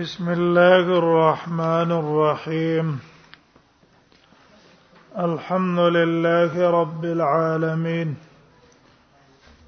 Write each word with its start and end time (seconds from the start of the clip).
بسم 0.00 0.28
الله 0.30 0.86
الرحمن 0.98 1.90
الرحيم 1.92 2.98
الحمد 5.18 5.78
لله 5.78 6.70
رب 6.70 7.04
العالمين 7.04 8.16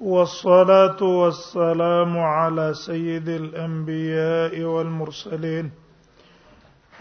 والصلاه 0.01 1.03
والسلام 1.03 2.17
على 2.19 2.73
سيد 2.73 3.29
الانبياء 3.29 4.61
والمرسلين 4.61 5.71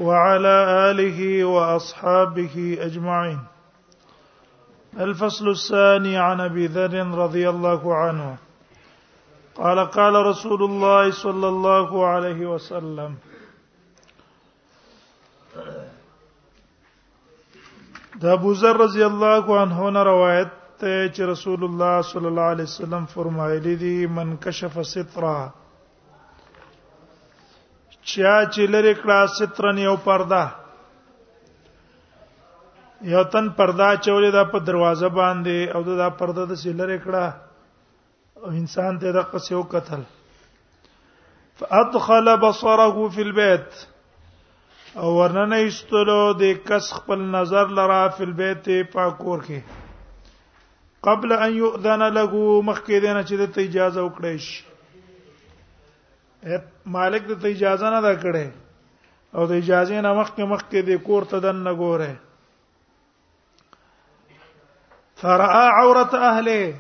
وعلى 0.00 0.56
اله 0.90 1.44
واصحابه 1.44 2.78
اجمعين 2.80 3.38
الفصل 5.00 5.48
الثاني 5.48 6.16
عن 6.18 6.40
ابي 6.40 6.66
ذر 6.66 7.06
رضي 7.08 7.48
الله 7.50 7.94
عنه 7.94 8.36
قال 9.56 9.78
قال 9.94 10.14
رسول 10.26 10.62
الله 10.62 11.10
صلى 11.16 11.48
الله 11.54 12.06
عليه 12.06 12.46
وسلم 12.46 13.12
د 18.24 18.26
ابو 18.32 18.52
ذر 18.62 18.76
رضی 18.82 19.02
الله 19.10 19.44
عنه 19.62 19.90
نه 19.98 20.02
روایت 20.08 20.50
ته 20.80 20.90
چې 21.14 21.22
رسول 21.32 21.60
الله 21.68 21.92
صلی 22.12 22.26
الله 22.32 22.48
علیه 22.56 22.66
وسلم 22.72 23.06
فرمایلی 23.14 23.76
دي 23.84 23.92
من 24.16 24.34
کشف 24.48 24.82
سترا 24.96 25.36
چا 28.02 28.44
چې 28.44 28.62
لری 28.74 28.94
کړه 28.94 29.18
سترن 29.38 29.78
یو 29.86 29.96
پرده 30.10 30.44
یو 33.14 33.22
تن 33.32 33.48
پردا 33.56 33.96
چولې 33.96 34.30
دا 34.40 34.44
په 34.52 34.58
دروازه 34.68 35.08
باندې 35.22 35.76
او 35.76 35.82
دا 36.04 36.10
پرده 36.22 36.46
د 36.52 36.64
سیلر 36.66 36.96
کړه 36.98 37.26
انسان 38.52 38.98
ته 39.02 39.12
دغه 39.12 39.38
څه 39.38 39.54
وکتل 39.60 40.02
فادخل 41.60 42.26
بصره 42.42 43.06
فی 43.14 43.22
البيت 43.26 43.70
او 45.04 45.12
ورننه 45.18 45.56
ایستلو 45.68 46.18
د 46.40 46.60
کس 46.72 46.90
خپل 46.98 47.20
نظر 47.36 47.66
لرا 47.80 47.96
فی 48.18 48.24
البيت 48.28 48.92
پاکور 48.92 49.38
کې 49.38 49.60
قبل 51.10 51.30
ان 51.38 51.52
يؤذن 51.62 52.02
له 52.18 52.34
مخکې 52.68 52.96
دینه 53.00 53.22
چې 53.22 53.34
د 53.42 53.44
اجازه 53.66 54.00
وکړې 54.04 54.36
شي 54.46 54.60
مالک 57.00 57.22
د 57.32 57.34
اجازه 57.46 57.90
نه 57.98 58.02
دا 58.06 58.14
کړې 58.22 58.48
او 59.34 59.42
د 59.46 59.52
اجازه 59.64 59.98
نه 60.00 60.14
مخکې 60.14 60.42
مخکې 60.52 60.80
د 60.92 60.94
کور 61.10 61.22
ته 61.34 61.38
دن 61.50 61.56
نه 61.66 61.72
ګوره 61.84 62.12
فرأى 65.16 65.64
عورة 65.80 66.12
أهله 66.14 66.74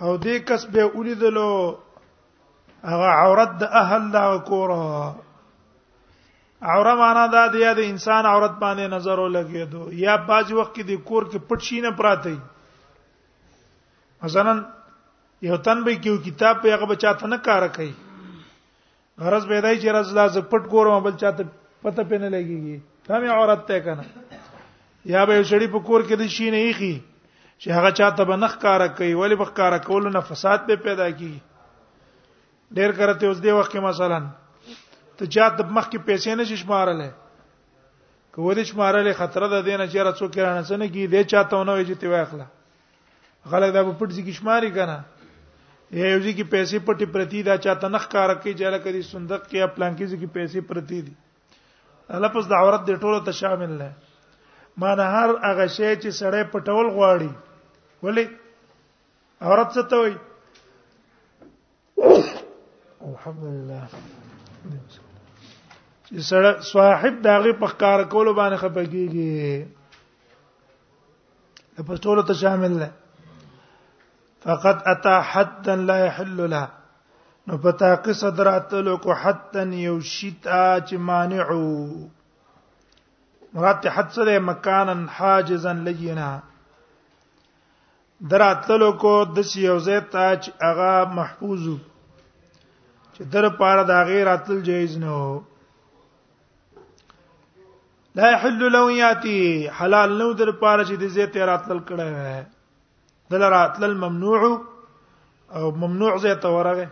او 0.00 0.12
دې 0.16 0.36
کس 0.48 0.62
به 0.74 0.84
ولیدلو 0.98 1.48
هغه 2.92 3.08
عورت 3.22 3.50
د 3.62 3.74
اهل 3.80 4.04
دا 4.12 4.20
کوره 4.50 4.84
عوره 6.62 6.94
معنا 7.00 7.24
دا 7.34 7.42
دی 7.56 7.60
د 7.78 7.82
انسان 7.88 8.26
عورت 8.30 8.54
باندې 8.62 8.86
نظر 8.94 9.18
ولګېدو 9.18 9.92
یا 10.04 10.16
باج 10.30 10.52
وخت 10.58 10.72
کې 10.76 10.86
د 10.90 11.02
کور 11.10 11.26
کې 11.32 11.38
پټ 11.50 11.60
شي 11.68 11.80
نه 11.88 11.90
پراته 11.98 12.36
مثلا 14.22 14.54
یو 15.48 15.56
تن 15.68 15.82
به 15.84 16.00
کیو 16.06 16.16
کتاب 16.30 16.62
په 16.64 16.72
هغه 16.76 16.86
بچاته 16.94 17.26
نه 17.34 17.40
کار 17.50 17.68
کوي 17.76 17.92
غرض 19.26 19.46
به 19.52 19.60
دای 19.68 19.78
چې 19.80 19.94
راز 19.98 20.12
لاز 20.22 20.38
پټ 20.54 20.70
کورم 20.74 20.98
بل 21.10 21.16
چاته 21.18 21.48
پته 21.82 22.02
پېنه 22.08 22.32
لګيږي 22.34 22.80
دا 23.08 23.20
مې 23.20 23.30
عورت 23.38 23.66
ته 23.66 23.80
کنه 23.80 24.04
یا 25.14 25.24
به 25.24 25.42
شړې 25.42 25.66
په 25.78 25.88
کور 25.90 26.00
کې 26.08 26.16
د 26.24 26.36
شي 26.38 26.50
نه 26.58 26.64
یخي 26.68 26.92
چې 27.62 27.70
هغه 27.76 27.90
چاته 27.96 28.24
بنخ 28.28 28.52
کار 28.60 28.86
کوي 28.98 29.14
ولی 29.16 29.36
بخکار 29.38 29.76
کول 29.86 30.06
نه 30.12 30.20
فساد 30.28 30.60
به 30.68 30.76
پیدا 30.84 31.06
کی 31.16 31.32
ډیر 32.76 32.92
کرته 33.00 33.26
اوس 33.32 33.42
دی 33.46 33.50
وخت 33.56 33.72
کې 33.72 33.80
مثلا 33.88 34.20
ته 35.18 35.26
چاته 35.26 35.66
مخ 35.76 35.88
کې 35.90 35.98
پیسې 36.10 36.38
نه 36.40 36.44
شمارلې 36.60 37.10
کو 38.34 38.54
دې 38.54 38.62
شمارلې 38.70 39.12
خطر 39.22 39.46
ده 39.48 39.60
دینه 39.66 39.86
چې 39.88 39.98
را 40.08 40.12
څوک 40.20 40.38
رانه 40.44 40.62
سن 40.70 40.84
کې 40.88 41.06
دې 41.12 41.22
چاته 41.34 41.64
نو 41.70 41.74
وي 41.80 41.84
چې 41.84 42.00
تی 42.04 42.14
واخله 42.14 42.46
غلط 43.52 43.74
دا 43.76 43.82
په 43.88 43.98
پټ 44.00 44.16
ځکه 44.18 44.32
شماري 44.40 44.70
کنه 44.78 44.96
یا 46.00 46.08
یو 46.12 46.18
ځکه 46.28 46.48
پیسې 46.54 46.78
پټي 46.88 47.06
پرتی 47.18 47.42
دا 47.50 47.56
چاته 47.68 47.88
نخ 47.96 48.08
کار 48.16 48.34
کوي 48.34 48.54
چې 48.54 48.74
لکه 48.76 48.90
دې 48.96 49.02
صندوق 49.12 49.44
کې 49.48 49.56
یا 49.62 49.66
پلان 49.76 49.92
کې 50.00 50.14
ځکه 50.14 50.38
پیسې 50.38 50.60
پرتی 50.70 51.02
دي 51.10 51.14
لپس 52.26 52.48
د 52.52 52.64
عورت 52.64 52.88
د 52.88 53.00
ټولو 53.04 53.20
ته 53.30 53.38
شامل 53.42 53.78
نه 53.82 53.92
ما 54.84 54.94
نه 55.02 55.12
هر 55.18 55.28
هغه 55.46 55.70
شی 55.78 55.88
چې 55.92 56.20
سړی 56.20 56.42
پټول 56.54 56.86
غواړي 56.98 57.30
ولې 58.04 58.24
عورت 59.46 59.68
څه 59.76 59.82
ته 59.92 59.96
وایي 60.00 60.16
الحمدلله 63.10 63.78
چې 66.04 66.14
سره 66.30 66.50
صاحب 66.72 67.14
داغه 67.28 67.52
په 67.64 67.68
کار 67.84 68.00
کولو 68.14 68.32
باندې 68.40 68.60
خپګيږي 68.62 69.34
د 71.78 71.86
پټولو 71.92 72.22
ته 72.30 72.34
شامل 72.44 72.72
نه 72.82 72.88
فقط 74.44 74.78
اتا 74.92 75.14
حدا 75.30 75.74
لا 75.88 75.96
يحل 76.06 76.38
له 76.54 76.62
نو 77.46 77.54
پتا 77.64 77.90
کې 78.04 78.12
له 78.86 78.92
کو 79.04 79.10
حدا 79.22 79.62
یو 79.88 79.96
شتا 80.14 80.66
چې 80.86 80.94
مانعو 81.10 81.66
مراد 83.58 83.82
حد 83.94 84.08
سره 84.16 84.32
مکانن 84.48 85.00
حاجزا 85.16 85.72
لجینا 85.86 86.30
دراتلو 88.30 88.90
کو 89.02 89.12
د 89.36 89.42
سی 89.50 89.62
یو 89.64 89.78
زه 89.84 89.98
تاج 90.14 90.48
هغه 90.62 91.04
محفوظ 91.18 91.60
چې 93.14 93.22
در 93.34 93.48
پاره 93.60 93.84
دا 93.90 94.00
غیر 94.10 94.28
اتل 94.32 94.58
جایز 94.66 94.96
نه 95.04 95.10
وو 95.20 95.38
لا 98.20 98.30
يحل 98.34 98.58
لو 98.74 98.82
ياتي 98.96 99.36
حلال 99.80 100.12
نو 100.18 100.26
در 100.40 100.50
پاره 100.64 100.84
چې 100.90 100.94
د 101.04 101.14
زه 101.14 101.26
ته 101.36 101.44
راتل 101.52 101.78
کړه 101.78 102.06
وای 102.18 102.44
دل 103.34 103.42
راتل 103.56 103.94
ممنوع 104.04 104.42
او 105.54 105.70
ممنوع 105.84 106.14
زه 106.26 106.34
ته 106.44 106.48
ورغه 106.56 106.86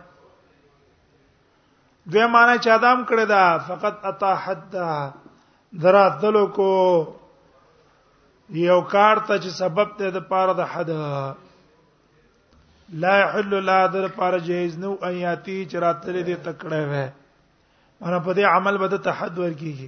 دوی 2.13 2.25
معنی 2.37 2.57
چا 2.69 2.77
دام 2.87 3.05
کړه 3.05 3.25
دا 3.35 3.45
فقط 3.69 4.05
اتا 4.13 4.35
حد 4.47 4.75
دراتلو 5.85 6.45
کو 6.59 6.69
یو 8.57 8.79
کار 8.81 9.17
ته 9.27 9.37
چې 9.39 9.49
سبب 9.57 9.89
ته 9.97 10.09
د 10.11 10.19
پاره 10.29 10.53
د 10.53 10.61
حد 10.71 10.89
لا 13.03 13.15
حل 13.33 13.61
لا 13.63 13.85
در 13.93 14.07
پاره 14.15 14.37
جهیز 14.39 14.77
نو 14.83 14.93
ایاتی 15.05 15.65
چې 15.65 15.75
راتلې 15.79 16.23
دې 16.23 16.35
تکړه 16.45 16.89
وې 16.89 17.09
مر 18.01 18.19
په 18.19 18.33
دې 18.33 18.43
عمل 18.55 18.77
بده 18.77 18.97
تحد 19.09 19.37
ورکیږي 19.37 19.87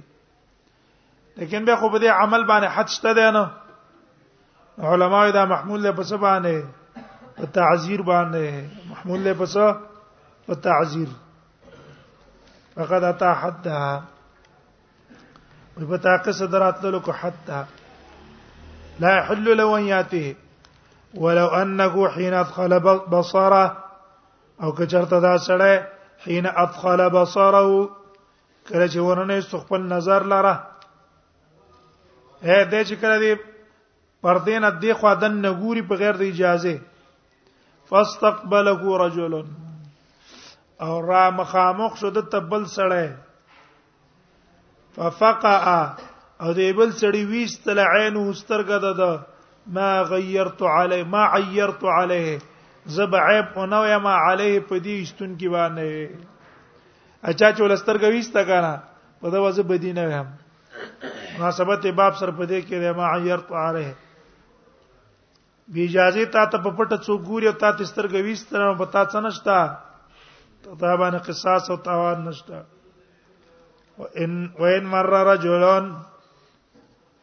لیکن 1.36 1.64
به 1.64 1.76
خو 1.76 1.88
په 1.90 1.98
دې 1.98 2.06
عمل 2.22 2.44
باندې 2.44 2.66
حد 2.74 2.88
شته 2.88 3.14
دی 3.14 3.30
نه 3.30 3.50
علما 4.92 5.24
دا 5.30 5.44
محمول 5.46 5.82
له 5.82 5.92
پس 5.92 6.12
باندې 6.12 6.62
په 7.36 7.46
تعذير 7.58 8.02
باندې 8.12 8.88
محمول 8.90 9.20
له 9.24 9.32
پس 9.38 9.56
په 10.46 10.54
تعذير 10.54 11.08
فقد 12.74 13.04
اتى 13.12 13.32
حد 13.42 13.68
په 15.88 15.96
تاقص 16.08 16.42
دراتلو 16.52 17.00
کو 17.00 17.12
حد 17.20 17.34
ته 17.46 17.64
لا 19.02 19.10
يحل 19.18 19.46
له 19.60 19.78
ان 19.78 19.82
ياتي 19.92 20.24
ولو 21.24 21.46
انه 21.62 21.94
حين 22.14 22.34
ادخل 22.34 22.74
بصره 23.08 23.64
او 24.62 24.72
کچرته 24.72 25.18
دا 25.26 25.34
سړی 25.48 25.74
حين 26.24 26.44
ادخل 26.64 27.00
بصره 27.16 27.70
کله 28.68 28.86
چې 28.92 28.98
ورنه 29.08 29.40
خپل 29.64 29.80
نظر 29.94 30.20
لره 30.34 30.54
اے 32.44 32.64
دې 32.70 32.82
چې 32.88 32.94
کله 33.04 33.16
دې 33.24 33.32
پردین 34.26 34.62
دې 34.82 34.92
خو 35.02 35.12
دن 35.24 35.32
نګوري 35.46 35.82
په 35.90 35.94
غیر 36.04 36.14
د 36.22 36.24
اجازه 36.28 36.76
فاستقبله 37.92 38.82
رجل 39.04 39.34
او 40.80 41.00
را 41.08 41.24
مخامخ 41.40 41.92
شو 42.02 42.10
د 42.16 42.18
تبل 42.36 42.62
سړی 42.76 43.08
ففقع 44.96 45.68
او 46.44 46.50
د 46.58 46.62
بل 46.78 46.90
سړي 47.02 47.22
ویستل 47.32 47.78
عین 47.92 48.16
سترګه 48.42 48.76
ده 48.84 48.92
ده 49.00 49.12
ما 49.76 49.90
غیرت 50.12 50.60
علی 50.76 50.98
ما 51.12 51.24
عیرت 51.38 51.82
علیه 51.98 52.36
زب 52.96 53.12
عیب 53.26 53.48
او 53.58 53.66
نو 53.74 53.82
ما 54.06 54.14
علیه 54.30 54.62
په 54.68 54.76
دې 54.84 54.94
استون 55.04 55.30
کې 55.38 55.48
باندې 55.56 57.30
اچھا 57.32 57.50
چول 57.58 57.76
سترګه 57.82 58.08
ویستا 58.16 58.42
کنه 58.50 58.72
په 59.20 59.30
دا 59.34 59.38
وځ 59.46 59.58
بدینه 59.70 60.04
هم 60.16 60.26
مناسبت 61.38 61.86
باب 62.00 62.16
سر 62.20 62.30
په 62.38 62.44
دې 62.50 62.60
کې 62.68 62.96
ما 62.96 63.06
عیرت 63.16 63.52
علیه 63.64 63.94
بی 65.74 65.86
اجازه 65.88 66.24
تا 66.36 66.44
ته 66.52 66.58
په 66.68 66.76
پټه 66.78 66.98
څو 67.06 67.12
ګوري 67.30 67.52
تا 67.64 67.70
ته 67.80 67.84
سترګه 67.92 68.26
ویستره 68.30 68.74
په 68.84 68.90
تا 68.94 69.04
څه 69.12 69.24
نشتا 69.26 69.58
ته 70.62 70.96
باندې 71.02 71.26
قصاص 71.26 71.70
او 71.74 71.82
تاوان 71.90 72.24
نشتا 72.28 72.62
وان 73.98 74.34
وان 74.62 74.90
مر 74.96 75.14
رجلون 75.30 75.94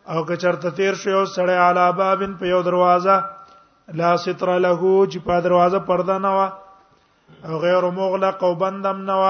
او 0.09 0.25
که 0.25 0.37
چرته 0.37 0.69
تیر 0.71 0.93
شو 0.95 1.09
یو 1.09 1.25
سړی 1.25 1.53
علا 1.69 1.91
بابن 1.91 2.33
په 2.39 2.45
یو 2.47 2.61
دروازه 2.65 3.17
لا 3.99 4.17
ستر 4.17 4.49
له 4.65 4.73
چې 5.11 5.19
په 5.27 5.41
دروازه 5.45 5.79
پرده 5.89 6.17
نه 6.23 6.31
و 6.39 6.41
او 7.47 7.59
غیر 7.65 7.89
مغلق 7.97 8.43
او 8.43 8.55
بندم 8.55 9.01
نه 9.09 9.15
و 9.23 9.25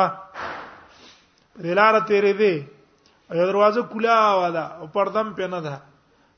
دلاره 1.64 2.00
تیرې 2.00 2.34
دی 2.44 2.54
یو 3.32 3.46
دروازه 3.52 3.82
کولا 3.82 4.18
و 4.42 4.52
ده 4.56 4.66
او 4.80 4.88
پردم 4.96 5.34
په 5.42 5.48
نه 5.48 5.60
ده 5.68 5.76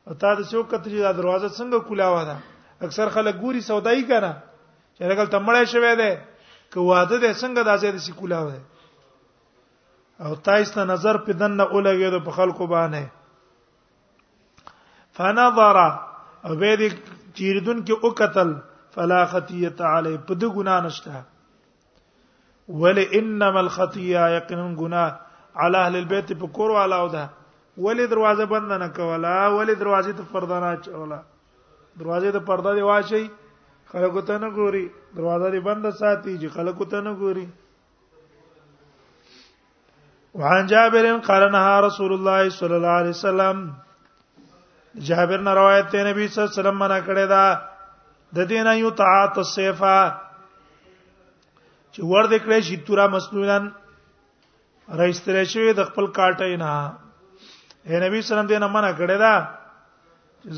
او 0.07 0.13
تا 0.13 0.33
د 0.35 0.41
څو 0.47 0.65
کتري 0.73 1.01
دا 1.05 1.11
دروازه 1.11 1.47
څنګه 1.49 1.79
کولا 1.87 2.09
و 2.09 2.17
ده 2.25 2.35
اکثر 2.85 3.09
خلک 3.19 3.35
ګوري 3.45 3.61
سودای 3.69 4.03
کنه 4.07 4.33
چې 4.97 5.01
دغه 5.15 5.25
تمړې 5.25 5.63
شوی 5.65 5.95
دی 5.95 6.17
که 6.71 6.79
واده 6.79 7.19
دې 7.19 7.33
څنګه 7.41 7.63
داسې 7.63 7.89
د 7.95 7.97
سکولا 7.97 8.43
و 8.47 8.51
ده 8.51 8.61
او 10.27 10.35
تایسته 10.35 10.83
نظر 10.85 11.17
په 11.17 11.33
دنه 11.33 11.63
اولګې 11.65 12.09
د 12.15 12.23
په 12.25 12.31
خلکو 12.31 12.67
باندې 12.67 13.09
فنظر 15.17 15.77
او 16.45 16.55
به 16.61 16.71
دې 16.79 16.89
چیردون 17.39 17.77
کې 17.85 17.95
او 18.03 18.09
قتل 18.19 18.49
فلا 18.95 19.19
خطیه 19.33 19.73
علی 19.79 20.17
په 20.27 20.33
دې 20.41 20.47
ګنا 20.55 20.75
نشته 20.85 21.15
ول 22.81 22.97
انما 23.19 23.59
الخطیه 23.65 24.23
یقینا 24.37 24.67
ګنا 24.81 25.03
علی 25.63 25.77
اهل 25.81 25.95
البيت 26.01 26.33
په 26.45 26.51
کور 26.59 26.69
والا 26.77 26.97
او 27.03 27.07
ده 27.17 27.25
ولې 27.77 28.05
دروازه 28.13 28.45
بند 28.53 28.71
نه 28.73 28.87
کولا 28.95 29.35
ولې 29.57 29.75
دروازې 29.81 30.13
ته 30.17 30.23
پرده 30.33 30.57
نه 30.59 30.77
چولا 30.87 31.19
دروازې 31.99 32.31
ته 32.31 32.39
پرده 32.49 32.73
دی 32.73 32.81
واشي 32.89 33.23
خلکو 33.91 34.21
ته 34.31 34.37
نه 34.39 34.49
ګوري 34.57 34.85
دروازه 35.15 35.49
دې 35.51 35.63
بند 35.69 35.89
ساتي 36.01 36.35
چې 36.39 36.47
خلکو 36.57 36.85
ته 36.93 37.01
نه 37.07 37.13
ګوري 37.23 37.45
وعن 40.41 40.67
جابر 40.73 41.05
قال 41.27 41.43
نهى 41.51 41.79
رسول 41.85 42.11
الله 42.17 42.49
صلى 42.57 42.75
الله 42.75 42.95
عليه 42.99 43.09
وسلم 43.15 43.57
جابر 44.99 45.37
نه 45.41 45.53
روایت 45.53 45.89
ته 45.91 46.03
نبی 46.11 46.27
صلی 46.27 46.41
الله 46.43 46.51
علیه 46.51 46.61
وسلم 46.61 46.77
منا 46.79 46.99
کړی 47.07 47.25
دا 47.25 47.59
د 48.35 48.39
دین 48.49 48.67
یو 48.79 48.89
تعات 48.99 49.37
السیفا 49.37 50.09
چې 51.93 52.01
ور 52.01 52.25
دې 52.31 52.39
کړی 52.45 52.59
شي 52.67 52.75
تورا 52.87 53.07
مسنونن 53.15 53.69
راستر 55.03 55.43
شي 55.53 55.73
د 55.73 55.81
خپل 55.89 56.05
کاټه 56.17 56.57
نه 56.63 56.73
اے 57.87 57.99
نبی 58.07 58.19
صلی 58.19 58.19
الله 58.19 58.19
علیه 58.19 58.19
وسلم 58.29 58.47
دې 58.47 58.59
نه 58.59 58.67
منا 58.75 58.91
کړی 58.99 59.17
دا 59.23 59.33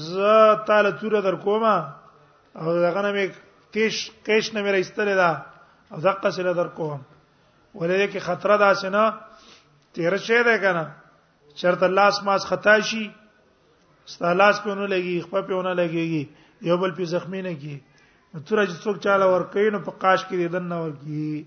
ز 0.10 0.14
تعالی 0.68 0.92
تور 1.00 1.22
در 1.22 1.36
کومه 1.48 1.76
او 2.56 2.74
دغه 2.74 3.02
نه 3.02 3.12
مې 3.14 3.32
کیش 3.74 4.12
کیش 4.26 4.54
نه 4.54 4.62
مې 4.64 4.72
راستل 4.78 5.08
دا 5.16 5.32
او 5.92 5.98
دغه 6.00 6.30
سره 6.30 6.54
در 6.62 6.68
کوم 6.80 6.98
ولې 7.76 8.06
کې 8.12 8.20
خطر 8.30 8.58
دا 8.58 8.74
سينه 8.74 9.14
تیر 9.94 10.18
شه 10.18 10.44
ده 10.50 10.58
کنه 10.62 10.88
شرط 11.62 11.84
الله 11.84 12.02
اسماس 12.14 12.46
خطا 12.52 12.80
شي 12.92 13.10
ستالاس 14.12 14.56
په 14.64 14.74
نه 14.80 14.86
لګي 14.94 15.16
خپل 15.26 15.42
په 15.48 15.62
نه 15.68 15.74
لګيږي 15.80 16.24
یو 16.70 16.78
بل 16.84 16.92
په 17.00 17.04
زخمی 17.16 17.42
نه 17.48 17.54
کی 17.62 17.76
تر 18.48 18.58
چې 18.70 18.76
څوک 18.84 18.98
چاله 19.06 19.26
ور 19.32 19.44
کین 19.56 19.74
په 19.88 19.92
قاش 20.04 20.22
کې 20.30 20.48
دن 20.58 20.64
نه 20.74 20.78
ور 20.84 20.92
کی 21.04 21.44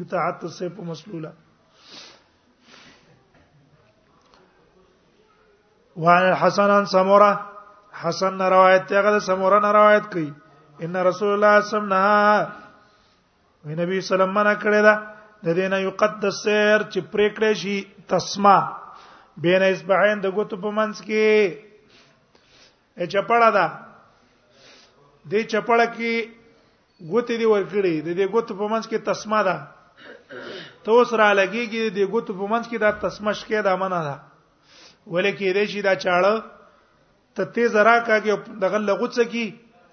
اطاعت 0.00 0.44
سے 0.58 0.68
په 0.76 0.82
مسلوله 0.92 1.32
وعن 6.04 6.22
الحسن 6.32 6.70
عن 6.78 6.86
سمره 6.94 7.30
حسن 8.04 8.32
نه 8.40 8.48
روایت 8.56 8.84
ته 8.92 9.00
غل 9.08 9.20
سمره 9.28 9.58
نه 9.66 9.70
روایت 9.80 10.04
کوي 10.16 10.28
ان 10.82 10.96
رسول 11.10 11.32
الله 11.36 11.60
صلی 11.60 11.80
الله 11.80 12.06
علیه 12.06 12.38
وسلم 12.38 13.84
نبی 13.84 14.00
سلام 14.08 14.34
منا 14.38 14.54
کړی 14.54 14.82
دا 14.82 14.94
د 15.44 15.48
دې 15.56 15.68
نه 15.76 15.84
یقدس 15.86 16.34
سیر 16.48 16.80
چې 16.92 17.00
پریکړې 17.12 17.52
شي 17.62 17.76
تسمه 18.08 18.56
بین 19.46 19.62
اسبعین 19.70 20.20
د 20.26 20.36
ګوتو 20.36 20.56
په 20.66 20.70
منځ 20.80 21.00
کې 21.06 21.56
ا 23.04 23.04
چپړه 23.12 23.48
ده 23.56 23.66
دې 25.30 25.40
چپړه 25.52 25.86
کې 25.96 26.12
ګوتې 27.10 27.36
دی 27.40 27.46
ورکړې 27.46 28.00
د 28.06 28.08
دې 28.18 28.26
ګوت 28.32 28.48
په 28.60 28.66
منځ 28.72 28.84
کې 28.88 28.98
تسمه 29.08 29.40
ده 29.46 29.56
ته 30.84 30.90
اوس 30.92 31.12
را 31.20 31.28
لګيږي 31.40 31.82
د 31.86 31.88
دې 31.96 32.04
ګوت 32.12 32.28
په 32.40 32.44
منځ 32.52 32.64
کې 32.70 32.76
دا 32.84 32.90
تسمه 33.02 33.32
شکې 33.40 33.60
ده 33.66 33.76
منه 33.82 34.00
ده 34.08 34.16
ولیکې 35.12 35.50
دې 35.56 35.64
شي 35.72 35.80
دا 35.88 35.94
چاړه 36.02 36.34
ته 37.34 37.42
تیز 37.54 37.74
را 37.88 37.96
کاږي 38.08 38.34
دغه 38.64 38.78
لغوت 38.88 39.12
سکی 39.20 39.46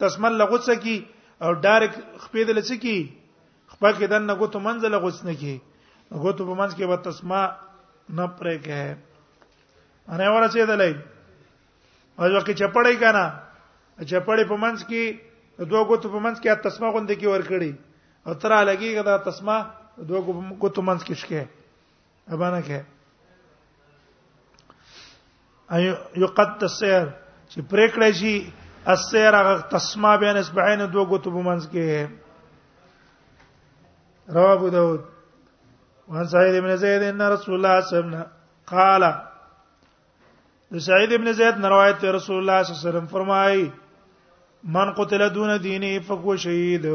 تسمل 0.04 0.34
لغوت 0.42 0.64
سکی 0.72 0.98
او 1.44 1.50
ډایرک 1.64 1.94
خپې 2.24 2.44
دل 2.48 2.62
سکی 2.70 3.00
خپل 3.74 3.92
کې 3.98 4.08
دنه 4.12 4.34
ګوت 4.42 4.56
منځ 4.56 4.80
لغوت 4.96 5.24
نه 5.30 5.34
کی 5.42 5.56
ګوت 6.12 6.38
په 6.38 6.54
منځ 6.60 6.72
کې 6.76 6.86
به 6.92 6.98
تسمه 7.08 7.42
نه 8.18 8.26
پرې 8.40 8.56
کې 8.66 8.82
انا 10.14 10.26
ورسېدلې 10.36 10.92
اوځو 12.20 12.40
کې 12.46 12.54
چپړې 12.60 12.96
کنا 13.02 13.26
چپړې 14.10 14.44
په 14.50 14.56
منځ 14.64 14.80
کې 14.90 15.04
دوه 15.70 15.82
غوتو 15.90 16.08
په 16.16 16.20
منځ 16.26 16.36
کې 16.42 16.50
تسمه 16.64 16.88
غوندې 16.94 17.16
کې 17.20 17.28
ور 17.30 17.44
کړی 17.50 17.72
او 18.26 18.34
تر 18.42 18.52
لګي 18.70 18.90
دا 19.10 19.16
تسمه 19.26 19.58
دوه 20.10 20.20
غوتو 20.62 20.80
منځ 20.90 21.02
کې 21.06 21.14
شکه 21.22 21.44
ابانه 22.34 22.62
کې 22.68 22.80
اي 25.74 25.84
يقد 26.22 26.62
السير 26.70 27.06
چې 27.52 27.62
پرې 27.72 27.86
کړی 27.96 28.12
شي 28.20 28.36
السير 28.94 29.34
هغه 29.40 29.54
تسمه 29.74 30.12
بین 30.26 30.36
اسبعين 30.38 30.80
دوه 30.92 31.04
غوتو 31.10 31.30
په 31.36 31.42
منځ 31.50 31.64
کې 31.74 31.86
رواه 34.38 34.54
ابو 34.58 34.68
داود 34.78 35.02
وعن 36.10 36.26
سعيد 36.34 36.56
بن 36.64 36.72
زيد 36.86 37.02
ان 37.10 37.22
رسول 37.22 37.56
الله 37.56 37.74
صلى 37.74 37.74
الله 37.74 37.76
عليه 37.82 37.92
وسلم 38.18 38.30
قال 38.76 39.04
د 40.74 40.78
سعید 40.84 41.12
ابن 41.14 41.30
زید 41.38 41.58
نے 41.62 41.68
روایت 41.70 42.04
ہے 42.04 42.12
رسول 42.12 42.38
اللہ 42.38 42.62
صلی 42.68 42.74
اللہ 42.76 42.80
علیہ 42.80 42.90
وسلم 42.90 43.08
فرمائی 43.10 43.64
من 44.78 44.90
قتل 45.00 45.22
دون 45.36 45.52
دینه 45.66 45.92
فهو 46.08 46.36
شهید 46.46 46.88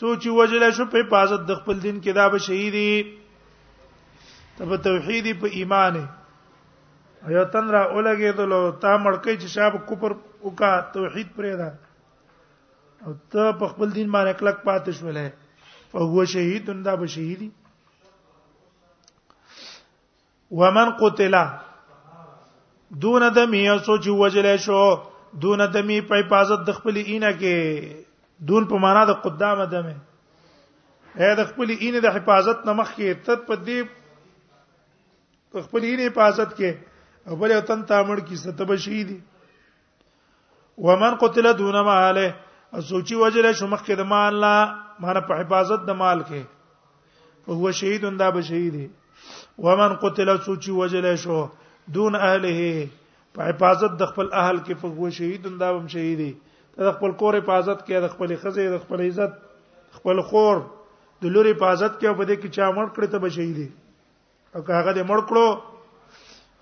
سوچ 0.00 0.28
وجل 0.36 0.64
شو 0.76 0.86
په 0.92 1.06
پازت 1.14 1.42
د 1.48 1.56
خپل 1.62 1.80
دین 1.86 1.98
کې 2.04 2.10
دا 2.18 2.26
به 2.34 2.42
شهیدی 2.44 4.60
تب 4.60 4.76
توحیدی 4.86 5.34
په 5.42 5.52
ایمان 5.62 5.98
ایو 6.02 7.44
تن 7.56 7.74
را 7.76 7.82
اولګې 7.88 8.38
دلو 8.42 8.62
تا 8.86 8.94
مړکې 9.08 9.42
چې 9.42 9.56
شاب 9.56 9.80
کوپر 9.90 10.16
وکا 10.46 10.70
توحید 10.98 11.34
پرې 11.40 11.60
دا 11.64 11.68
او 13.08 13.18
ته 13.36 13.50
په 13.64 13.72
خپل 13.74 13.92
دین 13.98 14.14
باندې 14.16 14.40
کلک 14.44 14.62
پاتې 14.64 15.02
شولې 15.02 15.90
فهو 15.96 16.30
شهید 16.38 16.72
دا 16.90 16.96
به 17.04 17.12
شهیدی 17.18 17.50
ومن 20.62 20.88
قتل 21.04 21.42
دون 22.92 23.22
دمی 23.34 23.66
اسو 23.68 23.96
چې 23.96 24.08
وجلې 24.08 24.56
شو 24.64 25.42
دون 25.44 25.60
دمی 25.74 26.00
په 26.10 26.14
حفاظت 26.20 26.60
د 26.66 26.70
خپل 26.80 26.96
اینه 27.04 27.30
کې 27.36 27.98
دون 28.50 28.66
په 28.72 28.76
معنا 28.86 29.04
د 29.10 29.20
قدامه 29.24 29.66
دمه 29.74 29.94
اې 31.16 31.34
د 31.40 31.50
خپل 31.50 31.70
اینه 31.76 32.00
د 32.06 32.16
حفاظت 32.16 32.66
نمخ 32.70 32.94
کې 32.96 33.14
تد 33.28 33.40
په 33.50 33.54
دې 33.66 33.78
خپل 35.68 35.82
اینه 35.90 36.02
حفاظت 36.10 36.56
کې 36.56 36.70
او 37.30 37.36
بل 37.42 37.50
وطن 37.56 37.80
تامړ 37.88 38.18
کې 38.30 38.36
ستب 38.46 38.76
شي 38.86 39.02
دي 39.10 39.18
ومن 40.86 41.14
قتل 41.20 41.52
دون 41.58 41.80
ماله 41.90 42.32
سوچي 42.88 43.16
وجله 43.16 43.52
شمخ 43.60 43.80
کې 43.84 43.94
د 44.00 44.10
مال 44.14 44.34
لا 44.44 44.54
مانه 45.02 45.20
په 45.30 45.40
حفاظت 45.42 45.80
د 45.88 46.00
مال 46.04 46.18
کې 46.28 46.42
هو 47.62 47.70
شهید 47.80 48.04
انده 48.10 48.30
به 48.36 48.40
شهید 48.50 48.74
ومن 49.66 49.94
قتل 50.04 50.28
سوچي 50.48 50.72
وجله 50.78 51.14
شو 51.24 51.42
دون 51.92 52.14
اهله 52.20 52.86
په 53.36 53.44
حفاظت 53.50 53.96
د 54.02 54.10
خپل 54.12 54.30
اهل 54.42 54.58
کې 54.58 54.74
فغو 54.84 55.08
شهیدون 55.18 55.58
دا 55.62 55.68
هم 55.74 55.86
شهیدي 55.96 56.28
د 56.84 56.90
خپل 56.96 57.12
کور 57.22 57.34
حفاظت 57.40 57.82
کې 57.86 58.00
د 58.06 58.14
خپل 58.14 58.34
خزه 58.44 58.66
د 58.76 58.80
خپل 58.86 59.00
عزت 59.08 59.32
خپل 59.98 60.20
خور 60.30 60.62
د 61.24 61.34
لوري 61.36 61.52
حفاظت 61.54 61.94
کې 62.00 62.16
په 62.18 62.24
دې 62.28 62.36
کې 62.40 62.48
چا 62.58 62.66
مړ 62.76 62.86
کړی 62.94 63.06
ته 63.12 63.18
به 63.22 63.28
شهیدي 63.36 63.68
او 64.54 64.60
هغه 64.68 64.92
دې 64.96 65.04
مړ 65.10 65.18
کړو 65.28 65.46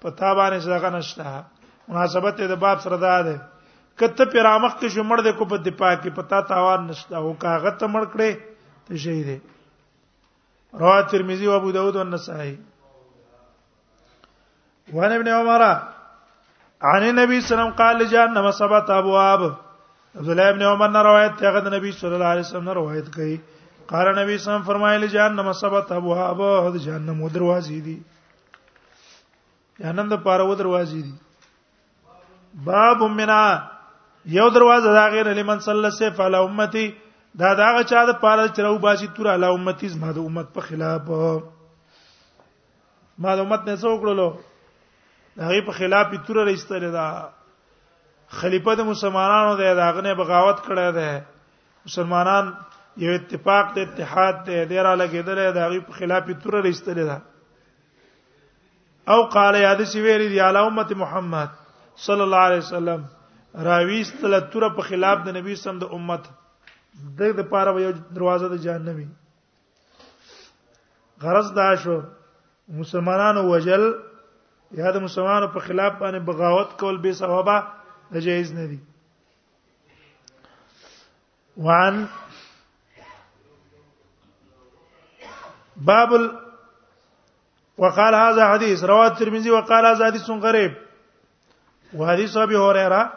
په 0.03 0.11
تا 0.21 0.33
باندې 0.37 0.59
څنګه 0.67 0.91
نشته 0.99 1.91
مناسبت 1.93 2.41
د 2.55 2.61
باب 2.67 2.79
سره 2.89 2.97
ده 3.07 3.37
کته 4.01 4.25
پیرامخ 4.35 4.75
کې 4.79 4.89
شو 4.95 5.03
مړ 5.11 5.19
دې 5.27 5.33
کو 5.39 5.45
په 5.55 5.63
دفاع 5.71 5.95
کې 6.03 6.11
پتا 6.21 6.41
تاوان 6.53 6.87
نشته 6.91 7.13
او 7.23 7.31
هغه 7.45 7.71
ته 7.83 7.87
مړ 7.95 8.05
کړی 8.13 8.31
ته 8.91 9.07
شهیدي 9.07 9.39
رواه 10.83 11.09
ترمذی 11.15 11.47
او 11.49 11.55
ابو 11.61 11.71
داود 11.79 11.97
او 12.03 12.05
نسائی 12.11 12.55
وان 14.93 15.13
ابن 15.13 15.29
عمر 15.29 15.63
عن 16.83 17.09
النبي 17.09 17.41
صلى 17.41 17.47
الله 17.47 17.47
عليه 17.47 17.47
وسلم 17.47 17.71
قال 17.87 18.09
جهنم 18.11 18.51
سبت 18.51 18.91
ابواب 18.91 19.55
عبد 20.19 20.29
الله 20.29 20.49
ابن 20.55 20.63
عمر 20.63 20.89
نے 20.95 21.01
روایت 21.09 21.33
کیا 21.39 21.51
کہ 21.59 21.69
نبی 21.77 21.91
صلی 22.01 22.15
اللہ 22.15 22.31
علیہ 22.35 22.41
وسلم 22.47 22.65
نے 22.69 22.73
روایت 22.81 23.07
کی 23.15 23.37
قال 23.93 24.07
نبی 24.19 24.35
صلی 24.39 24.39
الله 24.39 24.39
علیہ 24.39 24.39
وسلم 24.47 24.63
فرمائے 24.71 24.97
جهنم 25.15 25.47
سبت 25.61 25.87
ابواب 25.99 26.41
جهنم 26.41 27.19
دروازې 27.37 27.79
دي 27.87 27.97
جهنم 29.81 30.11
د 30.15 30.17
پاره 30.27 30.45
و 30.51 30.53
دروازې 30.61 31.01
دي 31.07 31.15
باب 32.69 33.01
منا 33.23 33.41
یو 34.39 34.49
دروازه 34.59 34.89
دا 35.01 35.07
غیر 35.17 35.27
لمن 35.41 35.57
صلی 35.69 35.79
الله 35.79 35.93
علیه 35.95 36.13
فلا 36.23 36.41
امتی 36.51 36.87
دا 37.45 37.49
داغه 37.65 37.83
چا 37.91 38.01
د 38.13 38.15
پاره 38.27 38.45
چرو 38.61 38.77
باسي 38.87 39.07
تور 39.17 39.27
علی 39.39 39.49
امتی 39.57 39.87
زما 39.97 40.11
د 40.15 40.17
امت 40.29 40.47
په 40.55 40.61
خلاف 40.71 41.03
ما 41.13 41.19
د 41.19 41.19
امت 43.47 43.67
نه 43.67 43.77
څوکړلو 43.77 44.29
هغه 45.41 45.61
په 45.67 45.73
خلاف 45.73 46.15
تور 46.27 46.37
رئیستل 46.47 46.93
دا 46.93 47.07
خلیفہ 48.41 48.75
د 48.79 48.89
مسلمانانو 48.89 49.55
د 49.57 49.71
داغنه 49.77 50.13
بغاوت 50.21 50.59
کړی 50.67 50.93
دی 50.93 51.21
مسلمانان 51.87 52.51
یو 53.05 53.15
اتفاق 53.15 53.67
د 53.75 53.79
اتحاد 53.87 54.45
ته 54.49 54.65
ډیر 54.69 54.87
لګیدل 55.03 55.39
دا 55.55 55.65
هغه 55.69 55.81
په 55.89 55.93
خلاف 56.03 56.29
تور 56.43 56.55
رئیستل 56.69 57.01
دا 57.13 57.19
او 59.15 59.23
قال 59.37 59.55
یا 59.61 59.73
د 59.81 59.89
سی 59.93 60.01
ویری 60.01 60.29
دی 60.29 60.41
علی 60.41 60.59
امه 60.59 60.87
محمد 61.05 61.49
صلی 62.07 62.23
الله 62.23 62.43
علیه 62.51 62.59
وسلم 62.67 63.05
راويستل 63.71 64.41
تور 64.53 64.69
په 64.75 64.83
خلاف 64.93 65.19
د 65.25 65.29
نبی 65.41 65.55
سم 65.65 65.79
د 65.79 65.85
امت 65.99 66.25
د 67.19 67.23
د 67.43 67.49
پاره 67.51 67.81
یو 67.83 67.93
دروازه 68.15 68.49
د 68.55 68.63
جهنمی 68.69 69.09
غرض 71.23 71.53
دا 71.57 71.75
شو 71.83 72.01
مسلمانانو 72.81 73.43
وجل 73.53 73.85
یا 74.79 74.91
د 74.93 74.97
مسلمانانو 75.05 75.47
په 75.55 75.61
خلاف 75.69 75.93
باندې 76.01 76.19
بغاوت 76.29 76.71
کول 76.81 76.97
به 77.05 77.13
ثوابه 77.13 77.57
جایز 78.27 78.53
نه 78.53 78.67
دي 78.67 78.79
وعن 81.65 82.05
باب 85.77 86.15
ال... 86.15 86.27
وقال 87.85 88.15
هذا 88.15 88.49
حديث 88.55 88.85
رواه 88.93 89.07
الترمذي 89.07 89.51
وقال 89.51 89.87
هذا 89.87 90.07
حديث 90.07 90.31
غريب 90.47 90.73
وحديث 92.01 92.37
ابي 92.37 92.57
هريره 92.57 93.13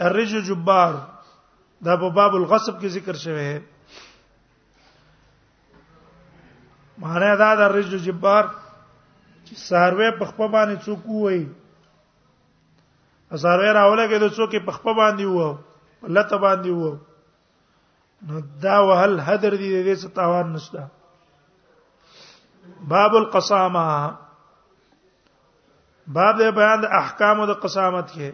الرجل 0.00 0.42
جبار 0.48 0.94
دا 1.84 1.96
په 1.96 2.08
باب 2.08 2.36
الغصب 2.36 2.80
کې 2.80 2.86
ذکر 2.98 3.14
شوی 3.14 3.58
دی 3.58 3.64
معنی 6.98 7.36
دا 7.36 7.54
د 7.60 7.66
الرجل 7.70 7.98
جبار 8.10 8.50
ساروی 9.56 10.10
په 10.18 10.24
خپل 10.30 10.48
باندې 10.56 10.76
څوک 10.84 11.00
وای 11.06 11.40
ساروی 13.44 13.68
راولګې 13.78 14.18
د 14.22 14.26
څوک 14.36 14.52
په 14.66 14.72
خپل 14.78 14.94
باندې 15.00 15.24
وو 15.32 15.48
لته 16.16 16.36
باندې 16.44 16.70
وو 16.78 16.92
نو 18.28 18.36
دا 18.64 18.76
وهل 18.88 19.12
حذر 19.26 19.52
دي 19.60 19.68
د 19.72 19.78
دې 19.86 19.94
ستاوان 20.04 20.46
نشته 20.54 20.82
باب 22.92 23.12
القسامه 23.22 23.88
باب 26.18 26.34
د 26.40 26.54
بیان 26.58 26.78
د 26.82 26.86
احکام 27.00 27.38
د 27.46 27.52
قسامت 27.62 28.06
کې 28.14 28.28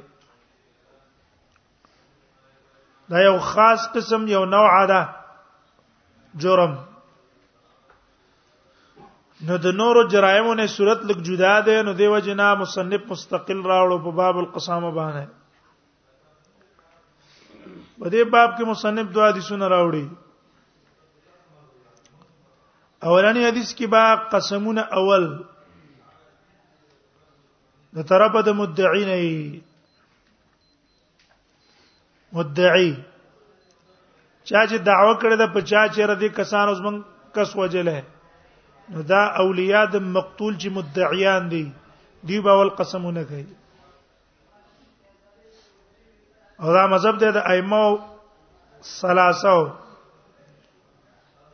دا 3.10 3.18
یو 3.28 3.38
خاص 3.50 3.80
قسم 3.94 4.22
یو 4.34 4.44
نوع 4.44 4.86
ده 4.90 5.00
جرم 6.42 6.72
نو 9.46 9.56
د 9.64 9.66
نورو 9.80 10.00
جرایمو 10.12 10.52
نه 10.58 10.64
صورت 10.76 11.00
لک 11.08 11.18
جدا 11.26 11.50
ده 11.66 11.82
نو 11.88 11.92
دیو 11.98 12.14
جنا 12.28 12.46
مصنف 12.62 13.00
مستقل 13.10 13.60
راوړو 13.70 13.98
په 14.06 14.10
باب 14.20 14.36
القسامه 14.40 14.88
باندې 14.96 15.24
په 17.98 18.08
دې 18.14 18.22
باب 18.32 18.48
کې 18.56 18.64
مصنف 18.70 19.06
دوه 19.18 19.28
حدیثونه 19.28 19.66
راوړي 19.74 20.06
اولنی 23.12 23.46
حدیث 23.48 23.70
کې 23.74 23.86
با 23.94 24.02
قسمونه 24.34 24.82
اول 25.02 25.24
د 27.98 28.10
طرف 28.12 28.34
د 28.52 28.60
مدعین 28.64 29.08
مدعی 32.32 32.90
چا 34.48 34.60
چې 34.70 34.76
دعوه 34.88 35.14
کړې 35.20 35.36
ده 35.40 35.46
په 35.58 35.66
چا 35.72 35.82
چې 35.94 36.00
ردی 36.16 36.28
کسان 36.44 36.68
اوس 36.76 36.80
من 36.86 36.96
کس 37.34 37.50
وجله 37.64 37.96
نو 38.92 39.02
دا 39.12 39.22
اولیاء 39.42 39.84
د 39.92 39.96
مقتول 40.16 40.52
چې 40.60 40.68
مدعیان 40.78 41.42
دي 41.50 41.62
دی 42.28 42.38
به 42.44 42.52
ول 42.58 42.70
قسمونه 42.78 43.22
کوي 43.32 43.44
او 46.62 46.72
دا 46.76 46.84
مذهب 46.92 47.18
دی 47.22 47.30
د 47.38 47.48
ائمه 47.54 47.82
ثلاثه 48.90 49.56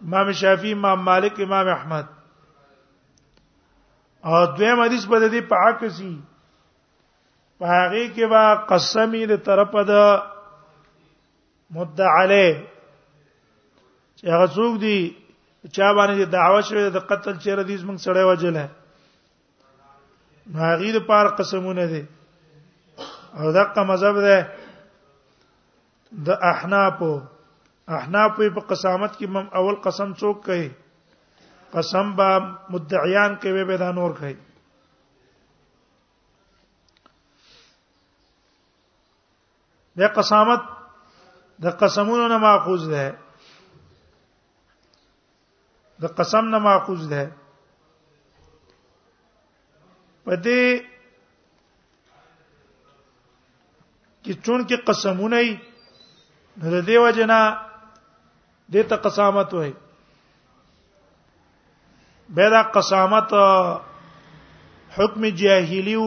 امام 0.05 0.33
شافعي 0.43 0.73
امام 0.77 0.99
مالک 1.09 1.41
امام 1.47 1.69
احمد 1.75 2.07
او 4.29 4.45
دویم 4.59 4.79
حدیث 4.85 5.07
په 5.15 5.25
دې 5.33 5.41
په 5.49 5.57
عکسي 5.69 6.13
په 7.59 7.65
هغه 7.73 8.03
کې 8.15 8.25
وا 8.37 8.45
قسمی 8.71 9.27
د 9.33 9.43
طرفه 9.51 9.83
د 9.91 10.01
مدعی 11.79 12.09
علی 12.19 12.49
چې 14.19 14.25
هغه 14.37 14.47
څوک 14.57 14.75
دی 14.87 14.97
چا 15.73 15.89
باندې 15.97 16.25
دعوه 16.33 16.61
شوه 16.69 16.89
د 16.95 17.07
قتل 17.11 17.35
چیرې 17.43 17.65
دې 17.69 17.77
زمنګ 17.83 17.99
سړی 18.07 18.25
وجل 18.31 18.57
ہے 18.63 18.69
هغه 20.61 20.93
د 20.97 21.07
پار 21.09 21.27
قسمونه 21.41 21.85
دي 21.93 22.03
او 23.39 23.53
دغه 23.59 23.85
مذهب 23.91 24.19
ده 24.27 24.37
د 26.27 26.29
احناف 26.53 26.99
احناف 27.99 28.37
په 28.37 28.61
قسامت 28.69 29.17
کې 29.19 29.27
مم 29.29 29.47
اول 29.61 29.75
قسم 29.87 30.11
څوک 30.21 30.37
کوي 30.47 30.69
قسم 31.75 32.13
با 32.17 32.29
مدعیان 32.71 33.35
کوي 33.43 33.65
به 33.65 33.77
دا 33.77 33.91
نور 33.99 34.13
کوي 34.21 34.35
د 39.99 40.03
قسامت 40.17 40.63
د 41.65 41.77
قسمونو 41.81 42.29
نه 42.29 42.39
ماخوذ 42.39 42.89
ده 42.91 43.07
د 46.03 46.07
قسم 46.19 46.45
نه 46.55 46.59
ماخوذ 46.67 47.03
ده 47.13 47.23
پدې 50.25 50.63
چې 54.25 54.33
چون 54.45 54.61
کې 54.69 54.77
قسمونه 54.89 55.37
ای 55.45 55.51
د 56.75 56.75
دیو 56.89 57.05
جنا 57.19 57.41
د 58.73 58.89
ته 58.91 58.97
قسامت 59.07 59.49
وای 59.57 59.73
به 62.35 62.47
دا 62.55 62.63
قسامت 62.77 63.31
حکم 64.97 65.23
جاهلیو 65.43 66.07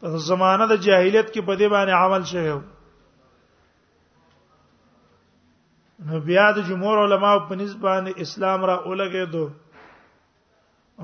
په 0.00 0.06
زمانه 0.30 0.64
د 0.72 0.82
جاهلیت 0.84 1.28
کې 1.32 1.40
په 1.48 1.54
دې 1.60 1.68
باندې 1.74 1.92
عمل 2.02 2.22
شوی 2.32 2.50
و 2.56 2.60
نو 6.08 6.18
بیا 6.26 6.42
د 6.56 6.62
جمهور 6.66 6.98
علما 7.04 7.30
په 7.46 7.56
نسبانه 7.60 8.10
اسلام 8.24 8.64
را 8.70 8.74
اولګې 8.88 9.24
دو 9.32 9.44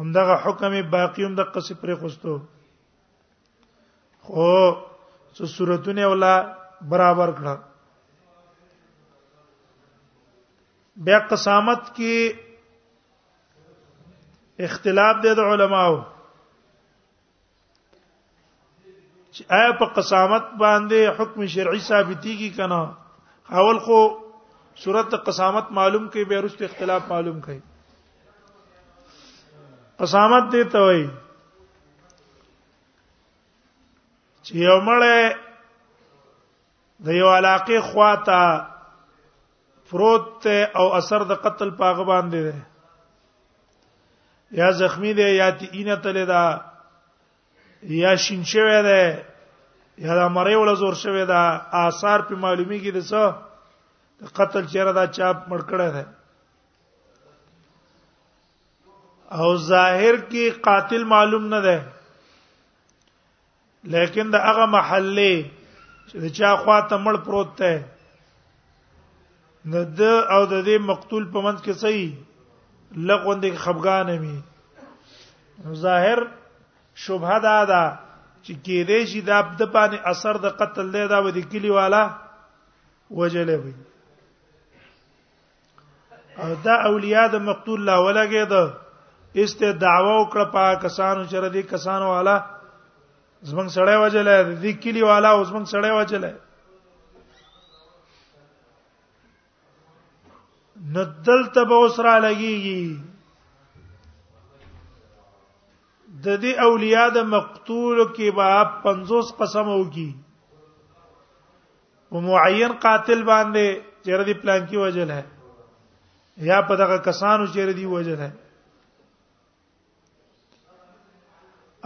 همدغه 0.03 0.35
حکم 0.45 0.75
باقی 0.93 1.23
هم 1.29 1.33
د 1.41 1.49
قصې 1.55 1.75
پرې 1.81 1.95
خوستو 2.03 2.35
خو 4.29 4.45
څو 5.39 5.45
صورتونه 5.57 6.03
ولا 6.13 6.35
برابر 6.95 7.31
کړه 7.41 7.55
بیا 11.11 11.19
قسامت 11.35 11.83
کې 11.97 12.15
اختلاف 14.71 15.17
دی 15.29 15.33
د 15.39 15.47
علماو 15.55 15.97
چې 19.35 19.43
آیا 19.61 19.71
په 19.85 19.93
قسامت 20.01 20.45
باندې 20.65 20.99
حکم 21.21 21.41
شرعي 21.55 21.81
ثابتي 21.93 22.37
کی 22.43 22.51
کنه 22.61 22.81
اول 23.63 23.79
خو 23.87 24.01
صورت 24.81 25.07
د 25.13 25.15
قسامت 25.27 25.67
معلوم 25.79 26.05
کوي 26.09 26.23
به 26.25 26.41
رست 26.41 26.63
اختلاف 26.69 27.03
معلوم 27.09 27.41
کوي 27.41 27.61
قسامت 30.01 30.53
دی 30.53 30.65
ته 30.75 30.79
وای 30.87 31.05
چې 34.45 34.53
یو 34.65 34.79
مړې 34.87 35.19
د 37.07 37.09
یو 37.21 37.29
علاقه 37.37 37.77
خواته 37.91 38.41
فروت 39.91 40.27
ته 40.43 40.57
او 40.81 40.87
اثر 41.01 41.21
د 41.31 41.33
قتل 41.45 41.69
پاغه 41.83 42.05
باندې 42.11 42.41
دی 42.51 42.57
یا 44.61 44.69
زخمی 44.79 45.13
دی 45.21 45.29
یا 45.37 45.49
تینه 45.61 45.97
تل 46.07 46.17
دا 46.27 46.45
یا 48.03 48.13
شین 48.25 48.43
شوی 48.51 48.79
دی 48.89 49.05
یا 50.05 50.15
د 50.21 50.23
مړې 50.35 50.55
ول 50.61 50.71
زور 50.81 50.95
شوی 51.05 51.25
دا 51.31 51.43
آثار 51.87 52.19
په 52.29 52.35
معلومیږي 52.35 52.91
د 52.97 52.99
څه 53.11 53.23
قتل 54.35 54.67
چیرې 54.73 54.93
دا 54.99 55.07
چاپ 55.17 55.49
مړکړه 55.49 55.89
ده 55.95 56.05
او 59.43 59.57
ظاهر 59.71 60.17
کې 60.31 60.51
قاتل 60.67 61.05
معلوم 61.15 61.47
نه 61.55 61.61
ده 61.61 61.79
لیکن 63.95 64.31
دا 64.35 64.39
هغه 64.45 64.67
محله 64.67 65.49
چې 66.09 66.29
چا 66.39 66.51
خوا 66.65 66.79
ته 66.91 66.97
مړ 67.05 67.17
پروت 67.27 67.57
ده 67.63 67.73
ند 69.73 70.01
او 70.35 70.47
د 70.47 70.55
دې 70.67 70.79
مقتول 70.91 71.25
په 71.35 71.41
منځ 71.41 71.59
کې 71.65 71.73
صحیح 71.73 72.11
لغوندې 73.09 73.51
خفقان 73.65 74.09
مې 74.23 74.39
ظاهر 75.85 76.19
شبهه 77.05 77.39
دا 77.47 77.59
ده 77.71 77.83
چې 78.45 78.53
کې 78.65 78.79
دې 78.91 79.01
شي 79.13 79.21
دا 79.31 79.39
د 79.61 79.63
باندې 79.75 79.99
اثر 80.13 80.35
د 80.45 80.59
قتل 80.63 80.93
دی 80.93 81.07
دا 81.13 81.19
و 81.25 81.31
دې 81.31 81.43
کلی 81.53 81.71
والا 81.79 82.03
وجلې 83.11 83.57
وي 83.65 83.75
او 86.41 86.55
دا 86.65 86.75
اولیاء 86.89 87.27
د 87.33 87.43
مقتول 87.49 87.81
لا 87.87 87.97
ولګي 88.05 88.45
دا 88.53 88.63
است 89.43 89.63
دعوا 89.81 90.15
وکړه 90.21 90.45
په 90.55 90.65
کسانو 90.85 91.25
چې 91.31 91.37
ردی 91.47 91.63
کسانو 91.73 92.09
والا 92.15 92.37
زمنګ 93.51 93.69
سړی 93.77 93.97
وجلې 94.03 94.37
د 94.49 94.51
دې 94.63 94.73
کلی 94.85 95.03
والا 95.11 95.29
او 95.37 95.45
زمنګ 95.51 95.67
سړی 95.73 95.93
وجلې 95.99 96.33
ندل 100.95 101.41
تب 101.57 101.73
اوسرا 101.73 102.15
لګيږي 102.27 102.83
د 106.25 106.27
دې 106.43 106.53
اولیاء 106.67 107.09
د 107.19 107.29
مقتول 107.35 107.99
کې 108.15 108.29
به 108.39 108.65
50 108.87 109.37
قسم 109.43 109.67
وږي 109.81 110.11
او 112.13 112.21
معین 112.31 112.73
قاتل 112.89 113.21
باندې 113.33 113.67
چې 114.05 114.11
ردی 114.21 114.35
پلان 114.41 114.61
کې 114.69 114.77
وجلې 114.85 115.21
یا 116.37 116.61
په 116.69 116.77
دغه 116.77 116.97
کسانو 117.05 117.47
چیرې 117.47 117.73
دی 117.75 117.85
وجه 117.87 118.17
ده 118.17 118.31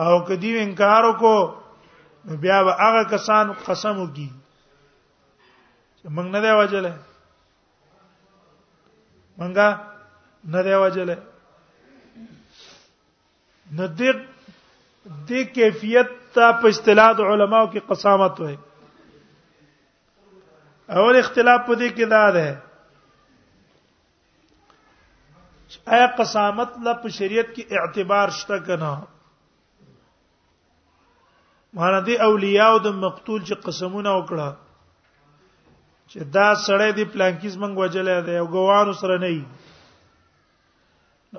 او 0.05 0.25
کدی 0.29 0.51
انکار 0.61 1.05
وکړو 1.05 1.39
بیا 2.43 2.63
به 2.65 2.73
هغه 2.81 3.03
کسان 3.15 3.53
قسم 3.53 3.97
وکي 3.99 4.29
چې 5.99 6.07
موږ 6.11 6.27
نه 6.35 6.41
دی 6.41 6.53
وجله 6.61 6.95
موږ 9.39 9.53
نه 10.53 10.63
دی 10.69 10.75
وجله 10.75 11.17
نو 13.77 13.87
دې 13.99 14.13
دې 15.29 15.43
کیفیت 15.57 16.09
ته 16.35 16.53
په 16.61 16.69
اصطلاح 16.69 17.11
علماو 17.33 17.71
کې 17.73 17.81
قسامت 17.89 18.41
وایي 18.41 18.57
اول 20.89 21.17
اختلاف 21.19 21.61
په 21.67 21.75
دې 21.75 21.89
کې 21.97 22.07
دا 22.11 22.25
ده 22.37 22.49
آیا 25.93 26.07
قسامت 26.19 26.73
لا 26.85 26.93
په 27.03 27.09
شریعت 27.19 27.49
کې 27.55 27.65
اعتبار 27.79 28.29
شته 28.39 28.59
کنه 28.69 28.91
معنی 31.79 32.01
دی 32.07 32.15
اولیاء 32.29 32.71
او 32.73 32.79
د 32.87 32.95
مقتول 33.05 33.41
چې 33.49 33.55
قسمونه 33.67 34.11
وکړه 34.19 34.49
چې 36.11 36.21
دا 36.37 36.49
سړی 36.67 36.91
دی 36.99 37.05
پلانکیز 37.15 37.57
منګ 37.63 37.75
وجلې 37.83 38.17
دی 38.27 38.37
او 38.43 38.47
ګوانو 38.55 38.93
سره 39.01 39.19
نه 39.23 39.27
ای 39.33 39.43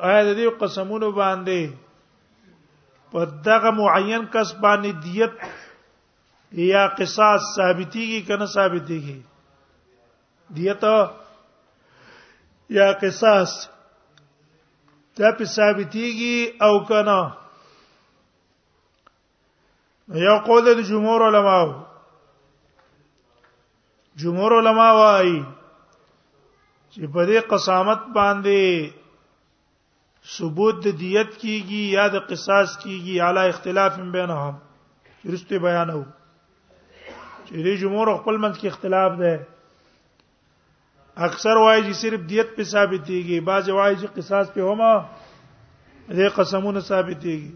آیا 0.10 0.22
د 0.24 0.32
دې 0.38 0.48
قسمونو 0.64 1.12
باندې 1.12 1.74
په 3.12 3.20
دغه 3.48 3.70
معین 3.82 4.26
کس 4.34 4.50
باندې 4.62 4.92
دیت 5.04 5.36
یا 6.74 6.84
قصاص 7.00 7.42
ثابتيږي 7.58 8.20
کنه 8.28 8.46
ثابتيږي 8.46 9.20
دیت 10.60 10.84
یا 12.78 12.88
قصاص 13.02 13.52
دا 15.20 15.30
په 15.38 15.46
ثابتيږي 15.58 16.38
او 16.66 16.74
کنه 16.88 17.22
یو 20.28 20.36
قول 20.48 20.62
د 20.68 20.80
جمهور 20.90 21.22
علماو 21.28 21.70
جمهور 24.24 24.52
علما 24.60 24.86
وايي 25.00 25.40
چې 26.92 27.00
په 27.18 27.22
دې 27.30 27.40
قسامت 27.54 28.02
باندې 28.18 28.60
ثبوت 30.36 30.76
د 30.86 30.96
دیت 31.02 31.32
کیږي 31.42 31.82
یا 31.98 32.06
د 32.16 32.26
قصاص 32.30 32.70
کیږي 32.84 33.16
علی 33.30 33.46
اختلاف 33.52 33.94
بینهم 34.16 34.56
رښتې 35.34 35.58
بیانو 35.68 36.00
چې 37.46 37.54
دې 37.66 37.74
جمهور 37.84 38.08
خپل 38.22 38.36
منځ 38.44 38.56
کې 38.62 38.68
اختلاف 38.74 39.12
ده 39.22 39.34
اکثر 41.26 41.58
وایي 41.58 41.80
چې 41.86 41.94
صرف 42.02 42.22
دیت 42.30 42.48
په 42.56 42.64
ثابتيږي 42.72 43.38
بعض 43.50 43.70
وایي 43.78 43.94
چې 44.02 44.08
قصاص 44.16 44.48
په 44.56 44.62
هما 44.72 44.90
دې 46.18 46.28
قسمونه 46.38 46.82
ثابتيږي 46.90 47.54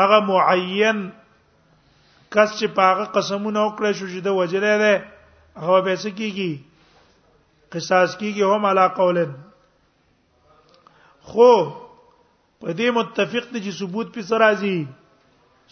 هغه 0.00 0.18
معین 0.28 0.98
کس 2.34 2.50
چې 2.58 2.66
پاغه 2.78 3.04
قسمونه 3.16 3.60
وکړي 3.66 3.92
شو 3.98 4.06
چې 4.12 4.20
د 4.26 4.28
وجلې 4.38 4.76
ده 4.82 4.94
هغه 5.64 5.78
به 5.88 5.94
څه 6.04 6.10
کیږي 6.20 6.52
قصاص 7.76 8.10
کیږي 8.20 8.42
هم 8.52 8.62
علا 8.70 8.86
قولن 9.00 9.32
خو 11.32 11.50
په 12.60 12.70
دې 12.78 12.88
متفق 13.00 13.44
دي 13.52 13.60
چې 13.66 13.72
ثبوت 13.80 14.08
په 14.18 14.26
سر 14.30 14.38
راځي 14.46 14.78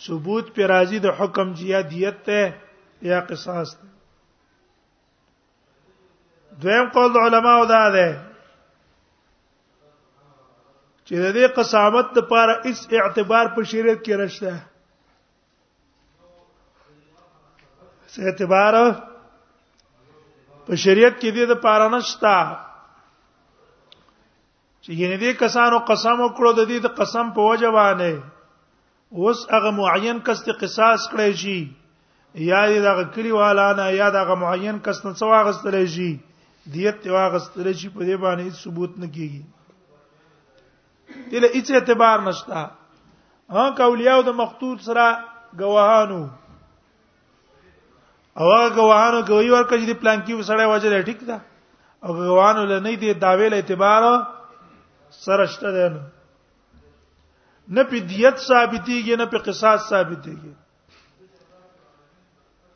ثبوت 0.09 0.47
په 0.59 0.63
راځي 0.75 0.99
د 1.07 1.17
حکم 1.21 1.49
جیا 1.63 1.81
دیت 1.95 2.19
ته 2.31 2.41
یا 3.13 3.19
قصاص 3.33 3.69
ته 3.79 3.90
دویم 6.59 6.89
قول 6.95 7.17
علماء 7.25 7.65
دا 7.65 7.83
ده 7.95 8.09
چې 11.07 11.15
د 11.17 11.27
دې 11.37 11.47
قسامت 11.57 12.07
لپاره 12.19 12.53
هیڅ 12.65 12.81
اعتبار 13.03 13.47
په 13.55 13.63
شریعت 13.73 14.01
کې 14.07 14.15
نشته 14.21 14.55
څه 18.13 18.21
اعتبار 18.29 18.73
په 20.67 20.75
شریعت 20.85 21.15
کې 21.21 21.31
دې 21.37 21.45
د 21.53 21.63
پاره 21.67 21.89
نشته 21.97 22.35
چې 24.85 24.91
ینه 25.01 25.17
دې 25.23 25.33
کسانو 25.43 25.79
قسم 25.91 26.17
وکړو 26.25 26.51
د 26.59 26.63
دې 26.71 26.79
د 26.87 26.95
قسم 27.01 27.27
په 27.35 27.41
وجه 27.51 27.71
باندې 27.79 28.13
اوس 29.21 29.39
هغه 29.53 29.71
معین 29.83 30.19
کس 30.27 30.43
ته 30.47 30.53
قصاص 30.63 31.01
کړی 31.13 31.31
شي 31.43 31.61
یا 32.51 32.63
دې 32.71 32.79
دغه 32.89 33.03
کلی 33.15 33.31
والا 33.41 33.69
نه 33.83 33.87
یا 34.03 34.09
دغه 34.19 34.35
معین 34.45 34.79
کس 34.87 35.05
نه 35.05 35.13
څو 35.19 35.27
هغه 35.39 35.53
ستلې 35.61 35.87
شي 35.95 36.13
دیت 36.75 36.99
ته 37.05 37.11
واغستل 37.15 37.69
شي 37.83 37.89
په 37.95 38.01
دې 38.09 38.17
باندې 38.25 38.51
ثبوت 38.65 38.93
نه 39.05 39.09
کیږي 39.15 39.43
دله 41.33 41.49
هیڅ 41.57 41.69
اعتبار 41.79 42.19
نشته 42.27 42.61
ها 43.57 43.65
کاولیاو 43.81 44.23
د 44.29 44.37
مقتول 44.43 44.77
سره 44.89 45.05
گواهانو 45.63 46.23
او 48.41 48.47
هغه 48.51 48.71
غواهانو 48.81 49.21
کوي 49.31 49.51
ورکه 49.51 49.79
چې 49.81 49.87
د 49.91 49.95
پلان 50.05 50.19
کې 50.27 50.35
وسړی 50.41 50.67
وځي 50.73 50.91
ټیک 51.11 51.21
ده 51.33 51.39
او 52.05 52.11
غواهانو 52.21 52.63
له 52.73 52.79
نه 52.89 52.95
دي 53.05 53.11
داوی 53.27 53.47
له 53.53 53.57
اعتبار 53.63 54.03
سره 55.27 55.45
شته 55.59 55.71
ده 55.81 55.87
نو 55.99 56.05
نه 57.79 57.83
په 57.93 57.99
دیت 58.15 58.37
ثابتيږي 58.49 59.17
نه 59.25 59.29
په 59.37 59.43
قصاص 59.51 59.81
ثابتيږي 59.91 60.53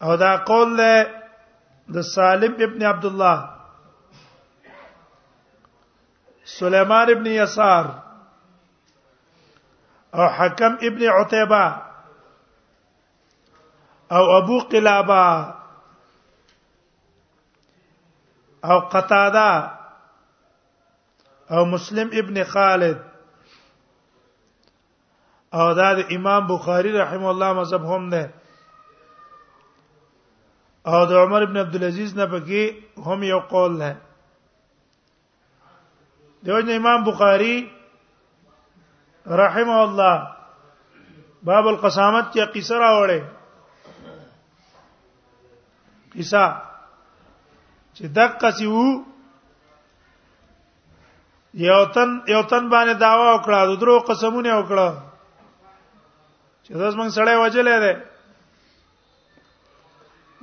او 0.05 0.11
دا 0.23 0.31
قول 0.53 0.69
له 0.79 0.93
د 1.97 1.99
سالم 2.15 2.53
ابن 2.69 2.81
عبد 2.91 3.05
الله 3.09 3.37
سليمان 6.45 7.11
ابن 7.11 7.27
يسار 7.27 8.03
او 10.15 10.29
حكم 10.29 10.75
ابن 10.83 11.09
عتيبه 11.09 11.83
او 14.13 14.39
ابو 14.39 14.59
قلابه 14.61 15.55
او 18.65 18.79
قتاده 18.81 19.71
او 21.51 21.65
مسلم 21.65 22.09
ابن 22.13 22.45
خالد 22.45 23.03
او 25.55 25.73
دا 25.73 25.93
د 25.95 26.13
امام 26.13 26.47
بخاري 26.47 26.93
رحم 26.99 27.25
الله 27.27 27.53
مذهب 27.53 27.85
هم 27.85 28.11
ده 28.11 28.31
او 30.87 31.05
د 31.05 31.13
عمر 31.13 31.43
ابن 31.43 31.57
عبد 31.57 31.75
العزيز 31.75 32.17
نه 32.17 32.27
پکې 32.27 32.75
هم 33.07 33.23
یو 33.23 33.39
قول 33.41 33.79
ده 33.79 33.97
دیوژن 36.47 36.71
امام 36.73 37.05
بخاری 37.05 37.71
رحم 39.41 39.69
الله 39.77 40.17
باب 41.49 41.67
القسامت 41.71 42.27
کې 42.33 42.45
قصه 42.57 42.77
راوړې 42.85 43.21
قصه 46.17 46.43
چې 47.95 48.05
دقه 48.21 48.51
سی 48.61 48.67
وو 48.75 48.87
یوتن 51.69 52.11
یوتن 52.35 52.65
باندې 52.73 52.95
داوا 53.07 53.27
وکړه 53.35 53.59
درو 53.81 53.95
قسمونه 54.13 54.51
وکړه 54.59 54.89
چې 56.65 56.71
داس 56.81 56.95
مونږ 56.99 57.11
سړی 57.19 57.37
وجلې 57.45 57.77
ده 57.87 57.93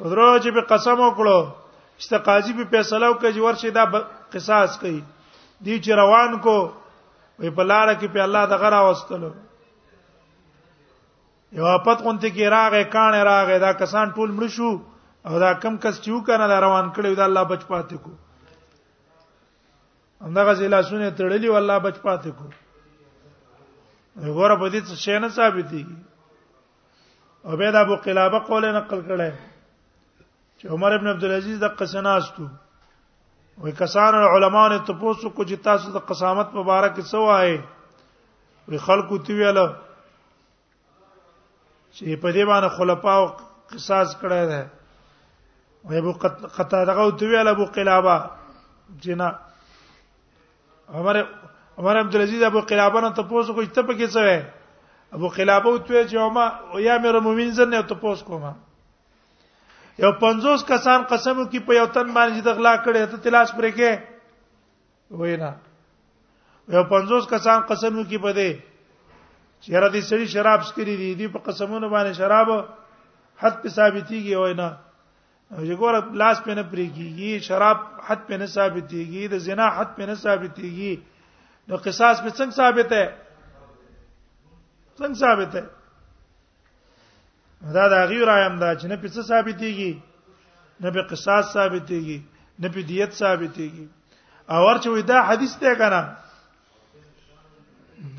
درو 0.10 0.30
چې 0.44 0.50
په 0.60 0.64
قسم 0.76 0.98
وکړو 1.08 1.40
چې 2.02 2.16
قاضي 2.28 2.52
په 2.60 2.66
فیصله 2.78 3.06
وکړي 3.12 3.40
ورشي 3.50 3.70
دا 3.82 3.86
قصاص 4.34 4.72
کوي 4.84 5.04
دی 5.66 5.74
چې 5.80 5.92
روان 6.00 6.38
کو 6.46 6.56
وی 7.40 7.50
په 7.58 7.64
لار 7.64 7.88
کې 7.94 8.08
په 8.14 8.20
الله 8.24 8.44
د 8.52 8.54
غرا 8.62 8.80
واستلو 8.86 9.30
یو 11.60 11.66
اپت 11.68 12.02
غونته 12.04 12.30
کې 12.30 12.46
راغې 12.54 12.84
کانه 12.96 13.22
راغې 13.30 13.58
دا 13.66 13.72
کسان 13.82 14.08
ټول 14.16 14.30
مړ 14.38 14.48
شو 14.58 14.70
او 15.28 15.34
دا 15.44 15.52
کم 15.66 15.74
کس 15.84 15.96
چې 16.04 16.10
وکنه 16.16 16.46
دا 16.54 16.58
روان 16.68 16.86
کړي 16.96 17.10
دا 17.22 17.26
الله 17.30 17.44
بچ 17.52 17.62
پاتې 17.74 17.96
کو 18.06 18.12
همدغه 20.26 20.54
ځلا 20.62 20.80
سونه 20.90 21.08
تړلی 21.20 21.50
والله 21.56 21.78
بچ 21.86 21.98
پاتې 22.08 22.30
کو 22.40 22.48
وګوره 22.54 24.56
په 24.64 24.68
دې 24.70 24.82
څه 24.88 24.96
شي 25.06 25.18
نه 25.20 25.28
ثابتي 25.38 25.84
او 27.50 27.54
به 27.62 27.70
دا 27.78 27.82
ابو 27.88 27.96
قلابه 28.08 28.40
قول 28.50 28.64
نقل 28.80 29.00
کړي 29.02 29.32
چې 30.58 30.66
عمر 30.76 30.92
ابن 30.98 31.08
عبد 31.16 31.24
العزيز 31.30 31.58
د 31.64 31.66
قسناستو 31.84 32.48
وې 33.60 33.72
کسان 33.78 34.14
علماء 34.16 34.68
نه 34.70 34.78
تاسو 34.88 35.30
کو 35.30 35.44
چې 35.44 35.56
تاسو 35.64 35.92
د 35.92 36.06
قسامت 36.12 36.54
مبارک 36.60 36.96
څه 37.00 37.18
وایي 37.28 37.56
وې 38.70 38.78
خلکو 38.88 39.18
تی 39.28 39.34
ویل 39.34 39.60
چې 41.96 42.16
په 42.22 42.30
دې 42.36 42.44
باندې 42.50 42.70
خلفاو 42.78 43.26
قصاص 43.74 44.10
کړی 44.22 44.44
دی 44.52 44.64
وې 45.88 45.98
ابو 46.00 46.12
قتاده 46.58 47.10
تی 47.20 47.26
ویل 47.28 47.48
ابو 47.52 47.66
قلابه 47.76 48.16
جنا 49.04 49.28
عمر 51.00 51.18
عمر 51.78 51.96
عبد 52.06 52.16
العزيز 52.16 52.42
ابو 52.48 52.60
قلابه 52.72 53.02
نه 53.08 53.14
تاسو 53.20 53.54
کو 53.54 53.62
چې 53.64 53.74
ته 53.76 53.82
پکې 53.82 54.08
څه 54.14 54.20
وایي 54.24 54.46
ابو 55.20 55.28
قلابه 55.38 55.78
ته 55.88 56.04
چې 56.10 56.18
ما 56.40 56.46
یا 56.88 56.98
مې 56.98 57.10
رمومین 57.20 57.52
زنه 57.60 57.82
تاسو 57.96 58.26
کومه 58.32 58.54
یو 60.02 60.12
50 60.22 60.64
کسان 60.68 61.02
قسم 61.10 61.44
کی 61.52 61.60
په 61.66 61.74
یو 61.78 61.86
تن 61.96 62.08
باندې 62.14 62.42
د 62.46 62.58
غلا 62.60 62.74
کړي 62.84 63.02
ته 63.14 63.18
تلاش 63.26 63.50
پرې 63.58 63.72
کې 63.78 63.92
وینا 65.20 65.52
یو 66.76 66.84
50 66.94 67.28
کسان 67.34 67.60
قسم 67.72 68.00
کی 68.10 68.18
په 68.24 68.32
دې 68.38 68.50
چیرې 69.64 69.90
دې 69.94 70.02
سړي 70.10 70.26
شراب 70.34 70.62
سکري 70.70 70.96
دي 71.02 71.10
دې 71.20 71.28
په 71.36 71.40
قسمونو 71.48 71.90
باندې 71.96 72.14
شراب 72.20 72.48
حد 73.42 73.56
په 73.62 73.70
ثابتيږي 73.78 74.34
وینا 74.42 74.70
وګوره 75.68 76.00
لاس 76.22 76.38
په 76.48 76.58
نه 76.58 76.64
پرېږي 76.72 77.32
شراب 77.50 77.78
حد 78.08 78.20
په 78.32 78.36
نه 78.42 78.46
ثابتيږي 78.56 79.24
د 79.36 79.44
زنا 79.48 79.68
حد 79.78 79.90
په 80.00 80.04
نه 80.10 80.16
ثابتيږي 80.24 80.94
نو 81.68 81.76
قصاص 81.86 82.18
په 82.26 82.30
څنګه 82.38 82.56
ثابت 82.62 82.90
ہے 83.00 83.06
څنګه 83.68 85.22
ثابت 85.26 85.52
ہے 85.60 85.64
دا 87.64 87.88
د 87.92 87.94
هغه 87.94 88.26
رایم 88.26 88.56
دا 88.60 88.74
چې 88.76 88.88
نه 88.88 88.96
پڅ 89.02 89.14
ثابتېږي 89.30 89.92
نه 90.82 90.90
په 90.96 91.02
قصاص 91.14 91.54
ثابتېږي 91.54 92.18
نه 92.62 92.68
په 92.74 92.82
دیت 92.90 93.12
ثابتېږي 93.14 93.86
او 94.54 94.60
ورچې 94.66 94.90
وې 94.90 95.02
دا 95.06 95.20
حدیث 95.30 95.54
دی 95.62 95.74
کنه 95.80 96.02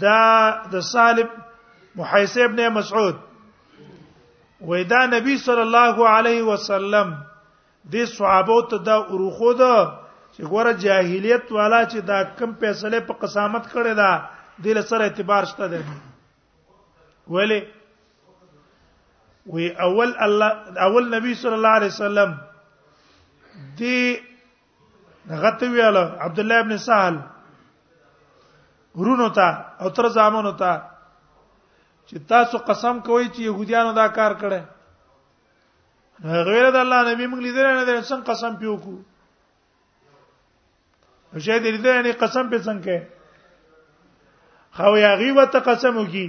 دا 0.02 0.20
د 0.72 0.78
صالح 0.92 1.26
محیسه 1.98 2.44
ابن 2.44 2.61
مسعود 2.76 3.16
وې 4.68 4.81
دا 4.90 5.00
نبی 5.14 5.35
صلی 5.46 5.61
الله 5.66 5.96
علیه 6.16 6.42
وسلم 6.46 7.09
د 7.90 7.94
صحابه 8.16 8.62
ته 8.70 8.78
دا 8.87 8.96
ورخو 9.11 9.52
ده 9.62 9.74
چې 10.38 10.42
ګوره 10.50 10.72
جاهلیت 10.83 11.50
والا 11.52 11.83
چې 11.90 11.98
دا 12.11 12.22
کم 12.38 12.55
فیصله 12.62 13.00
په 13.11 13.14
قسامت 13.26 13.64
کړی 13.74 13.94
دا 13.98 14.11
د 14.62 14.64
لسره 14.78 15.02
اعتبار 15.09 15.44
شته 15.50 15.66
دی 15.72 15.83
ولی 17.35 17.61
وی 19.50 19.64
اول 19.85 20.11
الله 20.24 20.50
اول 20.87 21.05
نبی 21.14 21.33
صلی 21.42 21.55
الله 21.59 21.74
علیه 21.78 21.87
وسلم 21.90 22.31
دی 23.78 23.98
غته 25.42 25.66
ویاله 25.74 26.05
عبد 26.26 26.38
الله 26.42 26.55
ابن 26.64 26.72
سهل 26.87 27.16
ورونو 28.98 29.28
ته 29.38 29.48
او 29.83 29.87
تر 29.96 30.07
ځامنو 30.09 30.52
ته 30.61 30.72
چې 32.07 32.16
تاسو 32.33 32.57
قسم 32.59 32.94
کوئ 33.00 33.26
چې 33.35 33.40
يهوديانو 33.42 33.92
دا 33.98 34.07
کار 34.18 34.33
کړي 34.42 34.62
غیر 36.48 36.64
د 36.76 36.78
الله 36.83 37.00
نبی 37.11 37.24
موږ 37.26 37.40
لیدل 37.46 37.66
نه 37.66 37.85
دي 37.85 37.92
څنګه 38.00 38.24
قسم 38.31 38.52
پیو 38.61 38.74
کو 38.85 38.94
شه 41.44 41.59
دې 41.64 41.70
لیدل 41.78 41.94
نه 42.09 42.12
قسم 42.24 42.44
په 42.55 42.59
څنګه 42.68 42.96
خو 44.78 44.92
یاغي 44.96 45.31
وته 45.38 45.59
قسم 45.70 45.94
وکي 46.00 46.26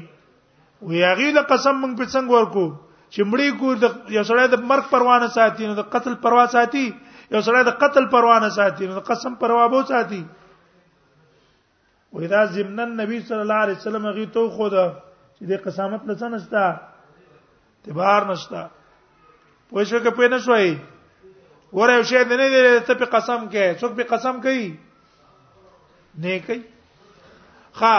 ویاغي 0.88 1.30
د 1.34 1.38
قسم 1.50 1.76
موږ 1.82 1.98
په 1.98 2.06
څنګه 2.06 2.34
ورکو 2.38 2.66
چې 3.14 3.22
مړی 3.30 3.50
ګور 3.62 3.76
د 3.82 3.86
یو 4.16 4.24
سړی 4.30 4.48
د 4.54 4.58
مرګ 4.70 4.84
پروانه 4.92 5.28
ساتي 5.38 5.66
نو 5.70 5.74
د 5.80 5.84
قتل 5.96 6.14
پروا 6.24 6.46
ساتي 6.56 6.86
یو 7.34 7.42
سړی 7.48 7.62
د 7.70 7.76
قتل 7.84 8.06
پروانه 8.14 8.50
ساتي 8.58 8.84
نو 8.90 8.94
د 9.00 9.06
قسم 9.10 9.34
پروا 9.42 9.66
به 9.74 9.82
ساتي 9.92 10.22
و 12.14 12.24
اذا 12.26 12.42
ضمن 12.56 12.80
النبي 12.88 13.20
صلی 13.30 13.42
الله 13.46 13.60
علیه 13.68 13.78
وسلم 13.82 14.06
غي 14.18 14.26
تو 14.38 14.42
خو 14.56 14.66
ده 14.78 14.86
چې 15.36 15.44
د 15.54 15.64
قسامت 15.68 16.02
نه 16.10 16.28
نشتا 16.34 16.66
اعتبار 16.74 18.30
نشتا 18.34 18.62
پوه 19.70 19.84
شو 19.90 20.00
کې 20.04 20.12
پوه 20.18 20.28
نه 20.36 20.40
شوي 20.50 20.74
ګوره 21.78 21.94
یو 22.02 22.10
شی 22.10 22.24
نه 22.36 22.50
دی 22.58 22.80
ته 22.92 23.00
په 23.02 23.06
قسم 23.14 23.42
کې 23.52 23.64
څوک 23.80 23.92
په 24.04 24.08
قسم 24.18 24.42
کوي 24.50 24.68
نه 26.24 26.40
کوي 26.52 26.62
ښا 27.78 27.96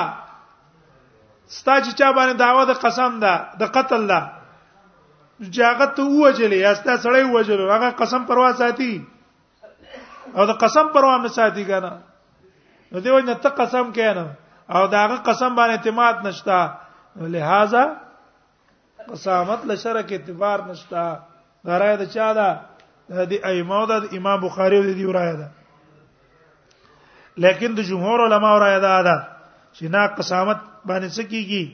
ستا 1.58 1.78
چې 1.84 1.90
چا 1.98 2.10
باندې 2.18 2.36
داوا 2.48 2.64
د 2.72 2.88
قسم 2.88 3.20
ده 3.26 3.34
د 3.62 3.74
قتل 3.78 4.06
ده 4.14 4.20
جاغت 5.40 5.96
ته 5.96 6.02
وجلې 6.06 6.56
یاستا 6.60 6.96
سړی 7.04 7.22
وجلو 7.34 7.70
هغه 7.70 7.90
قسم 8.00 8.24
پروا 8.30 8.52
ساتي 8.60 8.92
او 10.36 10.46
دا 10.46 10.52
قسم 10.62 10.88
پروا 10.96 11.16
نه 11.22 11.28
ساتي 11.36 11.64
کنه 11.70 11.92
نو 12.92 12.98
دی 13.06 13.10
وینه 13.10 13.34
ته 13.34 13.48
قسم 13.58 13.90
کینم 13.98 14.28
او 14.70 14.86
داغه 14.86 15.16
قسم 15.30 15.54
باندې 15.56 15.76
اعتماد 15.76 16.16
نشتا 16.24 16.60
لہذا 17.34 17.84
قسامت 19.10 19.66
لشرک 19.66 20.12
اعتبار 20.12 20.58
نشتا 20.70 21.04
غرايه 21.66 21.94
د 22.04 22.10
چا 22.14 22.30
ده 22.40 22.60
د 23.26 23.32
ائمه 23.44 23.86
د 23.92 24.16
امام 24.18 24.40
بخاری 24.46 24.82
د 24.86 24.96
دی 24.96 25.04
ورایه 25.10 25.32
ده 25.32 25.50
لیکن 27.44 27.74
د 27.78 27.86
جمهور 27.92 28.24
علما 28.30 28.54
ورایه 28.56 28.78
ده 28.86 29.02
ده 29.02 29.28
چې 29.74 29.84
نا 29.96 30.06
قسامت 30.18 30.58
باندې 30.86 31.08
سکیږي 31.18 31.64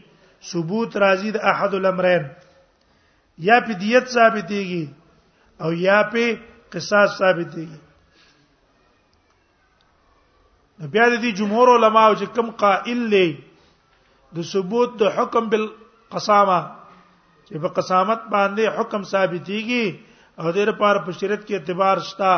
ثبوت 0.52 0.96
راځي 1.04 1.30
د 1.32 1.36
احد 1.52 1.74
الامرین 1.78 2.24
یا 3.48 3.58
په 3.66 3.72
دیت 3.82 4.04
ثابتېږي 4.14 4.84
او 5.62 5.70
یا 5.86 5.98
په 6.12 6.22
قصاص 6.72 7.08
ثابتېږي 7.20 7.80
نو 10.80 10.84
بیا 10.94 11.06
د 11.08 11.14
دې 11.24 11.30
جمهور 11.40 11.66
علما 11.76 12.02
او 12.08 12.14
چې 12.20 12.26
کوم 12.36 12.48
قائل 12.64 13.00
لې 13.14 13.28
د 14.36 14.38
ثبوت 14.52 14.90
د 15.02 15.04
حکم 15.18 15.44
بالقسامه 15.54 16.60
چې 17.46 17.54
په 17.62 17.68
قسامت 17.78 18.20
باندې 18.34 18.64
حکم 18.78 19.00
ثابتېږي 19.12 19.86
او 20.40 20.46
د 20.56 20.58
لپاره 20.70 20.98
په 21.06 21.10
شریعت 21.20 21.42
کې 21.46 21.52
اعتبار 21.56 21.96
شته 22.08 22.32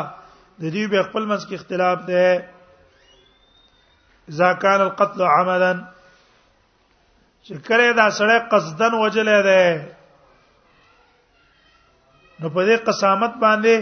د 0.61 0.63
دې 0.75 0.85
به 0.93 0.99
خپل 1.09 1.23
منځ 1.31 1.41
کې 1.49 1.53
اختلاف 1.59 1.97
ده 2.11 2.27
اذا 4.31 4.49
كان 4.63 4.79
القتل 4.87 5.19
عمدا 5.35 5.71
چې 7.45 7.53
کړه 7.67 7.89
دا 7.99 8.07
سړی 8.17 8.37
قصدن 8.55 8.91
وجلې 9.03 9.39
ده 9.49 9.61
نو 12.43 12.49
په 12.55 12.61
دې 12.67 12.75
قسامت 12.87 13.33
باندې 13.41 13.75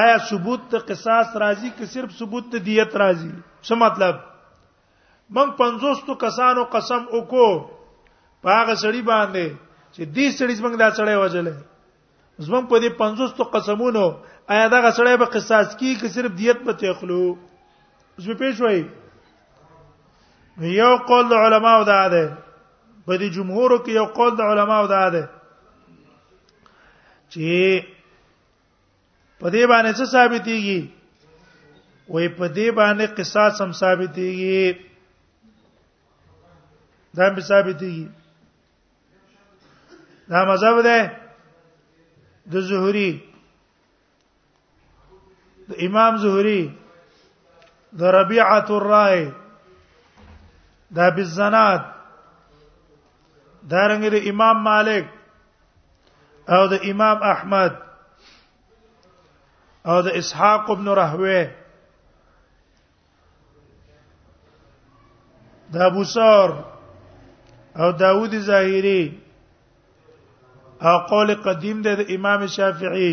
آیا 0.00 0.16
ثبوت 0.28 0.60
ته 0.74 0.78
قصاص 0.90 1.28
راځي 1.42 1.70
که 1.78 1.86
صرف 1.94 2.10
ثبوت 2.18 2.44
ته 2.52 2.58
دیت 2.68 2.94
راځي 3.02 3.30
څه 3.66 3.74
مطلب 3.82 4.16
من 5.38 5.50
500 5.62 6.12
کسانو 6.24 6.62
قسم 6.76 7.02
وکړو 7.16 7.48
پاغه 8.46 8.74
سړی 8.82 9.02
باندې 9.10 9.46
چې 9.94 10.02
دې 10.14 10.26
سړی 10.38 10.54
څنګه 10.60 10.78
دا 10.84 10.88
سړی 11.00 11.16
وجلې 11.22 11.54
زمون 12.46 12.64
په 12.70 12.76
دې 12.84 12.90
500 13.02 13.50
قسمونو 13.58 14.06
آیا 14.54 14.66
دا 14.74 14.78
سړی 14.98 15.14
به 15.24 15.30
قصاص 15.36 15.68
کی 15.82 15.92
که 16.02 16.08
صرف 16.20 16.30
دیت 16.44 16.58
به 16.70 16.78
تخلو 16.86 17.26
زه 18.26 18.32
پیښ 18.34 18.54
وای 18.64 18.80
یو 20.78 20.94
قول 21.10 21.28
علماء 21.42 21.78
دا 21.92 22.00
ده 22.16 22.24
په 23.06 23.18
دې 23.18 23.28
جمهور 23.36 23.70
کې 23.70 23.92
یو 24.00 24.04
قول 24.18 24.32
د 24.38 24.40
علماء 24.54 24.82
دا 24.98 25.06
ده 25.18 25.24
چې 27.32 27.54
په 29.40 29.46
دې 29.54 29.62
باندې 29.70 29.92
څه 29.98 30.04
ثابتېږي 30.14 30.80
وې 32.12 32.24
په 32.38 32.46
دې 32.56 32.66
باندې 32.78 33.06
قصاص 33.18 33.54
هم 33.62 33.70
ثابتېږي 33.80 34.66
دا 37.16 37.24
هم 37.30 37.36
ثابتېږي 37.50 38.06
دا 40.30 40.40
مذهب 40.50 40.76
ده 40.88 40.98
د 42.52 42.54
زهري 42.68 43.10
د 45.68 45.70
امام 45.86 46.12
زهري 46.24 46.62
د 48.00 48.02
ربيعه 48.18 48.68
الرای 48.78 49.20
دا 50.96 51.06
بالزناد 51.16 51.80
دا 53.70 53.80
رنګ 53.90 54.02
د 54.14 54.16
امام 54.32 54.56
مالک 54.68 55.04
او 56.50 56.62
د 56.68 56.74
امام 56.90 57.18
احمد 57.32 57.72
او 59.90 59.98
د 60.02 60.08
اسحاق 60.20 60.70
ابن 60.70 60.86
راهوی 61.00 61.40
د 65.72 65.82
ابو 65.88 66.02
سور 66.14 66.48
او 67.80 67.90
داوود 68.00 68.34
ظاهری 68.48 69.02
او 70.88 70.96
قول 71.10 71.30
قدیم 71.46 71.78
د 71.82 71.88
امام 72.16 72.40
شافعی 72.56 73.12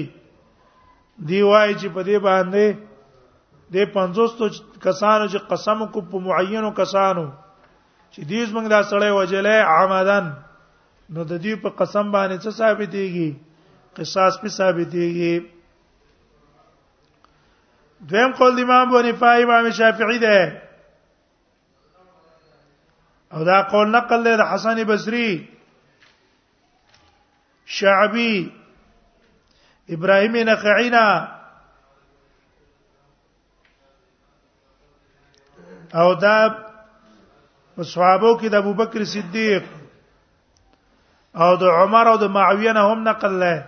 دی 1.30 1.42
وای 1.50 1.72
چې 1.82 1.88
په 1.96 2.02
دې 2.08 2.18
باندې 2.28 2.66
د 3.74 3.78
500 3.96 4.84
کسانو 4.84 5.26
چې 5.32 5.40
قسم 5.50 5.80
کو 5.94 6.00
په 6.10 6.18
معینو 6.26 6.72
کسانو 6.80 7.26
چې 8.14 8.22
دې 8.30 8.42
زمنګ 8.50 8.68
دا 8.74 8.82
سړی 8.90 9.12
وجلې 9.20 9.56
عمدن 9.78 10.26
نو 11.14 11.24
د 11.30 11.34
دې 11.44 11.54
په 11.64 11.70
قسم 11.80 12.12
باندې 12.14 12.38
څه 12.44 12.50
ثابتېږي 12.60 13.30
قصاص 14.00 14.34
په 14.42 14.48
ثابتېږي 14.58 15.36
دویم 18.12 18.32
قول 18.42 18.54
امام 18.64 18.86
بونیفای 18.92 19.44
امام 19.44 19.70
شافعی 19.78 20.20
ده 20.20 20.40
او 23.34 23.44
دا 23.50 23.58
قول 23.72 23.88
نقل 23.96 24.20
له 24.28 24.46
حسن 24.52 24.84
بصري 24.92 25.32
شعبي 27.80 28.52
ابراهيم 29.90 30.36
نخعينا 30.52 31.06
او 36.04 36.14
دا 36.24 36.38
صحابو 37.94 38.32
کې 38.40 38.48
د 38.50 38.56
ابوبکر 38.64 39.04
صدیق 39.18 39.64
او 41.38 41.52
د 41.58 41.64
عمر 41.82 42.06
او 42.12 42.18
د 42.18 42.26
معاویه 42.36 42.72
نه 42.78 42.82
هم 42.92 43.00
نقل 43.10 43.34
لای 43.42 43.60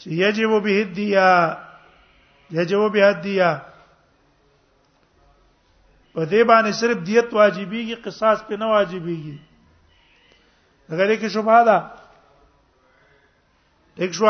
چې 0.00 0.08
یجب 0.24 0.52
به 0.64 0.72
الدیا 0.82 1.30
یجب 2.50 2.82
به 2.92 3.00
الدیا 3.06 3.50
په 6.14 6.22
دې 6.32 6.42
باندې 6.50 6.72
صرف 6.80 6.96
دیت 7.08 7.28
واجبېږي 7.38 7.96
قصاص 8.04 8.38
په 8.48 8.54
نه 8.60 8.66
واجبېږي 8.74 9.36
غیر 10.96 11.10
کې 11.20 11.28
شوبه 11.34 11.58
ده 11.68 11.78
یک 14.04 14.12
شو 14.18 14.26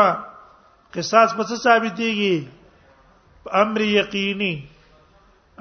قصاص 0.95 1.29
په 1.37 1.43
څه 1.49 1.55
ثابت 1.65 1.93
دیږي 2.01 2.37
امر 3.61 3.81
یقیني 4.01 4.53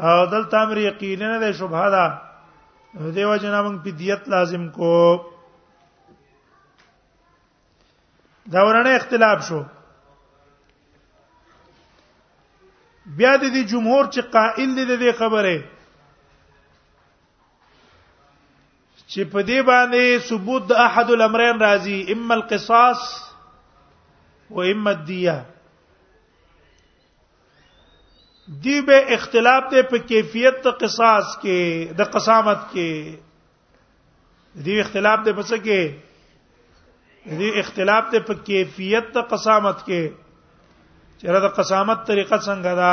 او 0.09 0.27
دلته 0.33 0.57
امر 0.65 0.79
یقیني 0.91 1.25
نه 1.33 1.39
ده 1.43 1.51
شوبه 1.59 1.87
ده 1.95 2.07
دیو 3.15 3.37
جنا 3.43 3.61
موږ 3.67 3.77
په 3.85 3.91
دیت 4.01 4.23
لازم 4.33 4.69
کو 4.77 4.93
دا 8.51 8.63
ورنه 8.67 8.91
اختلاف 8.97 9.47
شو 9.49 9.61
بیا 13.19 13.35
د 13.37 13.43
دې 13.53 13.63
جمهور 13.73 14.05
چې 14.15 14.21
قائل 14.37 14.75
دي 14.77 14.85
د 14.85 14.93
دې 15.03 15.13
خبره 15.19 15.63
چې 19.11 19.23
په 19.37 19.43
دې 19.49 19.61
باندې 19.71 20.19
ثبوت 20.33 20.63
د 20.73 20.83
احد 20.89 21.11
الامرین 21.17 21.57
راځي 21.61 22.13
اما 22.19 22.35
القصاص 22.35 23.01
و 24.51 24.61
اما 24.75 24.91
الديه 24.91 25.43
دی 28.63 28.81
به 28.87 29.11
اختلاف 29.15 29.65
ته 29.73 29.83
په 29.91 29.99
کیفیت 30.13 30.55
د 30.67 30.79
قصاص 30.85 31.27
کې 31.43 31.61
د 31.99 32.15
قسامت 32.15 32.61
کې 32.73 32.91
دی 34.69 34.81
اختلاف 34.81 35.19
ته 35.29 35.33
په 35.33 35.43
څه 35.49 35.57
کې 35.69 35.81
دې 37.25 37.51
اختلاف 37.61 38.11
ته 38.13 38.19
په 38.27 38.35
کیفیت 38.35 39.07
د 39.15 39.23
قسامت 39.31 39.83
کې 39.87 40.03
چیرې 41.21 41.41
د 41.41 41.49
قسامت 41.57 42.07
طریقه 42.07 42.39
څنګه 42.47 42.73
ده 42.81 42.93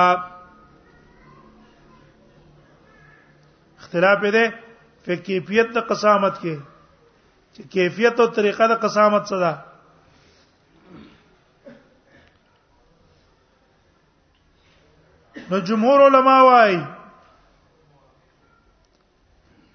اختلاف 3.81 4.17
دې 4.35 4.45
په 5.05 5.15
کیفیت 5.25 5.67
د 5.75 5.87
قسامت 5.89 6.35
کې 6.45 6.55
چې 7.53 7.61
کیفیت 7.73 8.19
او 8.19 8.27
طریقه 8.37 8.65
د 8.73 8.79
قسامت 8.85 9.23
څه 9.29 9.37
ده 9.43 9.53
نو 15.49 15.57
جمهور 15.67 15.99
علما 16.05 16.37
وايي 16.49 16.79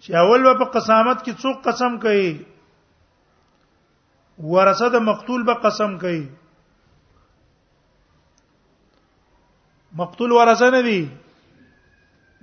چې 0.02 0.10
اول 0.22 0.42
په 0.60 0.64
قسامت 0.74 1.18
کې 1.24 1.32
څوک 1.42 1.56
قسم 1.66 1.92
کوي 2.02 2.32
ورثه 4.38 4.88
د 4.88 4.96
مقتول 5.08 5.42
به 5.44 5.54
قسم 5.64 5.98
کوي 5.98 6.28
مقتول 10.00 10.30
ورثه 10.32 10.70
نه 10.70 10.80
دي 10.82 11.02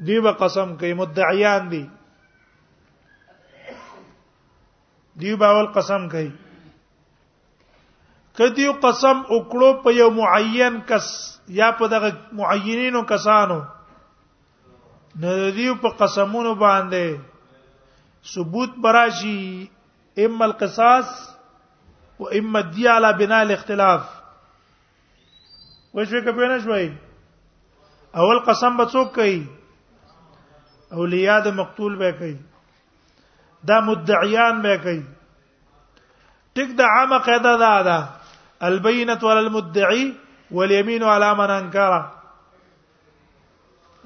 دی 0.08 0.20
به 0.24 0.32
قسم 0.32 0.76
کوي 0.80 0.94
مدعیان 0.94 1.68
دي 1.72 1.88
دی 5.20 5.36
به 5.36 5.50
ول 5.58 5.68
قسم 5.80 6.08
کوي 6.12 6.30
کدی 8.38 8.68
قسم 8.84 9.18
وکړو 9.36 9.70
په 9.84 9.90
یو 9.94 10.10
معین 10.10 10.80
کس 10.88 11.06
یا 11.60 11.72
په 11.78 11.86
دغه 11.92 12.10
معینینو 12.38 13.02
کسانو 13.04 13.60
نه 15.24 15.52
دی 15.58 15.68
په 15.82 15.90
قسمونو 16.00 16.54
باندې 16.54 17.20
ثبوت 18.34 18.72
براشي 18.86 19.46
اما 20.26 20.46
القصاص 20.46 21.10
واما 22.22 22.60
الدي 22.60 22.90
على 22.90 23.14
بناء 23.20 23.42
الاختلاف 23.44 24.04
وشو 25.94 26.20
کې 26.20 26.34
پېنه 26.40 26.58
شوي 26.64 26.94
اول 28.24 28.40
قسم 28.50 28.76
به 28.82 28.86
څوک 28.94 29.10
کوي 29.16 29.46
اولیاء 31.04 31.38
د 31.48 31.56
مقتول 31.60 31.96
به 32.02 32.12
کوي 32.20 32.36
دا 33.72 33.80
مدعیان 33.88 34.60
به 34.66 34.76
کوي 34.84 35.02
ټیک 36.60 36.76
دا 36.84 36.92
عامه 36.98 37.18
قاعده 37.30 37.56
ده 37.64 37.72
دا 37.90 37.98
البينه 38.70 39.20
على 39.24 39.40
المدعي 39.46 40.06
واليمين 40.60 41.04
على 41.14 41.32
من 41.42 41.50
انكره 41.50 42.14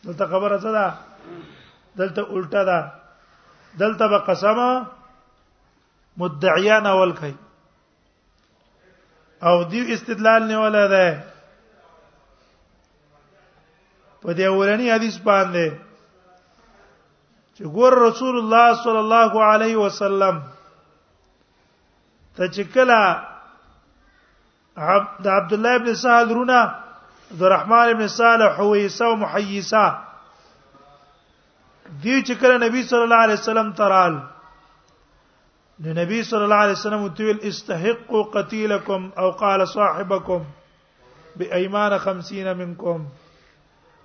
دلته 0.05 0.27
خبره 0.27 0.59
څه 0.65 0.71
ده 0.77 0.87
دلته 1.99 2.21
الټه 2.35 2.63
ده 2.71 2.79
دلته 3.81 4.05
به 4.09 4.19
قسمه 4.29 4.71
مدعیان 6.17 6.87
اول 6.87 7.13
کوي 7.19 7.35
او 9.49 9.65
دی 9.71 9.81
استدلال 9.95 10.43
نه 10.51 10.57
ولا 10.65 10.87
ده 10.95 11.07
په 14.23 14.33
دې 14.39 14.45
اولنی 14.53 14.87
حدیث 14.97 15.19
باندې 15.19 15.67
چې 17.57 17.63
ګور 17.77 17.93
رسول 18.09 18.35
الله 18.43 18.67
صلی 18.85 18.99
الله 19.05 19.33
علیه 19.53 19.77
وسلم 19.77 20.37
ته 22.37 22.45
چې 22.55 22.63
کله 22.75 23.03
عبد 25.39 25.53
الله 25.55 25.75
ابن 25.77 25.95
سهل 25.95 26.29
رونه 26.31 26.75
عبدالرحمن 27.33 27.89
ابن 27.93 28.07
صالح 28.09 28.53
حویسه 28.59 29.05
او 29.07 29.17
محیسه 29.23 29.85
دی 32.03 32.17
چې 32.27 32.33
کله 32.43 32.57
نبی 32.67 32.83
صلی 32.93 33.03
الله 33.07 33.23
علیه 33.25 33.39
وسلم 33.41 33.73
ترال 33.81 34.15
نو 35.85 35.93
نبی 35.99 36.23
صلی 36.31 36.43
الله 36.47 36.61
علیه 36.67 36.77
وسلم 36.79 37.07
تویل 37.19 37.39
استحقوا 37.51 38.23
قتیلکم 38.37 39.03
او 39.23 39.31
قال 39.43 39.65
صاحبکم 39.73 40.43
بایمان 41.43 41.99
50 42.05 42.55
منکم 42.63 43.07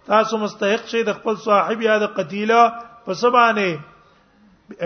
تاسو 0.10 0.38
مستحق 0.38 0.88
شئ 0.94 1.04
د 1.04 1.14
خپل 1.20 1.36
صاحب 1.44 1.82
یا 1.82 1.98
د 2.06 2.12
قتیله 2.20 2.70
په 3.06 3.14
سبانه 3.22 3.80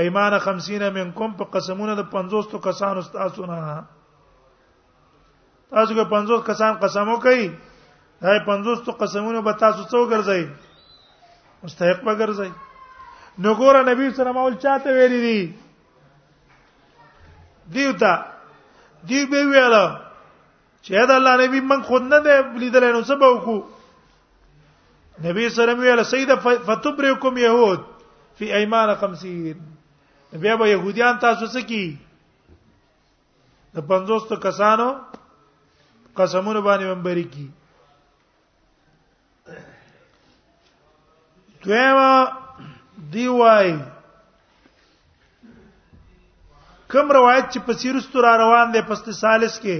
ایمان 0.04 0.38
50 0.48 0.90
منکم 1.00 1.34
په 1.40 1.52
قسمونه 1.58 1.96
د 2.02 2.10
50 2.16 2.52
تو 2.52 2.58
کسانو 2.68 3.02
تاسو 3.18 3.46
نه 3.54 3.82
تاسو 5.78 5.96
که 6.02 6.06
50 6.14 6.46
کسان 6.52 6.74
قسمو 6.86 7.18
کوي 7.26 7.50
دا 8.22 8.40
50 8.46 8.84
تو 8.86 8.92
قسمونه 8.92 9.42
به 9.42 9.54
تاسو 9.62 9.84
څو 9.92 10.00
ګرځي 10.12 10.50
مستحق 11.64 12.00
به 12.06 12.14
ګرځي 12.22 12.52
نو 13.42 13.50
ګوره 13.60 13.82
نبی 13.94 14.08
سره 14.18 14.32
مول 14.32 14.54
چاته 14.64 14.90
ویری 14.98 15.20
دي 15.28 15.42
دیوتا 17.74 18.14
دی 19.08 19.26
به 19.32 19.42
ویاله 19.52 19.86
چې 20.86 21.06
دا 21.10 21.16
الله 21.22 21.34
نبی 21.46 21.60
من 21.62 21.82
خود 21.88 22.04
نه 22.14 22.20
دی 22.26 22.36
لیدل 22.64 22.84
نو 22.94 23.02
څه 23.10 23.14
به 23.20 23.28
وکړو 23.34 23.60
نبی 25.30 25.50
سره 25.50 25.74
ویل 25.76 26.04
سید 26.06 26.32
فتبرکم 26.66 27.38
يهود 27.44 27.84
فی 28.38 28.54
ایمان 28.54 28.96
50 28.96 30.34
بیا 30.42 30.56
به 30.58 30.68
يهوديان 30.70 31.18
تاسو 31.22 31.48
څه 31.54 31.62
کی 31.70 31.86
د 33.76 33.86
50 33.94 34.36
کسانو 34.42 34.90
قسمونه 36.18 36.62
باندې 36.66 36.84
منبري 36.94 37.24
کی 37.38 37.48
دویما 41.68 42.12
دی 43.14 43.26
وای 43.28 43.80
کوم 46.92 47.08
روایت 47.12 47.50
چې 47.54 47.60
پسیرستو 47.68 48.22
را 48.22 48.36
روان 48.38 48.72
دی 48.74 48.82
پسته 48.90 49.12
سالس 49.22 49.56
کې 49.64 49.78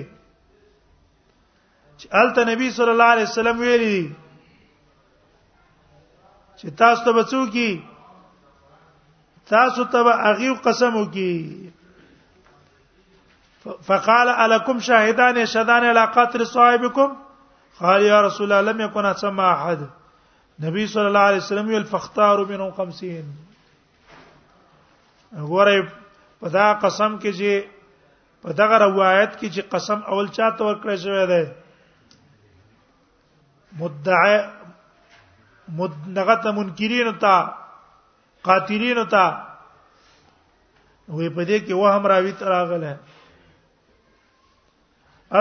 چې 2.00 2.06
الته 2.22 2.42
نبی 2.50 2.68
صلی 2.80 2.92
الله 2.94 3.10
علیه 3.16 3.28
وسلم 3.30 3.56
ویلي 3.60 4.02
چې 6.60 6.68
تاسو 6.82 7.02
ته 7.06 7.12
بچو 7.20 7.42
کی 7.56 7.72
تاسو 9.52 9.82
ته 9.94 10.00
اغیو 10.32 10.54
قسم 10.64 10.94
وکي 10.96 11.36
فقال 13.88 14.28
الکم 14.30 14.78
شاهدان 14.90 15.36
شهدان 15.46 15.84
علاقات 15.86 16.36
لصاحبكم 16.36 17.10
قال 17.80 18.02
يا 18.02 18.22
رسول 18.28 18.52
الله 18.52 18.72
لم 18.72 18.82
يكن 18.82 19.14
سمع 19.24 19.48
احد 19.54 19.82
نبی 20.64 20.86
صلی 20.92 21.06
الله 21.06 21.26
علیه 21.32 21.38
وسلم 21.46 21.70
یو 21.72 21.78
الفختار 21.78 22.40
منهم 22.52 22.72
50 22.82 23.10
غوړې 23.10 25.82
په 26.42 26.48
دا 26.56 26.68
قسم 26.86 27.12
کې 27.22 27.32
چې 27.40 27.52
په 28.46 28.50
دغه 28.62 28.76
روایت 28.84 29.32
کې 29.40 29.50
چې 29.54 29.62
قسم 29.76 30.00
اول 30.14 30.28
چاته 30.38 30.62
ورکړی 30.64 30.96
شوی 31.04 31.26
دی 31.34 31.44
مدعی 33.80 34.36
مدغت 35.80 36.44
منکرین 36.60 37.08
تا 37.20 37.36
قاتلین 38.50 39.00
تا 39.12 39.26
وې 41.10 41.30
په 41.36 41.44
دې 41.48 41.58
کې 41.66 41.74
وهم 41.84 42.04
راوي 42.16 42.34
تراغله 42.44 42.94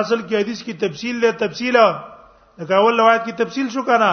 اصل 0.00 0.20
کې 0.26 0.34
حدیث 0.42 0.60
کی 0.70 0.78
تفصیل 0.86 1.16
له 1.26 1.32
تفصیله 1.48 1.84
دا 2.70 2.74
اول 2.78 3.00
روایت 3.00 3.22
کی 3.24 3.32
تفصیل 3.44 3.66
شو 3.72 3.82
کنه 3.92 4.12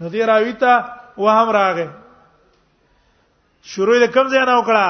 نو 0.00 0.08
دې 0.12 0.24
راوي 0.30 0.52
ته 0.62 0.72
وهم 1.16 1.50
راغې 1.56 1.86
شروع 3.74 3.98
له 4.02 4.06
کم 4.16 4.28
ځای 4.32 4.44
نه 4.48 4.54
وکړه 4.56 4.86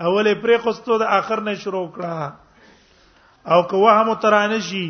اولې 0.00 0.34
پرې 0.42 0.56
خوستو 0.64 0.98
د 1.02 1.12
اخر 1.18 1.40
نه 1.48 1.54
شروع 1.64 1.84
کړه 1.94 2.32
او 3.54 3.60
که 3.72 3.76
وهم 3.84 4.14
ترانه 4.24 4.58
شي 4.70 4.86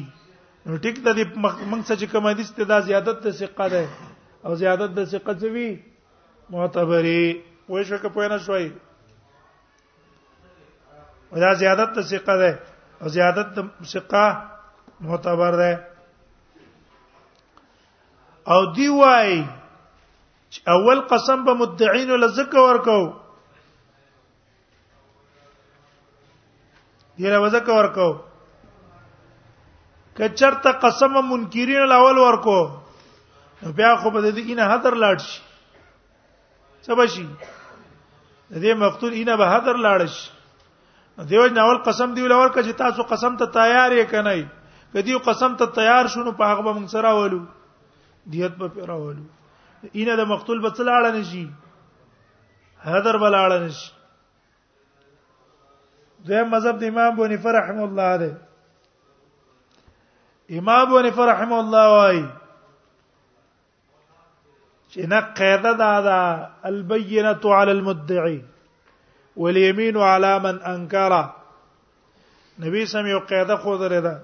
نو 0.67 0.77
ټیک 0.85 0.97
د 1.07 1.09
دې 1.17 1.25
موږ 1.71 1.83
څه 1.88 1.95
چې 2.01 2.07
کوم 2.12 2.31
دي 2.41 2.47
ستدا 2.51 2.81
زیادت 2.88 3.17
د 3.27 3.31
ثقه 3.43 3.67
ده 3.77 3.85
او 4.47 4.55
زیادت 4.64 4.91
د 5.01 5.05
ثقه 5.12 5.33
څه 5.41 5.77
معتبري 6.57 7.25
وای 7.71 7.85
شو 7.85 7.97
که 8.03 8.09
پوه 8.12 8.29
نه 8.33 8.37
شوي 8.45 8.69
ودا 11.33 11.49
زیادت 11.62 11.91
د 11.99 12.07
ثقه 12.12 12.35
ده 12.41 12.51
او 13.03 13.09
زیادت 13.17 13.49
د 13.59 13.88
ثقه 13.95 14.25
معتبر 15.09 15.53
ده 15.62 15.71
او 18.53 18.65
دی 18.77 18.87
وای 18.89 19.45
اول 20.75 21.01
قسم 21.09 21.45
به 21.45 21.53
مدعين 21.63 22.11
ول 22.11 22.25
زکه 22.37 22.61
ورکو 22.69 23.01
یره 27.25 27.39
وزکه 27.45 27.73
ورکو 27.79 28.09
کچرته 30.19 30.73
قسم 30.85 31.15
منکرین 31.31 31.81
الاول 31.87 32.19
ورکو 32.27 32.59
بیا 33.79 33.95
خو 33.97 34.11
په 34.15 34.21
دې 34.35 34.43
اینه 34.49 34.65
حاضر 34.73 34.95
لاړ 35.05 35.17
شي 35.27 35.41
څه 36.85 37.07
شي 37.17 37.27
دې 38.63 38.73
مقتول 38.85 39.13
اینه 39.19 39.35
به 39.43 39.47
حاضر 39.53 39.77
لاړ 39.89 40.01
شي 40.17 40.25
دیو 41.29 41.43
ناول 41.61 41.77
قسم 41.87 42.11
دی 42.15 42.21
ولور 42.27 42.49
کچ 42.57 42.69
تاسو 42.81 43.03
قسم 43.13 43.37
ته 43.45 43.53
تیار 43.61 43.91
یې 43.93 44.07
کنه 44.17 44.35
کدی 44.97 45.19
قسم 45.31 45.53
ته 45.63 45.67
تیار 45.83 46.05
شونو 46.17 46.33
په 46.43 46.53
هغه 46.53 46.63
به 46.69 46.73
مونږ 46.77 46.89
سره 46.97 47.11
ولو 47.19 47.43
دیت 48.33 48.53
په 48.59 48.67
پیراولو 48.75 49.23
اینه 49.93 50.14
د 50.21 50.23
مقتول 50.33 50.59
په 50.64 50.71
څلاړه 50.79 51.11
نشي 51.21 51.47
بل 52.85 53.19
بلاړه 53.23 53.59
نشي 53.67 53.88
دویم 56.27 56.47
مذهب 56.55 56.75
د 56.81 56.83
امام 56.93 57.12
بونی 57.21 57.38
فرحم 57.47 57.79
الله 57.87 58.11
ده 58.25 58.31
امام 60.61 60.85
بونی 60.93 61.11
فرحم 61.23 61.53
الله 61.61 61.85
وايي 61.97 62.25
چې 64.93 65.01
نه 65.14 65.21
قاعده 65.41 65.73
دا 65.83 65.93
ده 66.09 66.19
البينه 66.73 67.41
على 67.55 67.73
المدعي 67.73 68.41
واليمين 69.37 69.97
على 69.97 70.33
من 70.47 70.57
انكر 70.75 71.12
نبی 72.62 72.81
سم 72.93 73.05
یو 73.12 73.19
قاعده 73.35 73.57
خو 73.64 73.75
درې 73.83 74.01
ده 74.09 74.17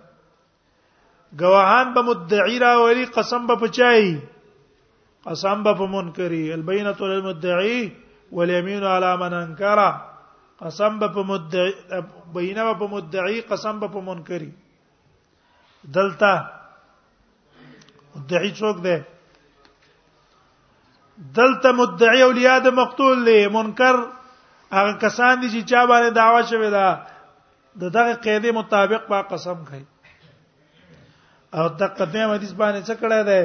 گواهان 1.40 1.94
به 1.94 2.02
مدعی 2.02 2.58
را 2.58 2.84
وری 2.84 3.06
قسم 3.06 3.46
به 3.46 3.56
پچای 3.56 4.18
قسم 5.26 5.62
به 5.62 5.74
په 5.74 5.86
منکری 5.86 6.52
البینۃ 6.52 7.00
للمدعی 7.00 7.92
والیمین 8.32 8.82
علی 8.84 9.14
من 9.22 9.34
انکر 9.34 9.94
قسم 10.60 10.98
به 10.98 11.08
په 11.08 11.22
مدعی 11.22 11.72
بینه 12.34 12.74
په 12.74 12.86
مدعی 12.90 13.40
قسم 13.40 13.80
به 13.80 13.88
په 13.88 14.00
منکری 14.00 14.52
دلته 15.94 16.34
مدعی 18.16 18.50
څوک 18.58 18.76
ده 18.84 19.06
دلته 21.34 21.72
مدعی 21.72 22.22
اولیاء 22.22 22.58
د 22.58 22.68
مقتول 22.68 23.16
له 23.28 23.48
منکر 23.56 23.96
هغه 24.76 24.92
کسان 25.02 25.34
دي 25.40 25.48
چې 25.52 25.60
چا 25.70 25.80
باندې 25.86 26.10
دعوا 26.18 26.42
شوه 26.50 26.70
ده 26.76 26.88
د 27.80 27.92
دغه 27.96 28.14
قاعده 28.24 28.52
مطابق 28.52 29.02
با 29.08 29.22
قسم 29.22 29.64
کوي 29.68 29.84
او 31.60 31.68
تک 31.80 31.98
دیم 32.12 32.30
حدیث 32.34 32.52
باندې 32.60 32.80
څه 32.88 32.94
کړه 33.00 33.18
ده 33.26 33.42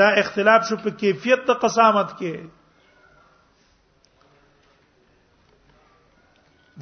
دا 0.00 0.08
اختلاف 0.22 0.66
شو 0.70 0.76
په 0.82 0.90
کیفیت 1.02 1.46
د 1.50 1.58
قسامت 1.62 2.12
کې 2.18 2.34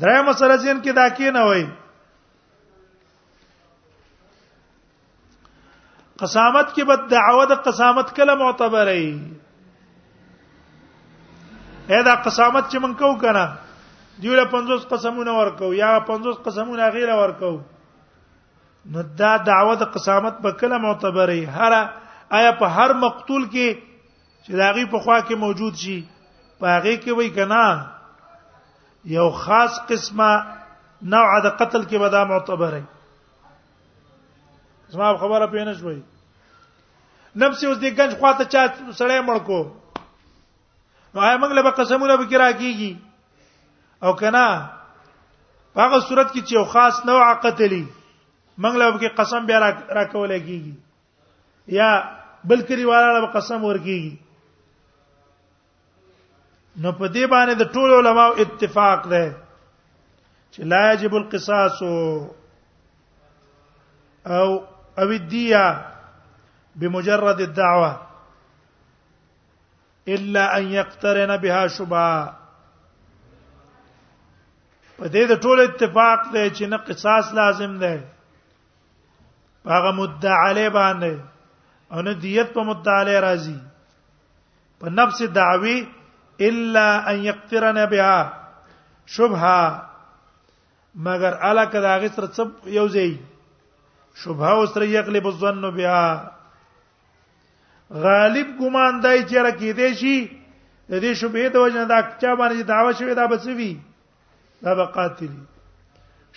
درې 0.03 0.19
مسله 0.31 0.57
ځین 0.65 0.83
کې 0.85 0.93
دا 1.03 1.07
کې 1.17 1.31
نه 1.37 1.45
وای 1.49 1.67
قسامت 6.25 6.75
کې 6.75 6.85
بد 6.91 7.07
دعوه 7.15 7.47
د 7.53 7.63
قسامت 7.69 8.13
کله 8.19 8.35
معتبر 8.45 8.87
ای 8.97 9.07
اې 11.91 12.03
دا 12.07 12.15
قسامت 12.25 12.67
چې 12.73 12.77
من 12.85 12.93
کو 12.99 13.09
کنه 13.25 13.41
دیو 14.25 14.33
له 14.41 14.45
50 14.55 14.83
قسمونه 14.91 15.33
ورکو 15.39 15.67
یا 15.83 15.91
50 16.11 16.37
قسمونه 16.47 16.85
غیره 16.97 17.15
ورکو 17.21 17.51
نو 18.95 19.01
دا 19.23 19.31
دعوه 19.49 19.75
د 19.81 19.83
قسامت 19.97 20.35
په 20.45 20.51
کله 20.61 20.77
معتبرې 20.85 21.43
هر 21.59 21.73
آیا 22.41 22.53
په 22.63 22.67
هر 22.77 22.91
مقتول 23.05 23.43
کې 23.47 23.69
چې 24.45 24.61
داغي 24.63 24.85
په 24.95 24.99
خوا 25.07 25.19
کې 25.27 25.35
موجود 25.47 25.75
شي 25.85 25.97
په 26.63 26.67
هغه 26.77 26.95
کې 27.03 27.11
وای 27.19 27.31
کنا 27.41 27.67
یو 29.17 29.29
خاص 29.43 29.73
قسمه 29.93 30.31
نوع 31.17 31.33
د 31.49 31.57
قتل 31.63 31.83
کې 31.91 31.97
به 32.05 32.09
دا 32.17 32.23
معتبرې 32.31 32.85
زما 34.95 35.07
خبره 35.27 35.47
پېنه 35.59 35.75
شوي 35.83 36.01
نفس 37.45 37.65
اوس 37.65 37.79
دې 37.83 37.91
گنج 38.01 38.13
خواته 38.23 38.45
چا 38.53 38.63
سړی 38.79 39.19
مړ 39.29 39.37
کو 39.51 39.61
نو 41.15 41.21
آیا 41.27 41.37
موږ 41.37 41.51
له 41.59 41.63
قسمونه 41.79 42.17
به 42.23 42.27
کرا 42.33 42.51
کیږي 42.53 42.93
او 44.05 44.13
کنا 44.21 44.47
هغه 45.77 46.01
صورت 46.01 46.33
کې 46.33 46.41
چې 46.49 46.53
یو 46.59 46.65
خاص 46.75 46.95
نوع 47.11 47.23
قتلی 47.47 47.83
موږ 48.63 48.75
له 48.83 48.91
به 48.97 49.09
قسم 49.21 49.47
بیا 49.51 49.59
را 49.97 50.05
کولای 50.05 50.41
کیږي 50.41 50.75
یا 51.79 51.91
بل 52.53 52.61
کلی 52.69 52.85
والا 52.89 53.09
له 53.17 53.27
قسم 53.37 53.65
ورکیږي 53.65 54.19
نو 56.83 56.93
په 56.99 57.07
دې 57.15 57.25
باندې 57.27 57.55
د 57.55 57.63
ټول 57.73 57.91
علماو 57.99 58.33
اتفاق 58.47 59.03
ده 59.15 59.25
چې 60.53 60.61
لا 60.75 60.93
یجب 60.93 61.15
القصاص 61.23 61.83
او 61.91 62.07
او 64.27 64.65
الديه 64.97 65.87
بمجرد 66.81 67.41
الدعوه 67.49 67.91
الا 70.09 70.57
ان 70.59 70.67
یقترن 70.73 71.37
بها 71.37 71.67
شبهه 71.67 72.37
په 74.97 75.07
دې 75.15 75.25
د 75.31 75.41
ټول 75.43 75.59
اتفاق 75.61 76.21
دی 76.35 76.47
چې 76.57 76.65
نه 76.73 76.77
قصاص 76.87 77.27
لازم 77.35 77.73
دی 77.85 77.97
هغه 79.73 79.91
مدعا 80.01 80.37
علی 80.51 80.69
باندې 80.77 81.15
او 81.93 82.01
نه 82.07 82.13
دیت 82.23 82.49
په 82.55 82.63
مدعا 82.69 83.01
علی 83.03 83.17
راځي 83.27 83.59
په 84.81 84.87
نفس 84.97 85.19
دعوی 85.35 85.79
الا 86.49 86.87
ان 87.11 87.19
یقترن 87.31 87.79
بها 87.87 88.17
شبهه 89.15 89.63
مگر 91.05 91.33
الک 91.51 91.73
داغه 91.73 92.09
سره 92.17 92.27
څه 92.37 92.43
یو 92.79 92.87
ځای 92.95 93.11
شبهه 94.21 94.53
وسره 94.61 94.85
یقلب 94.99 95.27
الظن 95.27 95.71
بها 95.77 96.03
غالب 97.99 98.47
ګمان 98.61 99.03
دی 99.05 99.19
چې 99.29 99.37
را 99.45 99.51
کې 99.59 99.71
دی 99.79 99.89
شي 100.01 100.17
د 100.91 100.93
دې 101.03 101.13
شوبې 101.21 101.45
د 101.55 101.57
وجنه 101.65 101.85
دا 101.93 101.99
چا 102.23 102.31
باندې 102.41 102.63
داوا 102.71 102.91
شوی 102.99 103.15
دا 103.15 103.25
بسوي 103.31 103.73
دا 104.65 104.75
به 104.75 104.85
قاتل 104.95 105.33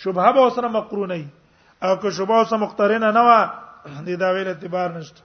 شبهه 0.02 0.32
به 0.32 0.50
سره 0.54 0.68
مقرونه 0.68 1.14
ای 1.14 1.24
او 1.82 1.96
که 2.02 2.10
شبهه 2.10 2.44
سره 2.48 2.58
مقترنه 2.58 3.10
نه 3.16 3.22
و 3.26 3.30
دې 4.06 4.14
دا 4.22 4.28
ویل 4.34 4.48
اعتبار 4.48 4.88
نشته 4.98 5.20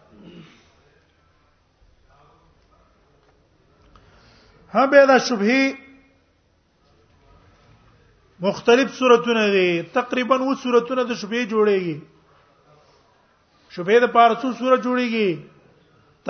ها 4.74 4.88
به 4.88 5.06
دا 5.06 5.18
شبهه 5.20 5.74
مختلف 8.40 8.94
صورتونه 8.94 9.50
دي 9.52 9.84
تقریبا 9.94 10.40
و 10.42 10.56
صورتونه 10.56 11.04
د 11.04 11.14
شبهه 11.14 11.44
جوړيږي 11.50 11.98
شبهه 13.70 14.00
د 14.00 14.08
پارسو 14.14 14.54
صورت 14.54 14.80
جوړيږي 14.86 15.30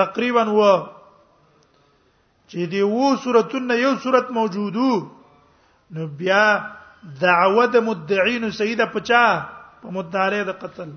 تقریبا 0.02 0.44
و 0.58 0.60
چې 2.52 2.62
دی 2.72 2.82
وو 2.82 3.06
سورتونه 3.24 3.74
یو 3.80 3.92
سورت 4.04 4.28
موجودو 4.38 4.88
نو 5.96 6.04
بیا 6.20 6.44
دعوه 7.24 7.66
د 7.74 7.78
مدعين 7.90 8.46
سیده 8.60 8.86
پچا 8.94 9.24
په 9.82 9.88
مدعي 9.98 10.40
د 10.48 10.50
قتل 10.62 10.90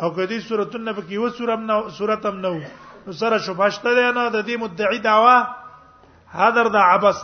او 0.00 0.08
کدي 0.16 0.38
سورتونه 0.46 0.90
په 0.98 1.02
کې 1.02 1.16
و 1.18 1.26
سورم 1.40 1.60
نو 1.70 1.78
سورتم 1.98 2.36
نو 2.46 2.54
سره 3.20 3.36
شوبشته 3.46 3.90
ده 3.98 4.06
نه 4.10 4.30
د 4.30 4.46
دې 4.46 4.56
مدعي 4.64 4.98
دعوا 5.06 5.38
حاضر 6.34 6.66
د 6.78 6.80
عبس 6.94 7.18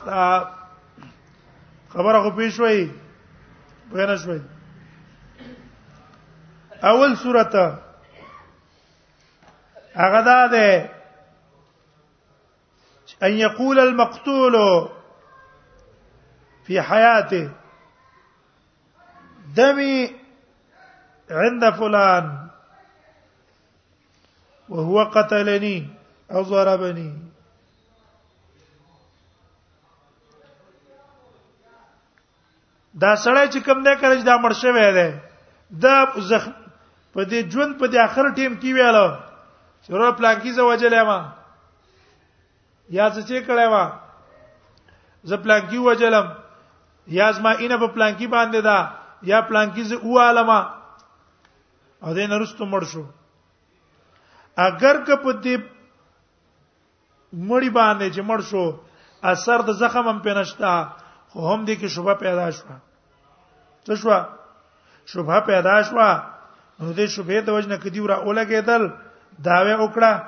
خبره 1.93 2.19
خو 2.23 2.31
پیښ 2.37 2.61
وای 2.67 2.81
بیان 3.95 4.13
شوی 4.27 4.41
اول 6.93 7.13
سورته 7.27 7.65
هغه 9.95 10.21
دا 10.29 10.47
ده 10.47 10.91
ان 13.23 13.33
يقول 13.33 13.79
المقتول 13.79 14.57
في 16.67 16.83
حياته 16.83 17.51
دمي 19.55 20.15
عند 21.31 21.71
فلان 21.71 22.49
وهو 24.69 25.03
قتلني 25.05 25.87
او 26.31 26.43
ضربني 26.43 27.15
دا 32.95 33.15
سړی 33.17 33.47
چې 33.53 33.59
کوم 33.67 33.79
نه 33.83 33.95
کړی 34.01 34.23
دا 34.25 34.37
مرشه 34.37 34.71
وې 34.75 34.89
ده 34.97 35.21
د 35.83 36.21
زخم 36.21 36.53
په 37.15 37.25
دې 37.25 37.41
ژوند 37.53 37.77
په 37.81 37.87
دې 37.93 37.99
اخر 38.09 38.27
ټیم 38.37 38.53
کې 38.61 38.71
ویاله 38.77 39.34
چرور 39.87 40.11
پلانکی 40.19 40.53
زه 40.53 40.63
وجلې 40.63 41.03
ما 41.09 41.19
یا 42.99 43.07
څه 43.15 43.21
چې 43.29 43.37
کړې 43.49 43.67
ما 43.73 43.85
زه 45.29 45.37
پلانکی 45.45 45.79
وجلم 45.89 46.27
یا 47.19 47.31
زما 47.37 47.51
اینه 47.63 47.77
په 47.83 47.89
پلانکی 47.97 48.27
باندې 48.37 48.61
دا 48.69 48.79
یا 49.33 49.41
پلانکی 49.51 49.83
زه 49.91 49.97
واله 50.05 50.61
او 52.05 52.11
دې 52.17 52.27
نرستو 52.33 52.65
مړ 52.65 52.83
شو 52.93 53.05
اگر 54.57 54.97
که 55.07 55.15
په 55.25 55.33
دې 55.45 55.57
مړی 57.49 57.71
باندې 57.79 58.07
چې 58.15 58.21
مړ 58.31 58.41
شو 58.51 58.65
اثر 59.33 59.59
د 59.69 59.79
زخم 59.83 60.09
هم 60.09 60.19
پینشتا 60.23 60.73
خو 61.31 61.41
هم 61.53 61.61
دې 61.67 61.75
کې 61.81 61.89
شوبه 61.97 62.15
پیدا 62.25 62.51
شوه 62.51 62.77
څه 63.87 63.95
شوه 64.03 64.21
شوبه 65.07 65.41
پیدا 65.41 65.83
شوه 65.89 66.11
نو 66.81 66.93
دې 66.97 67.07
شوبه 67.17 67.37
د 67.43 67.49
وجنه 67.59 67.77
کدی 67.85 68.01
ورا 68.01 68.17
اولګېدل 68.25 68.93
داوه 69.43 69.75
وکړه 69.81 70.21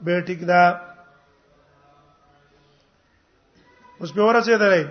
به 0.00 0.20
ټیک 0.26 0.40
دا 0.48 0.68
اوس 4.00 4.12
په 4.14 4.22
ورسه 4.22 4.58
درې 4.58 4.86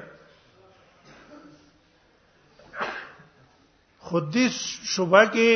خودی 4.00 4.50
شوبه 4.94 5.24
کې 5.34 5.50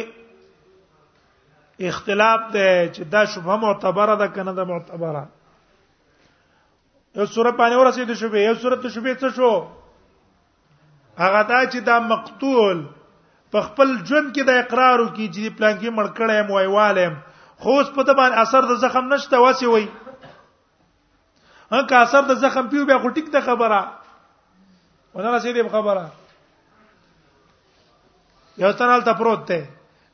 اختلاف 1.88 2.40
ده 2.54 2.90
چې 2.96 3.04
دا 3.04 3.26
شوبه 3.26 3.56
معتبره 3.58 4.16
ده 4.16 4.28
کنه 4.28 4.54
ده 4.54 4.64
معتبره 4.64 5.26
یو 7.16 7.26
سورہ 7.26 7.52
باندې 7.60 7.76
ورسه 7.76 8.06
دي 8.06 8.16
شوبه 8.16 8.38
یو 8.40 8.56
سورہ 8.56 8.76
ته 8.82 8.90
شوبه 8.90 9.14
څه 9.16 9.30
شو 9.36 9.68
هغه 11.20 11.42
دا 11.44 11.66
چې 11.68 11.80
دا 11.84 12.00
مقتول 12.00 12.86
په 13.52 13.62
خپل 13.62 14.06
ژوند 14.08 14.34
کې 14.36 14.44
د 14.44 14.50
اقرار 14.64 14.98
وکړي 15.00 15.28
چې 15.36 15.54
پلان 15.58 15.76
کې 15.80 15.90
مړ 15.92 16.08
کړم 16.18 16.48
وایوالم 16.52 17.14
خو 17.60 17.70
اوس 17.70 17.88
په 17.96 18.04
دبان 18.08 18.34
اثر 18.44 18.66
د 18.72 18.76
زخم 18.84 19.14
نشته 19.14 19.40
واسي 19.44 19.66
وای 19.74 19.88
ان 21.72 21.88
کا 21.90 22.02
اثر 22.02 22.22
د 22.32 22.36
زخم 22.44 22.68
پیو 22.74 22.86
بیا 22.86 22.98
خو 23.04 23.10
ټیک 23.18 23.32
ده 23.36 23.42
خبره 23.50 23.82
ونه 25.16 25.32
رسیدې 25.36 25.70
خبره 25.72 26.10
یو 28.64 28.72
تنال 28.82 29.02
ته 29.08 29.14
پروت 29.22 29.48
ده 29.52 29.62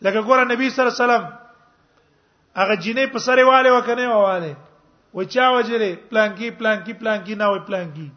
لکه 0.08 0.22
ګوره 0.30 0.44
نبی 0.54 0.70
صلی 0.70 0.84
الله 0.84 0.98
علیه 0.98 1.04
وسلم 1.06 1.28
هغه 2.56 2.76
جینې 2.76 3.06
په 3.16 3.20
سره 3.28 3.44
والے 3.50 3.70
وکنه 3.78 4.08
واله 4.10 4.56
و 5.14 5.24
چا 5.36 5.50
وجره 5.52 5.92
پلانکی 6.10 6.50
پلانکی 6.64 6.94
پلانکی 7.04 7.36
نه 7.42 7.46
وای 7.52 7.60
پلانکی 7.70 8.10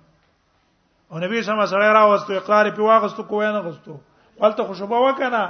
او 1.09 1.19
نبی 1.19 1.43
صلی 1.43 1.53
الله 1.53 1.67
علیه 1.67 1.77
وسلم 1.77 1.93
راوستو 1.97 2.33
اقرار 2.41 2.71
په 2.79 2.83
واغستو 2.93 3.23
کوی 3.33 3.51
نه 3.53 3.61
غستو 3.69 3.99
قلت 4.43 4.63
خوشبه 4.71 4.97
وکنه 5.09 5.43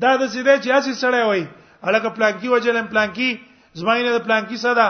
دا 0.00 0.16
د 0.16 0.28
سیدې 0.28 0.64
چې 0.64 0.70
اسی 0.78 0.94
سره 1.04 1.24
وای 1.30 1.44
الګ 1.84 2.04
پلانکی 2.14 2.48
وجلم 2.48 2.86
پلانکی 2.90 3.34
زماینه 3.74 4.12
د 4.18 4.24
پلانکی 4.24 4.56
صدا 4.64 4.88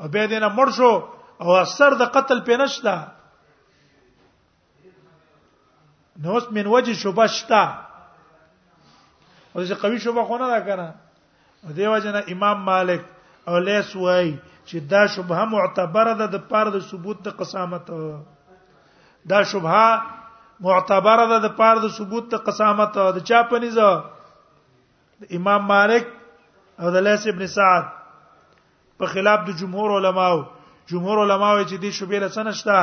او 0.00 0.08
به 0.12 0.26
دینه 0.32 0.48
مړ 0.56 0.68
شو 0.76 0.90
او 1.42 1.56
اثر 1.62 1.94
د 2.02 2.12
قتل 2.16 2.40
په 2.48 2.56
نشتا 2.62 2.96
نو 6.22 6.36
اس 6.36 6.44
من 6.56 6.66
وجه 6.66 6.94
شوبشتا 7.02 7.62
او 9.52 9.64
چې 9.64 9.74
قوي 9.82 9.98
شوبه 10.06 10.22
خونه 10.30 10.46
دا 10.52 10.60
کنه 10.68 10.94
دیو 11.76 11.98
جنا 12.04 12.18
امام 12.34 12.62
مالک 12.64 13.02
او 13.50 13.58
لیس 13.58 13.96
وای 13.96 14.28
چې 14.66 14.76
دا 14.94 15.02
شبهه 15.16 15.44
معتبره 15.54 16.14
ده 16.22 16.26
د 16.36 16.46
پاره 16.52 16.70
د 16.76 16.80
ثبوت 16.90 17.22
د 17.26 17.36
قسامت 17.42 17.86
دا 19.32 19.42
شبهه 19.52 20.62
معتبره 20.68 21.26
ده 21.34 21.38
د 21.48 21.52
پاره 21.58 21.80
د 21.86 21.92
ثبوت 21.98 22.28
د 22.36 22.44
قسامت 22.48 22.94
د 23.18 23.20
چا 23.32 23.42
پنيزه 23.52 24.04
امام 25.40 25.66
مالک 25.72 26.06
او 26.80 26.90
د 26.90 26.96
لیث 27.06 27.26
ابن 27.28 27.46
سعد 27.56 27.84
په 28.98 29.06
خلاف 29.14 29.40
د 29.46 29.50
جمهور 29.62 29.90
علماو 29.98 30.38
جمهور 30.92 31.16
علماو 31.24 31.64
چې 31.70 31.76
دې 31.82 31.90
شوبې 31.98 32.18
له 32.22 32.28
سنشتا 32.28 32.78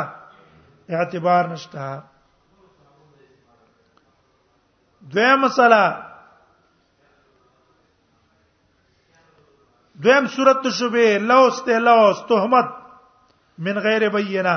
اعتبار 0.98 1.48
نشتا 1.54 1.88
دویم 5.16 5.42
مسله 5.46 5.82
دویم 10.06 10.28
صورت 10.36 10.62
شوبې 10.80 11.08
لوس 11.34 11.64
ته 11.70 11.80
لوس 11.90 12.24
تهمت 12.34 12.70
من 13.68 13.80
غیر 13.90 14.10
بینه 14.20 14.56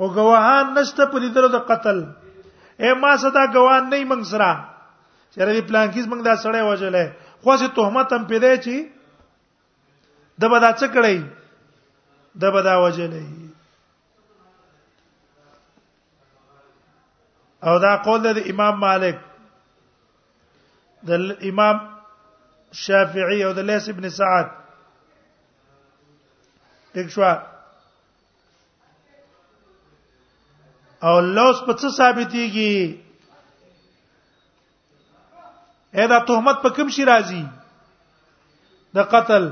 او 0.00 0.06
غواهان 0.18 0.66
نشته 0.78 1.04
په 1.14 1.18
لیدلو 1.24 1.48
د 1.56 1.66
قتل 1.72 1.98
اے 2.82 2.92
ما 3.02 3.10
صدا 3.24 3.44
غواهان 3.56 3.90
نه 3.90 4.00
منګ 4.12 4.22
سره 4.32 4.50
چیرې 5.34 5.60
پلانکیز 5.70 6.06
منګ 6.12 6.22
دا 6.28 6.34
سړی 6.42 6.62
وجلې 6.70 7.06
خو 7.42 7.56
سه 7.62 7.68
تهمت 7.80 8.12
هم 8.18 8.26
پیدا 8.32 8.54
چی 8.64 8.76
د 10.40 10.54
بدا 10.56 10.70
څه 10.80 10.86
کړی 10.94 11.16
د 12.42 12.58
بدا 12.58 12.76
وجلې 12.84 13.26
او 17.70 17.78
دا 17.84 17.96
قول 18.04 18.20
د 18.28 18.46
امام 18.52 18.76
مالک 18.82 19.16
د 21.08 21.10
امام 21.50 21.76
شافعي 22.72 23.42
او 23.44 23.52
د 23.52 23.58
لیث 23.70 23.88
ابن 23.88 24.08
سعد 24.16 24.50
دښوا 26.94 27.32
او 31.08 31.20
لوس 31.20 31.56
په 31.66 31.72
څه 31.74 31.88
ثابتيږي 31.96 33.00
اېدا 35.96 36.18
تهمت 36.30 36.56
په 36.62 36.68
کوم 36.78 36.88
شي 36.98 37.04
راځي 37.10 37.42
د 38.94 38.98
قتل 39.16 39.50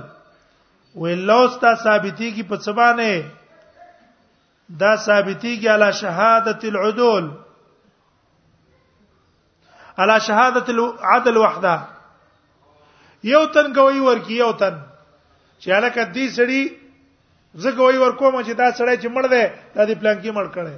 ولوس 1.02 1.58
تا 1.58 1.74
ثابتيږي 1.74 2.42
په 2.48 2.56
څه 2.56 2.72
باندې 2.72 3.24
دا 4.82 4.96
ثابتيږي 4.96 5.68
علی 5.74 5.92
شهادت 6.02 6.64
العدول 6.64 7.30
على 9.98 10.20
شهاده 10.20 10.68
العدل 10.70 11.36
وحده 11.38 11.76
یو 13.26 13.44
تن 13.52 13.72
کوي 13.74 13.98
ورکی 14.00 14.36
یو 14.38 14.52
تن 14.58 14.74
چې 15.62 15.70
الکه 15.76 16.04
دې 16.14 16.26
سړی 16.36 16.78
زه 17.62 17.70
کوي 17.78 17.96
ورکوم 17.98 18.34
چې 18.42 18.52
دا 18.54 18.68
سړی 18.78 18.96
چې 19.02 19.08
مړ 19.14 19.24
دی 19.32 19.44
دا 19.74 19.84
دې 19.84 19.94
پلان 20.00 20.20
کې 20.22 20.30
مړ 20.30 20.46
کړي 20.54 20.76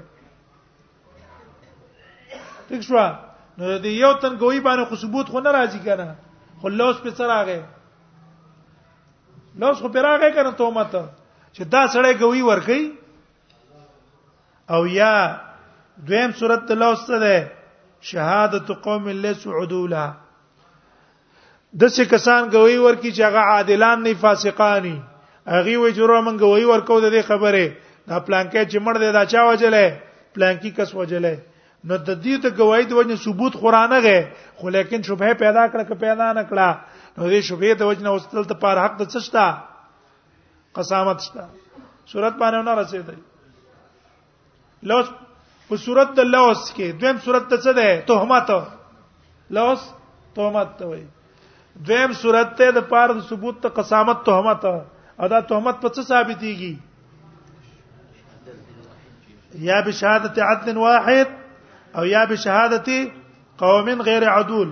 ٹھیک 2.69 2.81
شو 2.87 2.97
نو 3.59 3.67
دې 3.79 3.91
یو 4.05 4.13
تن 4.23 4.37
کوي 4.39 4.61
باندې 4.61 4.87
خو 4.89 4.97
ثبوت 4.97 5.29
خو 5.31 5.41
نه 5.41 5.51
راځي 5.53 5.81
کنه 5.85 6.15
خو 6.61 6.69
لوس 6.69 6.97
په 7.03 7.11
سره 7.19 7.27
راغی 7.29 7.61
لوس 9.61 9.79
خو 9.81 9.89
په 9.89 10.03
راغی 10.09 10.33
کنه 10.33 10.51
تهمت 10.51 10.93
چې 11.53 11.63
دا 11.63 11.87
سړی 11.87 12.15
کوي 12.25 12.43
ورکی 12.43 12.95
او 14.73 14.87
یا 14.87 15.13
دویم 16.09 16.33
صورت 16.39 16.71
لوس 16.73 17.07
ده 17.11 17.51
شهادت 18.11 18.69
قوم 18.83 19.09
لسعدولا 19.23 20.11
د 21.79 21.83
څه 21.95 22.05
کسان 22.11 22.49
غوي 22.53 22.79
ورکی 22.83 23.11
چې 23.11 23.23
هغه 23.31 23.41
عادلان 23.55 24.01
نه 24.07 24.13
فاسقانی 24.21 24.95
هغه 25.55 25.79
وی 25.83 25.91
جوړه 25.99 26.19
مونږ 26.27 26.39
غوي 26.53 26.65
ورکو 26.71 26.95
د 27.03 27.07
دې 27.15 27.23
خبره 27.31 27.65
دا 28.11 28.19
پلانکې 28.27 28.63
چې 28.71 28.79
مړ 28.87 28.95
دی 29.03 29.11
دا 29.17 29.23
چا 29.33 29.41
وجلې 29.49 29.87
پلانکی 30.39 30.71
کس 30.79 30.91
وجلې 30.95 31.37
نو 31.89 31.95
د 32.09 32.11
دې 32.25 32.37
ته 32.47 32.51
گواہی 32.61 32.85
د 32.89 32.93
وجه 33.01 33.17
ثبوت 33.27 33.55
قرانه 33.63 33.99
غه 34.07 34.19
خو 34.59 34.67
لیکن 34.79 34.99
شبهه 35.11 35.33
پیدا 35.45 35.65
کړه 35.71 35.83
که 35.93 35.97
پیدا 36.05 36.29
نه 36.39 36.43
کړه 36.51 36.69
نو 37.19 37.31
دې 37.31 37.41
شبهه 37.51 37.75
د 37.83 37.85
وجه 37.91 38.03
نه 38.09 38.13
وستل 38.19 38.45
ته 38.51 38.55
پر 38.67 38.77
حق 38.85 38.95
د 39.03 39.05
څه 39.15 39.21
شتا 39.29 39.47
قسامت 40.79 41.19
شتا 41.29 41.45
صورت 42.15 42.35
باندې 42.43 42.61
نه 42.71 42.75
رسیدي 42.81 43.17
لوس 44.93 45.07
په 45.71 45.77
صورت 45.87 46.09
د 46.19 46.21
لوس 46.35 46.61
کې 46.75 47.01
دویم 47.03 47.17
صورت 47.31 47.45
څه 47.57 47.73
ده 47.81 47.91
تهمت 48.13 48.51
لوس 49.61 49.81
تهمت 50.37 50.71
ته 50.83 50.89
وایي 50.93 51.07
دویم 51.79 52.13
صورت 52.23 52.49
ته 52.59 52.67
د 52.77 52.79
پاره 52.93 53.15
د 53.15 53.21
ثبوت 53.29 53.57
ته 53.65 53.69
قسامت 53.81 54.19
تهمت 54.29 54.65
ادا 55.23 55.41
تهمت 55.53 55.77
په 55.85 55.89
څه 55.97 56.03
ثابتيږي 56.13 56.73
یا 59.69 59.79
بشهادت 59.87 60.35
عدل 60.49 60.77
واحد 60.83 61.29
او 62.01 62.05
یا 62.11 62.23
بشهادت 62.33 62.89
قوم 63.63 63.87
غیر 64.11 64.25
عدول 64.35 64.71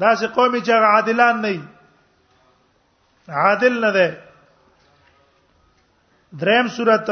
دا 0.00 0.10
چې 0.18 0.26
قوم 0.36 0.52
چې 0.66 0.70
عادلان 0.92 1.36
نه 1.46 1.54
عادل 3.40 3.74
نه 3.84 3.90
ده 3.98 4.08
دریم 6.44 6.66
صورت 6.76 7.06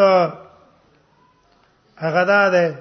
هغه 2.05 2.23
ده 2.29 2.77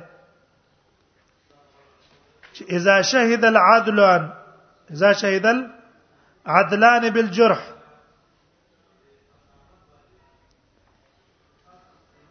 چې 2.56 2.62
اذا 2.78 2.96
شهد 3.16 3.44
العدل 3.56 4.00
اذا 4.92 5.12
شهدل 5.14 5.70
عدلان 6.46 7.10
بالجرح 7.10 7.70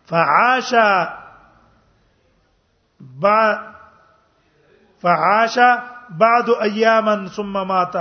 فعاش 0.07 0.75
با 3.01 3.59
فعاش 5.03 5.59
بعد 6.11 6.51
اياما 6.63 7.29
ثم 7.29 7.53
مات 7.53 7.97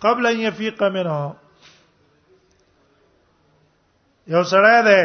قبل 0.00 0.26
ان 0.26 0.38
يفيق 0.40 0.82
منه 0.82 1.36
یو 4.26 4.42
سړی 4.44 4.82
دی 4.82 5.02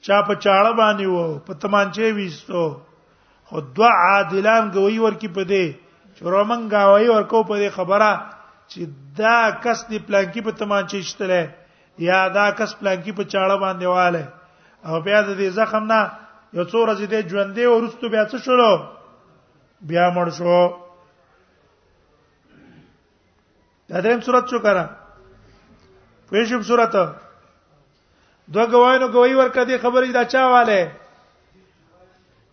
چا 0.00 0.22
په 0.26 0.34
چاړه 0.44 0.72
باندې 0.80 1.06
وو 1.06 1.38
په 1.38 1.52
تمانچه 1.54 2.12
وېستو 2.14 2.80
خو 3.44 3.60
دوا 3.60 3.88
عادلان 3.88 4.70
گوی 4.74 4.98
ورکی 4.98 5.28
په 5.28 5.44
دی 5.44 5.64
چورمن 6.18 6.68
گاوی 6.70 7.08
ورکو 7.08 7.38
په 7.48 7.54
دې 7.62 7.70
خبره 7.78 8.10
چې 8.70 8.80
دا 9.20 9.38
کس 9.64 9.78
دی 9.90 9.98
پلانکی 10.06 10.40
په 10.46 10.52
تمانچې 10.60 11.00
شتله 11.10 11.40
یا 12.08 12.18
دا 12.38 12.46
کس 12.58 12.70
پلانکی 12.80 13.12
په 13.18 13.24
چاړه 13.32 13.56
باندې 13.64 13.86
واله 13.86 14.24
او 14.88 14.94
بیا 15.06 15.18
د 15.22 15.30
دې 15.40 15.48
زخم 15.58 15.84
نه 15.92 16.00
یو 16.56 16.64
څو 16.70 16.76
ورځې 16.84 17.06
دې 17.12 17.20
ژوندې 17.30 17.64
ورستو 17.72 18.08
بیا 18.14 18.22
څه 18.32 18.36
شولو 18.44 18.72
بیا 19.90 20.04
مړ 20.16 20.28
شو 20.38 20.58
دا 23.88 24.00
دریم 24.04 24.20
صورت 24.26 24.44
شو 24.50 24.58
کرا 24.66 24.86
پېښوب 26.30 26.62
صورت 26.70 26.92
دوه 28.54 28.66
غواینو 28.72 29.06
غوي 29.14 29.34
ورکه 29.34 29.62
دې 29.64 29.78
خبرې 29.84 30.10
دا 30.16 30.24
چا 30.24 30.42
واله 30.52 30.82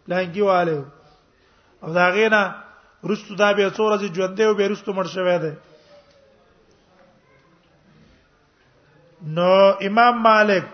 لانګي 0.09 0.41
واله 0.41 0.85
او 1.83 1.93
دا 1.99 2.05
غینا 2.17 2.43
رستو 3.11 3.33
دا 3.41 3.47
به 3.57 3.63
څو 3.77 3.81
ورځې 3.87 4.07
ژوند 4.15 4.33
دی 4.37 4.43
او 4.47 4.53
به 4.59 4.65
رستو 4.71 4.89
مړ 4.97 5.07
شوی 5.15 5.37
دی 5.43 5.51
نو 9.35 9.51
امام 9.87 10.15
مالک 10.29 10.65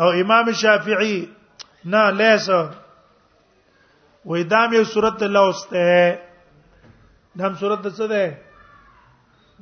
او 0.00 0.08
امام 0.22 0.44
شافعی 0.62 1.16
نه 1.92 2.00
لیسه 2.20 2.60
وې 4.28 4.40
دام 4.52 4.70
یو 4.78 4.84
صورت 4.94 5.18
لوسته 5.36 5.82
دام 7.38 7.52
صورت 7.62 7.82
څه 7.98 8.04
ده 8.14 8.24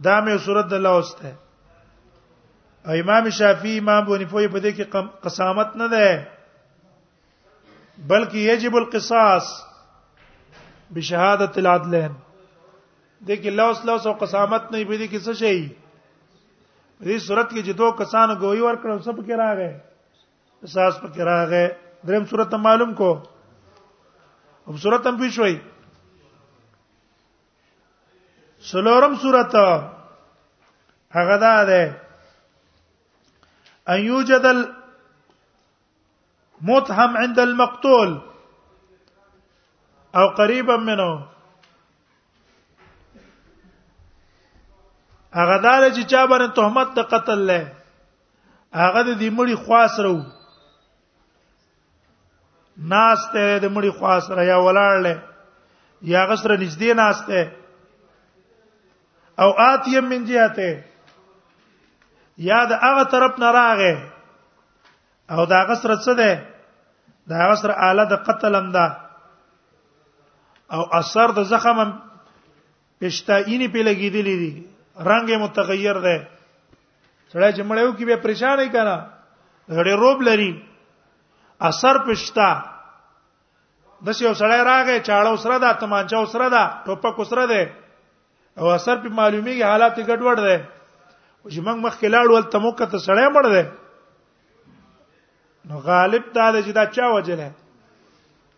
دام 0.05 0.25
یو 0.33 0.39
صورت 0.47 0.69
لوسته 0.87 1.31
او 2.87 2.93
امام 3.03 3.25
شافعی 3.41 3.75
امام 3.81 4.03
بنفوی 4.09 4.49
په 4.57 4.61
دې 4.65 4.71
کې 4.77 4.85
قسامت 5.25 5.71
نه 5.83 5.87
ده 5.97 6.09
بلکې 8.09 8.39
یجب 8.51 8.73
القصاص 8.77 9.47
بشهادت 10.95 11.59
العدلین 11.59 12.11
دې 13.27 13.37
کې 13.43 13.51
لاس 13.59 13.83
لاس 13.91 14.07
او 14.09 14.13
قسامت 14.23 14.65
نه 14.73 14.79
به 14.89 14.97
دې 14.99 15.07
کې 15.13 15.19
څه 15.27 15.33
شي 15.43 15.57
دې 17.05 17.19
صورت 17.29 17.49
کې 17.53 17.61
چې 17.67 17.73
دوه 17.81 17.91
کسان 18.01 18.29
گوئی 18.41 18.61
ورکړو 18.65 18.99
سب 19.09 19.17
کې 19.27 19.35
راغې 19.43 19.73
اساس 20.67 20.95
پکې 21.03 21.23
راغې 21.31 21.65
دریم 22.11 22.25
صورت 22.31 22.51
معلوم 22.67 22.91
کو 23.01 23.11
هم 24.67 24.77
صورت 24.85 25.03
هم 25.09 25.17
پېښوي 25.23 25.57
سلورم 28.71 29.15
صورت 29.23 29.53
هغه 31.17 31.37
دا 31.45 31.57
ده 31.71 31.83
ان 33.95 34.01
يوجد 34.11 34.45
المتهم 34.51 37.11
عند 37.23 37.39
المقتول 37.45 38.11
او 40.21 40.29
قریبا 40.37 40.77
منو 40.89 41.11
هغه 45.39 45.57
دار 45.63 45.87
چې 45.97 46.03
چا 46.11 46.27
باندې 46.31 46.49
تهمت 46.59 46.89
د 46.99 47.09
قتل 47.15 47.39
لې 47.51 47.63
هغه 48.83 49.03
د 49.09 49.19
دې 49.21 49.31
مړي 49.31 49.57
خواص 49.65 49.95
رو 50.01 50.17
ناس 52.95 53.21
ته 53.35 53.59
د 53.67 53.75
مړي 53.75 53.91
خواص 53.99 54.25
را 54.39 54.45
یا 54.53 54.57
ولاړ 54.69 54.95
لې 55.09 55.17
یا 56.15 56.23
غسر 56.33 56.51
نږدې 56.57 56.91
ناس 57.01 57.19
ته 57.31 57.45
او 59.43 59.51
آتیم 59.73 60.05
من 60.13 60.25
جهته 60.33 60.75
یا 62.53 62.65
د 62.73 62.85
هغه 62.87 63.05
طرف 63.17 63.39
نه 63.47 63.51
راغې 63.53 63.95
او 65.31 65.47
دا 65.53 65.61
غسر 65.71 65.91
څه 66.05 66.13
ده 66.15 66.31
دا 67.33 67.49
غسر 67.53 67.71
آله 67.81 68.05
د 68.15 68.23
قتل 68.29 68.57
هم 68.63 68.73
ده 68.77 68.93
او 70.75 70.83
اثر 70.99 71.29
د 71.39 71.43
زخم 71.53 71.79
پښتاینی 73.03 73.69
په 73.75 73.81
لګیدلې 73.89 74.37
دي 74.43 74.51
رنگ 75.11 75.27
یې 75.33 75.39
متغیر 75.45 75.97
دی 76.07 76.19
سړی 77.33 77.51
چې 77.57 77.63
مړیو 77.71 77.91
کې 77.97 78.05
به 78.11 78.17
پریشان 78.27 78.57
نه 78.61 78.67
کړه 78.75 78.97
غړې 79.77 79.95
روب 80.03 80.19
لري 80.29 80.51
اثر 81.71 81.95
پښتا 82.09 82.49
د 84.07 84.23
یو 84.25 84.35
سړی 84.41 84.59
راغی 84.71 84.97
چاړه 85.09 85.31
وسره 85.37 85.57
ده 85.65 85.71
تمانچه 85.83 86.17
وسره 86.25 86.49
ده 86.57 86.63
ټوپک 86.87 87.15
وسره 87.23 87.45
ده 87.53 87.63
او 88.59 88.67
اثر 88.79 88.97
په 89.03 89.11
معلومیږي 89.17 89.65
حالات 89.71 89.97
ګډوډ 90.09 90.39
ده 90.49 90.57
او 91.43 91.47
چې 91.53 91.61
موږ 91.67 91.79
مخ 91.85 91.95
کلاړ 92.01 92.27
ول 92.33 92.45
تموکه 92.57 92.87
ته 92.95 92.99
سړی 93.07 93.27
مړ 93.37 93.47
ده 93.57 93.65
نو 95.71 95.79
غالب 95.91 96.33
دا 96.39 96.47
د 96.57 96.67
جدا 96.67 96.83
چا 96.97 97.07
وجنه 97.15 97.47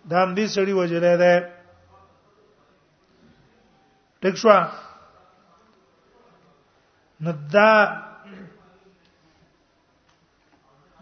دا 0.04 0.22
هم 0.22 0.34
دې 0.34 0.46
سړی 0.54 0.72
وجنه 0.80 1.12
ده 1.24 1.55
ټیک 4.26 4.36
شو 4.38 4.54
نو 7.24 7.32
دا 7.54 7.68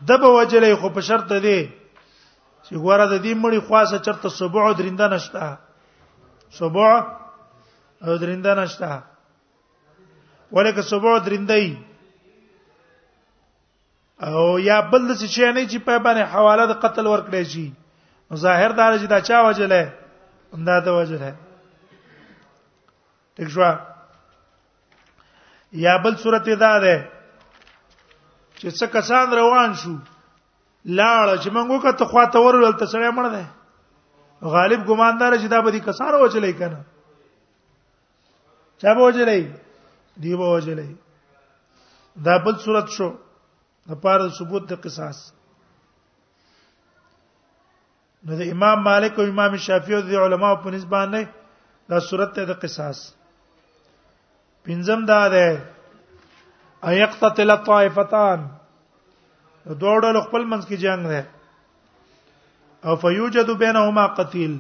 د 0.08 0.18
به 0.22 0.28
وجلې 0.38 0.70
خو 0.80 0.88
په 0.96 1.00
شرط 1.08 1.28
دی 1.46 1.60
چې 2.64 2.72
ګوره 2.84 3.06
د 3.12 3.14
دې 3.24 3.32
مړي 3.42 3.60
خاصه 3.68 3.98
چرته 4.06 4.28
سبوع 4.40 4.66
درنده 4.80 5.06
نشته 5.12 5.44
سبوع 6.58 6.90
او 8.04 8.16
درنده 8.24 8.52
نشته 8.60 8.90
ولکه 10.58 10.82
سبوع 10.90 11.14
درنده 11.28 11.56
ای 11.62 11.68
او 14.28 14.42
یا 14.68 14.78
بل 14.90 15.02
څه 15.20 15.26
شي 15.34 15.44
نه 15.56 15.62
چې 15.70 15.78
په 15.88 15.94
باندې 16.04 16.24
حواله 16.34 16.64
د 16.70 16.74
قتل 16.84 17.06
ورکړي 17.12 17.42
شي 17.54 17.66
ظاهر 18.44 18.70
دار 18.82 18.92
چې 19.00 19.06
دا 19.12 19.18
چا 19.30 19.36
وجلې 19.46 19.82
انداده 20.58 20.90
وجلې 20.98 21.30
ٹھیک 23.36 23.48
شو 23.50 23.60
یا 25.82 25.96
بل 26.02 26.16
صورت 26.22 26.48
دا 26.60 26.70
ده 26.82 26.96
چې 28.58 28.68
څه 28.78 28.86
کسان 28.94 29.26
روان 29.38 29.70
شو 29.80 29.94
لاړ 30.98 31.36
چې 31.42 31.48
موږ 31.56 31.68
وکړه 31.74 32.04
خوا 32.10 32.24
ته 32.34 32.38
ورول 32.44 32.72
ته 32.78 32.84
سړی 32.92 33.10
مړ 33.16 33.26
دی 33.34 33.44
غالب 34.56 34.80
ګماندار 34.90 35.32
چې 35.40 35.46
دا 35.54 35.60
به 35.66 35.70
دي 35.76 35.80
کسان 35.86 36.10
وچلې 36.14 36.52
کنه 36.58 36.78
چا 38.84 38.94
به 38.96 39.02
وچلې 39.06 39.38
دی 40.22 40.36
به 40.38 40.46
وچلې 40.54 40.88
دا 42.28 42.36
بل 42.46 42.56
صورت 42.66 42.88
شو 42.98 43.08
د 43.88 43.92
پاره 44.06 44.28
ثبوت 44.38 44.68
د 44.70 44.80
قصاص 44.86 45.18
نو 48.28 48.36
د 48.44 48.54
امام 48.54 48.78
مالک 48.90 49.18
او 49.18 49.24
امام 49.34 49.56
شافعي 49.68 49.94
او 50.00 50.06
د 50.12 50.24
علماو 50.26 50.56
په 50.62 50.70
نسبت 50.78 50.90
باندې 50.90 51.22
دا 51.94 51.98
صورت 52.10 52.34
ته 52.40 52.44
د 52.52 52.60
قصاص 52.62 53.04
پنځم 54.66 55.00
دا 55.10 55.20
ده 55.34 55.46
ايقتتل 56.90 57.50
الطائفتان 57.50 58.40
دوړو 59.80 60.10
له 60.16 60.20
خپل 60.26 60.42
منځ 60.52 60.62
کې 60.68 60.76
جنگ 60.84 61.00
ده 61.12 61.22
او 62.86 62.92
فیوجد 63.02 63.48
بینهما 63.64 64.04
قتیل 64.20 64.52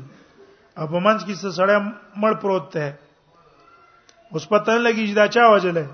او 0.78 0.84
په 0.92 0.98
منځ 1.06 1.20
کې 1.26 1.34
څه 1.40 1.48
سړی 1.58 1.76
مړ 2.22 2.32
پروت 2.44 2.66
ده 2.76 2.86
اوس 4.32 4.46
پته 4.52 4.70
لګی 4.84 5.04
چې 5.08 5.14
دا 5.20 5.26
چا 5.36 5.44
وجلې 5.54 5.86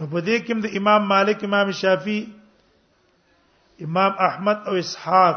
نو 0.00 0.04
په 0.10 0.18
دې 0.26 0.38
کې 0.46 0.52
د 0.66 0.68
امام 0.80 1.02
مالک 1.12 1.36
امام 1.48 1.66
شافعي 1.80 2.20
امام 3.88 4.12
احمد 4.28 4.58
او 4.70 4.74
اسحاق 4.82 5.36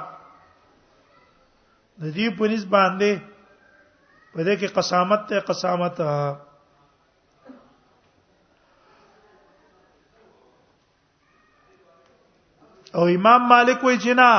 د 2.01 2.03
دې 2.15 2.27
په 2.39 2.43
نسبت 2.55 2.71
باندې 2.75 3.11
په 4.33 4.39
دې 4.47 4.55
کې 4.59 4.67
قسامت 4.79 5.21
ته 5.31 5.37
قسامت 5.51 5.95
ها 6.07 6.21
او 12.95 13.05
امام 13.15 13.41
مالک 13.49 13.77
وای 13.83 13.97
چې 13.99 14.13
نه 14.21 14.29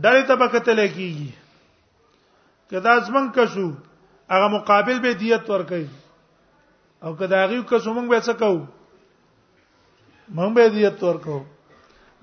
ډلې 0.00 0.22
ته 0.30 0.34
بکتل 0.42 0.78
کیږي 0.88 1.30
کدا 2.70 2.92
ځمن 3.06 3.24
کشو 3.38 3.68
هغه 4.34 4.46
مقابل 4.56 4.96
به 5.06 5.12
دیت 5.22 5.44
ورکړي 5.50 5.86
او 7.02 7.10
کدا 7.22 7.36
هغه 7.44 7.58
کشو 7.70 7.90
موږ 7.94 8.06
به 8.10 8.18
څه 8.26 8.32
کوو 8.42 8.60
موږ 10.34 10.54
به 10.58 10.64
دیت 10.76 10.98
ورکړو 11.08 11.40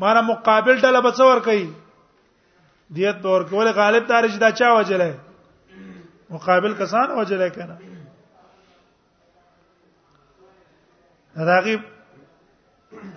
مانه 0.04 0.22
مقابل 0.30 0.76
ډله 0.82 1.02
به 1.08 1.12
څه 1.18 1.24
ورکړي 1.32 1.64
دیت 2.96 3.18
به 3.26 3.30
ورکول 3.36 3.68
غالب 3.82 4.04
دار 4.14 4.24
چې 4.30 4.38
دا 4.46 4.50
چا 4.62 4.70
وجلای 4.80 5.14
مقابل 6.34 6.72
کسان 6.82 7.08
وجلای 7.20 7.52
کنه 7.60 7.76
راغب 11.48 11.82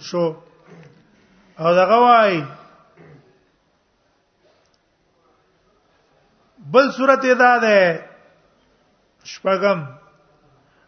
شو 0.08 0.24
او 1.58 1.74
دغه 1.74 1.94
وای 2.02 2.44
بل 6.72 6.90
صورت 6.96 7.22
ادا 7.24 7.58
ده 7.58 8.04
شپغم 9.30 9.88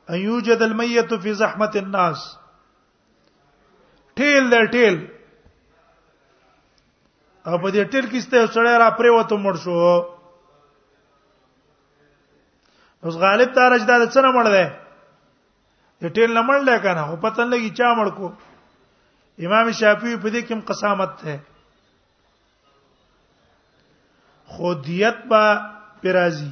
ان 0.09 0.15
یوجد 0.21 0.63
المیت 0.63 1.15
فی 1.23 1.33
زحمت 1.43 1.75
الناس 1.77 2.37
ټیل 4.19 4.45
در 4.51 4.65
ټیل 4.75 4.95
او 7.47 7.59
په 7.63 7.71
دې 7.75 7.85
ټیل 7.93 8.05
کې 8.11 8.21
ستاسو 8.27 8.53
سره 8.55 8.73
را 8.83 8.89
پرې 8.99 9.11
وته 9.19 9.35
مړ 9.45 9.55
شو 9.65 9.77
اوس 13.05 13.15
غالب 13.25 13.49
تارج 13.59 13.83
دا 13.91 13.95
څنګه 14.15 14.31
مړ 14.39 14.47
دی 14.55 14.67
د 16.03 16.05
ټیل 16.19 16.31
نه 16.39 16.43
مړ 16.49 16.59
دی 16.71 16.77
کنه 16.87 17.03
او 17.11 17.15
پتن 17.27 17.47
لګی 17.55 17.71
چا 17.81 17.89
مړ 18.01 18.09
کو 18.19 18.27
امام 19.49 19.69
شافعی 19.79 20.17
په 20.23 20.29
دې 20.33 20.41
کې 20.47 20.57
قسامت 20.69 21.13
ده 21.25 21.35
خودیت 24.57 25.19
با 25.31 25.43
پرازی 26.03 26.51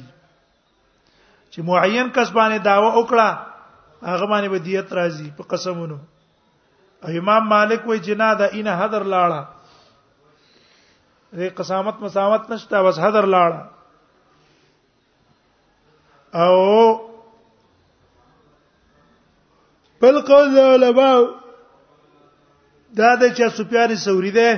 چې 1.51 1.59
معین 1.69 2.07
کس 2.17 2.29
باندې 2.37 2.59
داوا 2.69 2.89
وکړه 2.95 3.27
هغه 4.11 4.25
باندې 4.31 4.49
به 4.53 4.59
دیت 4.67 4.87
راځي 4.99 5.29
په 5.37 5.43
قسمونو 5.53 5.97
او 7.03 7.09
امام 7.21 7.47
مالک 7.55 7.87
وایي 7.87 7.99
جنا 8.07 8.29
دا 8.39 8.45
ان 8.59 8.67
حذر 8.83 9.03
لاړه 9.03 9.45
دې 11.33 11.49
قسامت 11.59 12.01
مسامت 12.05 12.49
نشته 12.53 12.83
بس 12.87 12.99
حذر 13.05 13.25
لاړه 13.35 13.59
او 16.45 16.67
بل 20.01 20.21
قول 20.27 20.57
علماء 20.63 21.38
دا 22.97 23.09
د 23.21 23.23
چا 23.37 23.47
سفیان 23.57 23.91
ثوری 24.03 24.31
ده 24.35 24.49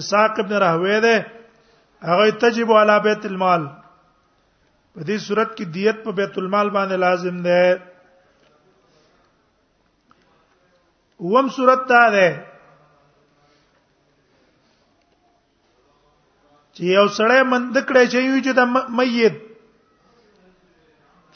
اسحاق 0.00 0.38
ابن 0.40 0.50
راهوی 0.62 0.96
ده 1.04 1.14
هغه 2.08 2.24
تجب 2.40 2.70
علی 2.80 2.96
بیت 3.06 3.22
المال 3.26 3.62
په 4.94 5.00
دې 5.08 5.16
صورت 5.26 5.50
کې 5.56 5.64
دیت 5.76 5.96
په 6.04 6.10
بیت 6.18 6.34
المال 6.42 6.68
باندې 6.76 6.96
لازم 7.04 7.36
ده 7.46 7.60
وم 11.32 11.46
صورت 11.56 11.80
دا 11.92 12.04
ده 12.16 12.28
چې 16.74 16.82
یو 16.96 17.06
سړی 17.18 17.40
مند 17.54 17.76
کړی 17.88 18.04
چې 18.12 18.18
یو 18.28 18.38
چې 18.44 18.52
د 18.60 18.62
میت 19.00 19.36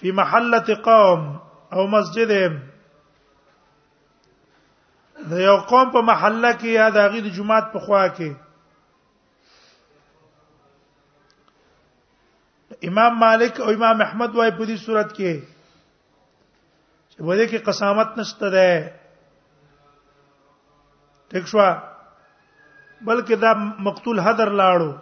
په 0.02 0.06
محله 0.18 0.74
قوم 0.90 1.20
او 1.74 1.82
مسجدهم 1.96 2.54
د 5.30 5.32
یو 5.48 5.56
قوم 5.70 5.86
په 5.92 6.00
محله 6.10 6.50
کې 6.60 6.70
یا 6.78 6.86
د 6.94 6.96
هغه 7.06 7.18
د 7.24 7.26
جمعات 7.36 7.66
په 7.72 7.78
خوا 7.84 8.04
کې 8.16 8.30
امام 12.90 13.12
مالک 13.24 13.52
او 13.60 13.68
امام 13.76 13.96
احمد 14.06 14.30
وايي 14.38 14.52
په 14.58 14.64
دې 14.70 14.76
صورت 14.84 15.10
کې 15.16 15.32
چې 17.10 17.18
ولې 17.26 17.46
کې 17.50 17.58
قسامت 17.68 18.08
نشته 18.18 18.46
ده 18.56 18.70
ټیک 21.30 21.44
شو 21.52 21.58
بلکې 23.06 23.34
دا 23.44 23.50
مقتول 23.86 24.16
حذر 24.26 24.48
لاړو 24.62 24.92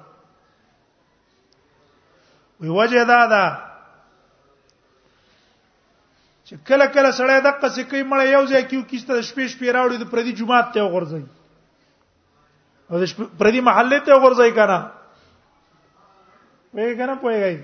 وی 2.60 2.70
وجه 2.78 3.02
دا 3.12 3.20
ده 3.32 3.44
چې 6.50 6.56
کله 6.68 6.84
کله 6.94 7.10
سړی 7.18 7.34
د 7.46 7.52
قصې 7.62 7.82
کوي 7.90 8.02
مړ 8.10 8.20
یو 8.34 8.44
ځای 8.52 8.62
کیو 8.70 8.80
کیسته 8.92 9.14
شپې 9.28 9.46
شپې 9.52 9.68
راوړي 9.76 9.96
د 9.98 10.04
پردي 10.14 10.32
جمعات 10.38 10.66
ته 10.76 10.80
ورځي 10.94 11.24
او 12.90 12.94
د 13.02 13.30
پردي 13.42 13.60
محله 13.68 13.98
ته 14.08 14.12
ورځي 14.24 14.50
کنه 14.58 14.78
وایي 16.74 16.94
کنه 16.98 17.14
پويږي 17.22 17.54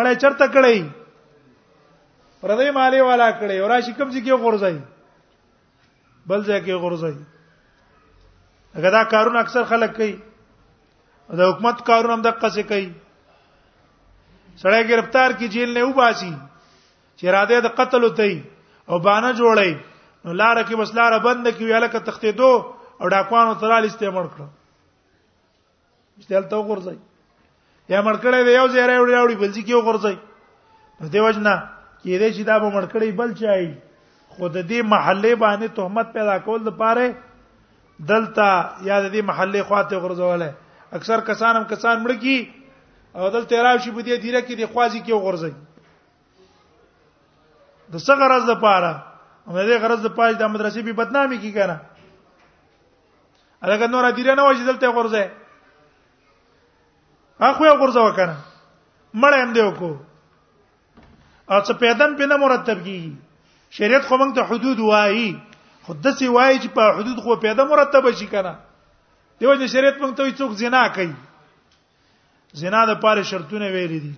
مړ 0.00 0.06
چرته 0.24 0.46
کړی 0.56 0.76
پردي 2.46 2.70
مالی 2.78 3.00
والا 3.08 3.28
کړی 3.38 3.56
او 3.60 3.68
راشي 3.74 3.92
کوم 4.00 4.08
ځای 4.16 4.22
کې 4.24 4.34
ورځي 4.44 4.76
بل 6.32 6.40
ځای 6.48 6.60
کې 6.64 6.74
ورځي 6.88 7.14
هغه 8.80 8.90
دا 8.98 9.02
کارونه 9.14 9.38
اکثر 9.44 9.62
خلک 9.76 9.92
کوي 10.02 10.12
د 11.36 11.40
حکومت 11.54 11.76
کارونه 11.92 12.14
هم 12.20 12.28
د 12.30 12.42
قصې 12.42 12.74
کوي 12.74 12.88
سړی 14.64 14.82
گرفتار 14.96 15.30
کی 15.40 15.46
جیل 15.58 15.70
نه 15.80 15.84
وباسي 15.88 16.34
چې 17.20 17.28
اراده 17.28 17.60
د 17.66 17.74
قتل 17.80 18.04
وتی 18.06 18.32
او 18.88 18.98
بانه 19.06 19.30
جوړی 19.40 19.72
نو 20.24 20.32
لار 20.40 20.60
کې 20.62 20.76
بس 20.80 20.94
لار 20.98 21.18
بند 21.26 21.46
کی 21.58 21.64
ویاله 21.64 21.88
ک 21.92 22.04
تختې 22.08 22.32
دو 22.40 22.50
او 23.00 23.08
ډاکوانو 23.14 23.54
ترال 23.62 23.84
استعمال 23.90 24.26
کړو 24.36 24.46
استعمال 26.22 26.48
تو 26.52 26.60
ورځي 26.62 26.96
یا 27.94 28.02
مړکړې 28.02 28.42
دی 28.44 28.52
یو 28.58 28.66
ځای 28.74 28.84
راوړی 28.86 29.14
راوړی 29.14 29.36
بل 29.42 29.52
ځکه 29.56 29.68
یو 29.74 29.82
ورځي 29.82 30.14
په 30.98 31.06
دې 31.14 31.20
وجنه 31.26 31.54
کې 32.02 32.18
دې 32.20 32.30
چې 32.36 32.42
دا 32.48 32.58
به 32.58 32.70
مړکړې 32.78 33.18
بل 33.20 33.34
چای 33.40 33.66
خود 34.36 34.54
دې 34.56 34.80
محله 34.94 35.34
باندې 35.44 35.68
تهمت 35.78 36.12
پیدا 36.16 36.36
کول 36.48 36.64
د 36.68 36.76
پاره 36.82 37.08
دلته 38.08 38.46
یا 38.90 39.00
د 39.00 39.12
دې 39.12 39.22
محله 39.30 39.62
خواته 39.70 39.96
غرزوله 39.98 40.50
اکثر 41.00 41.20
کسانم 41.30 41.64
کسان 41.72 42.04
مړ 42.04 42.20
کی 42.20 42.38
او 43.14 43.30
دلته 43.38 43.62
راو 43.68 43.78
شي 43.84 43.90
په 43.90 44.00
دې 44.00 44.22
دیره 44.26 44.42
کې 44.48 44.60
د 44.60 44.72
خوازي 44.72 44.98
کې 45.00 45.24
غرزي 45.28 45.52
د 47.92 47.98
څه 48.06 48.12
غرض 48.20 48.44
د 48.50 48.54
پاره 48.62 48.92
موږ 49.46 49.62
دې 49.68 49.76
غرض 49.82 50.00
د 50.02 50.08
پاره 50.16 50.34
د 50.38 50.44
مدرسې 50.54 50.80
به 50.86 50.92
بدنامي 50.92 51.38
کی 51.38 51.52
کنه 51.52 51.76
الګا 53.64 53.86
نور 53.94 54.04
ادیره 54.10 54.34
نه 54.38 54.42
وځي 54.44 54.64
دلته 54.68 54.86
غرزه 54.98 55.24
اخو 57.50 57.62
یو 57.70 57.76
غرزه 57.82 58.00
وکنه 58.06 58.36
مړ 59.22 59.32
هم 59.42 59.50
دی 59.56 59.62
وکړو 59.64 59.94
او 61.52 61.58
څه 61.66 61.72
پیدان 61.82 62.10
په 62.16 62.26
نه 62.26 62.36
مرتب 62.36 62.78
کیږي 62.84 63.12
شریعت 63.70 64.04
خو 64.08 64.16
موږ 64.18 64.30
ته 64.36 64.42
حدود 64.50 64.78
وایي 64.78 65.30
خود 65.86 66.06
سي 66.18 66.26
وایي 66.28 66.58
چې 66.62 66.68
په 66.68 66.82
حدود 66.98 67.16
خو 67.22 67.36
پیدا 67.46 67.64
مرتب 67.64 68.10
شي 68.18 68.26
کنه 68.26 68.54
دیو 69.40 69.54
چې 69.54 69.66
شریعت 69.74 69.96
موږ 69.98 70.12
ته 70.16 70.30
څوک 70.38 70.50
زنا 70.62 70.88
کوي 70.98 71.14
زنا 72.62 72.80
د 72.90 72.98
پاره 73.02 73.22
شرطونه 73.30 73.68
ویل 73.70 73.94
دي 74.02 74.14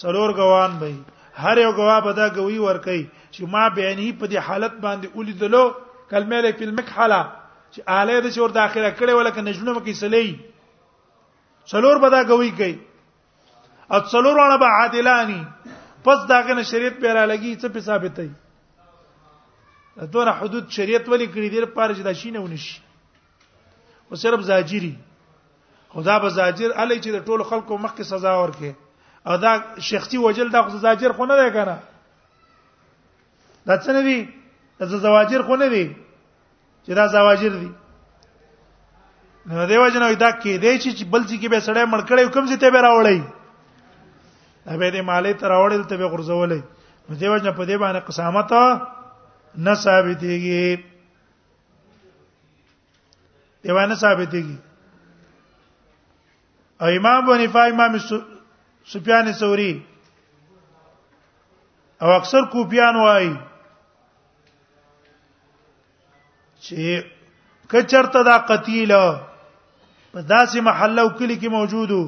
څلور 0.00 0.30
غوان 0.38 0.72
به 0.80 0.94
هر 1.36 1.58
یو 1.58 1.70
غوا 1.72 2.00
به 2.00 2.12
دا 2.16 2.28
غوي 2.34 2.58
ور 2.58 2.78
کوي 2.78 3.04
چې 3.32 3.40
ما 3.54 3.68
بیانې 3.74 4.18
په 4.20 4.26
دې 4.30 4.36
حالت 4.46 4.72
باندې 4.72 5.10
ولیدلو 5.20 5.64
کلمه 6.10 6.38
له 6.46 6.52
فلم 6.60 6.78
حالا 6.96 7.20
چې 7.72 7.80
اعلی 7.96 8.20
د 8.26 8.30
شور 8.36 8.50
داخله 8.56 8.90
کړي 8.96 9.18
ولکه 9.18 9.40
نجونه 9.48 9.72
مکی 9.78 9.94
سلې 10.00 10.28
څلور 11.72 11.96
به 12.04 12.08
دا 12.16 12.20
غوي 12.32 12.50
کوي 12.60 12.76
او 13.92 13.98
څلور 14.12 14.34
ونه 14.42 14.56
به 14.62 14.68
عادلانی 14.80 15.40
پس 16.04 16.18
داغه 16.32 16.52
نه 16.54 16.62
شریعت 16.70 16.94
پیرا 17.04 17.24
لګي 17.34 17.52
څه 17.60 17.66
په 17.74 17.80
ثابتې 17.90 18.30
دغه 20.16 20.32
حدود 20.40 20.64
شریعت 20.78 21.04
ولی 21.08 21.26
کړی 21.34 21.48
دی 21.52 21.58
پر 21.76 21.88
چې 21.96 22.02
دا 22.08 22.12
شینه 22.22 22.40
ونشي 22.40 22.76
او 24.10 24.14
صرف 24.24 24.40
زاجری 24.52 24.94
خدا 25.92 26.16
به 26.24 26.28
زاجر 26.40 26.70
علی 26.74 26.98
چې 27.04 27.10
د 27.12 27.18
ټولو 27.26 27.42
خلکو 27.52 27.72
مخکې 27.84 28.02
سزا 28.12 28.32
ورکړي 28.42 28.72
او 29.26 29.36
دا 29.36 29.50
شخصي 29.78 30.16
وجل 30.18 30.50
دا 30.50 30.62
خو 30.62 30.78
زاجر 30.78 31.12
خو 31.12 31.24
نه 31.26 31.34
دی 31.44 31.50
کنه 31.50 31.78
دا 33.66 33.78
څه 33.78 33.88
نه 33.90 34.02
دی 34.02 34.28
دا 34.78 34.86
زواجر 34.86 35.42
خو 35.42 35.56
نه 35.56 35.68
دی 35.68 35.96
چې 36.86 36.90
دا 36.90 37.06
زواجر 37.06 37.48
دي 37.48 37.70
نو 39.46 39.66
دیو 39.66 39.88
جنو 39.88 40.14
دا 40.14 40.30
کې 40.32 40.46
دی 40.62 40.78
چې 40.78 41.04
بل 41.04 41.24
څه 41.26 41.38
کې 41.42 41.48
به 41.48 41.60
سړی 41.60 41.86
مړ 41.90 42.00
کړي 42.08 42.30
کوم 42.34 42.46
څه 42.48 42.56
ته 42.60 42.70
به 42.70 42.80
راوړی 42.82 43.20
دا 44.66 44.76
به 44.76 44.90
دې 44.90 45.02
مالې 45.08 45.38
تر 45.40 45.48
راوړل 45.54 45.84
ته 45.90 45.96
به 45.96 46.08
غرزولې 46.12 46.60
نو 47.08 47.16
دیو 47.20 47.38
جن 47.38 47.52
په 47.58 47.64
دې 47.70 47.76
باندې 47.82 48.06
قسامت 48.08 48.52
نه 49.56 49.74
ثابتېږي 49.74 50.78
دیوانه 53.62 53.94
ثابتېږي 53.94 54.56
او 56.80 56.86
امام 56.88 57.26
بنفای 57.26 57.70
امام 57.70 57.96
سفیان 58.92 59.30
ثوری 59.38 59.70
او 62.00 62.08
اکثر 62.18 62.42
کوپیان 62.52 62.94
وای 63.04 63.28
چې 66.66 66.86
کچرته 67.72 68.20
دا 68.28 68.36
قتیل 68.50 68.92
په 70.12 70.20
داسې 70.32 70.58
محله 70.68 71.00
او 71.04 71.10
کلی 71.18 71.36
کې 71.40 71.48
موجودو 71.56 72.02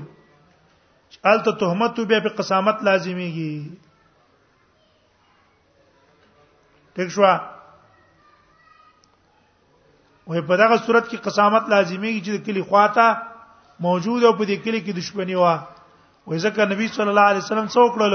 الته 1.30 1.50
تهمت 1.62 1.94
به 2.12 2.16
په 2.26 2.30
قسامت 2.40 2.76
لازمیږي 2.88 3.54
ٹھیک 6.98 7.08
شو 7.16 7.22
وې 10.28 10.40
په 10.52 10.60
دغه 10.62 10.76
صورت 10.86 11.04
کې 11.10 11.16
قسامت 11.26 11.64
لازمیږي 11.74 12.20
چې 12.26 12.44
کلی 12.46 12.62
خواته 12.70 13.06
موجود 13.88 14.20
او 14.24 14.32
په 14.32 14.44
دې 14.48 14.56
کلی 14.68 14.80
کې 14.86 14.92
دشمنی 15.00 15.36
وا 15.42 15.54
وې 16.28 16.38
ځکه 16.44 16.62
نبی 16.70 16.86
صلی 16.96 17.10
الله 17.12 17.26
علیه 17.32 17.44
وسلم 17.44 17.68
څوک 17.74 17.90
کړل 17.98 18.14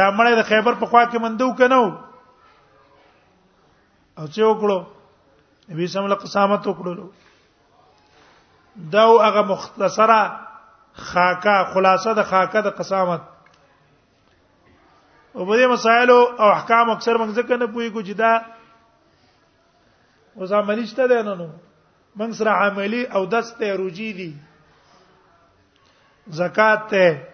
دا 0.00 0.06
مړی 0.16 0.34
د 0.40 0.44
خیبر 0.50 0.74
په 0.82 0.86
خوا 0.90 1.00
کې 1.10 1.18
مندو 1.24 1.48
کنو 1.60 1.78
او 4.18 4.24
چې 4.34 4.42
وکړو 4.50 4.78
نبی 5.70 5.82
صلی 5.90 5.98
الله 5.98 6.10
علیه 6.10 6.18
وسلم 6.18 6.24
قسامت 6.26 6.62
وکړلو 6.70 7.06
دا 8.94 9.02
هغه 9.26 9.42
مختصره 9.52 10.20
خاکه 11.10 11.56
خلاصه 11.74 12.14
د 12.20 12.28
خاکه 12.32 12.60
د 12.68 12.70
قسامت 12.80 13.22
او 15.34 15.40
په 15.48 15.56
دې 15.58 15.66
مسایل 15.76 16.10
او 16.16 16.48
احکام 16.54 16.86
اکثر 16.90 17.14
موږ 17.20 17.30
ځکه 17.38 17.56
نه 17.56 17.66
پوهیږو 17.66 18.02
چې 18.06 18.12
دا 18.26 18.32
وزاملیشته 20.40 21.04
ده 21.14 21.20
نه 21.30 21.34
نو 21.42 21.48
موږ 22.18 22.30
سره 22.42 22.50
عملی 22.66 23.02
او 23.16 23.22
دسته 23.34 23.64
روجی 23.80 24.10
دي 24.18 24.30
زکات 26.36 26.88
ته 26.90 27.28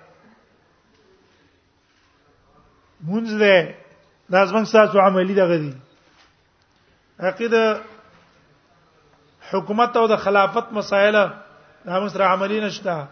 مونږ 3.07 3.29
ده 3.39 3.77
دا 4.33 4.45
زمنګ 4.45 4.67
تاسو 4.73 5.01
عملی 5.07 5.35
دغه 5.41 5.57
دي 5.65 5.73
عقیده 7.19 7.81
حکومت 9.51 9.97
او 9.97 10.07
د 10.13 10.17
خلافت 10.27 10.73
مسایل 10.79 11.13
دا 11.23 11.31
موږ 11.87 12.09
سره 12.17 12.25
عملی 12.35 12.61
نشته 12.67 13.07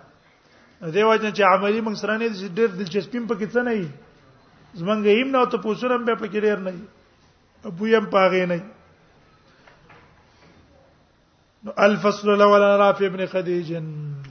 دیو 0.82 1.16
جن 1.16 1.32
چې 1.32 1.42
عملی 1.42 1.80
موږ 1.80 1.94
سره 2.02 2.16
نه 2.16 2.28
ډېر 2.28 2.66
دلچسپیم 2.78 3.26
پکې 3.26 3.46
څه 3.46 3.62
نه 3.62 3.72
وي 3.72 3.88
زمنګ 4.74 5.06
هیم 5.16 5.30
نه 5.36 5.44
ته 5.54 5.58
پوسرم 5.66 6.04
به 6.08 6.14
پکې 6.14 6.40
ډېر 6.40 6.58
نه 6.58 6.70
وي 6.78 7.70
ابو 7.70 7.86
یم 7.86 8.04
پاغې 8.14 8.48
نه 8.52 8.62
نو 11.66 11.72
الفصل 11.86 12.30
الاول 12.30 12.62
رافع 12.78 13.06
ابن 13.10 13.26
خدیج 13.36 14.21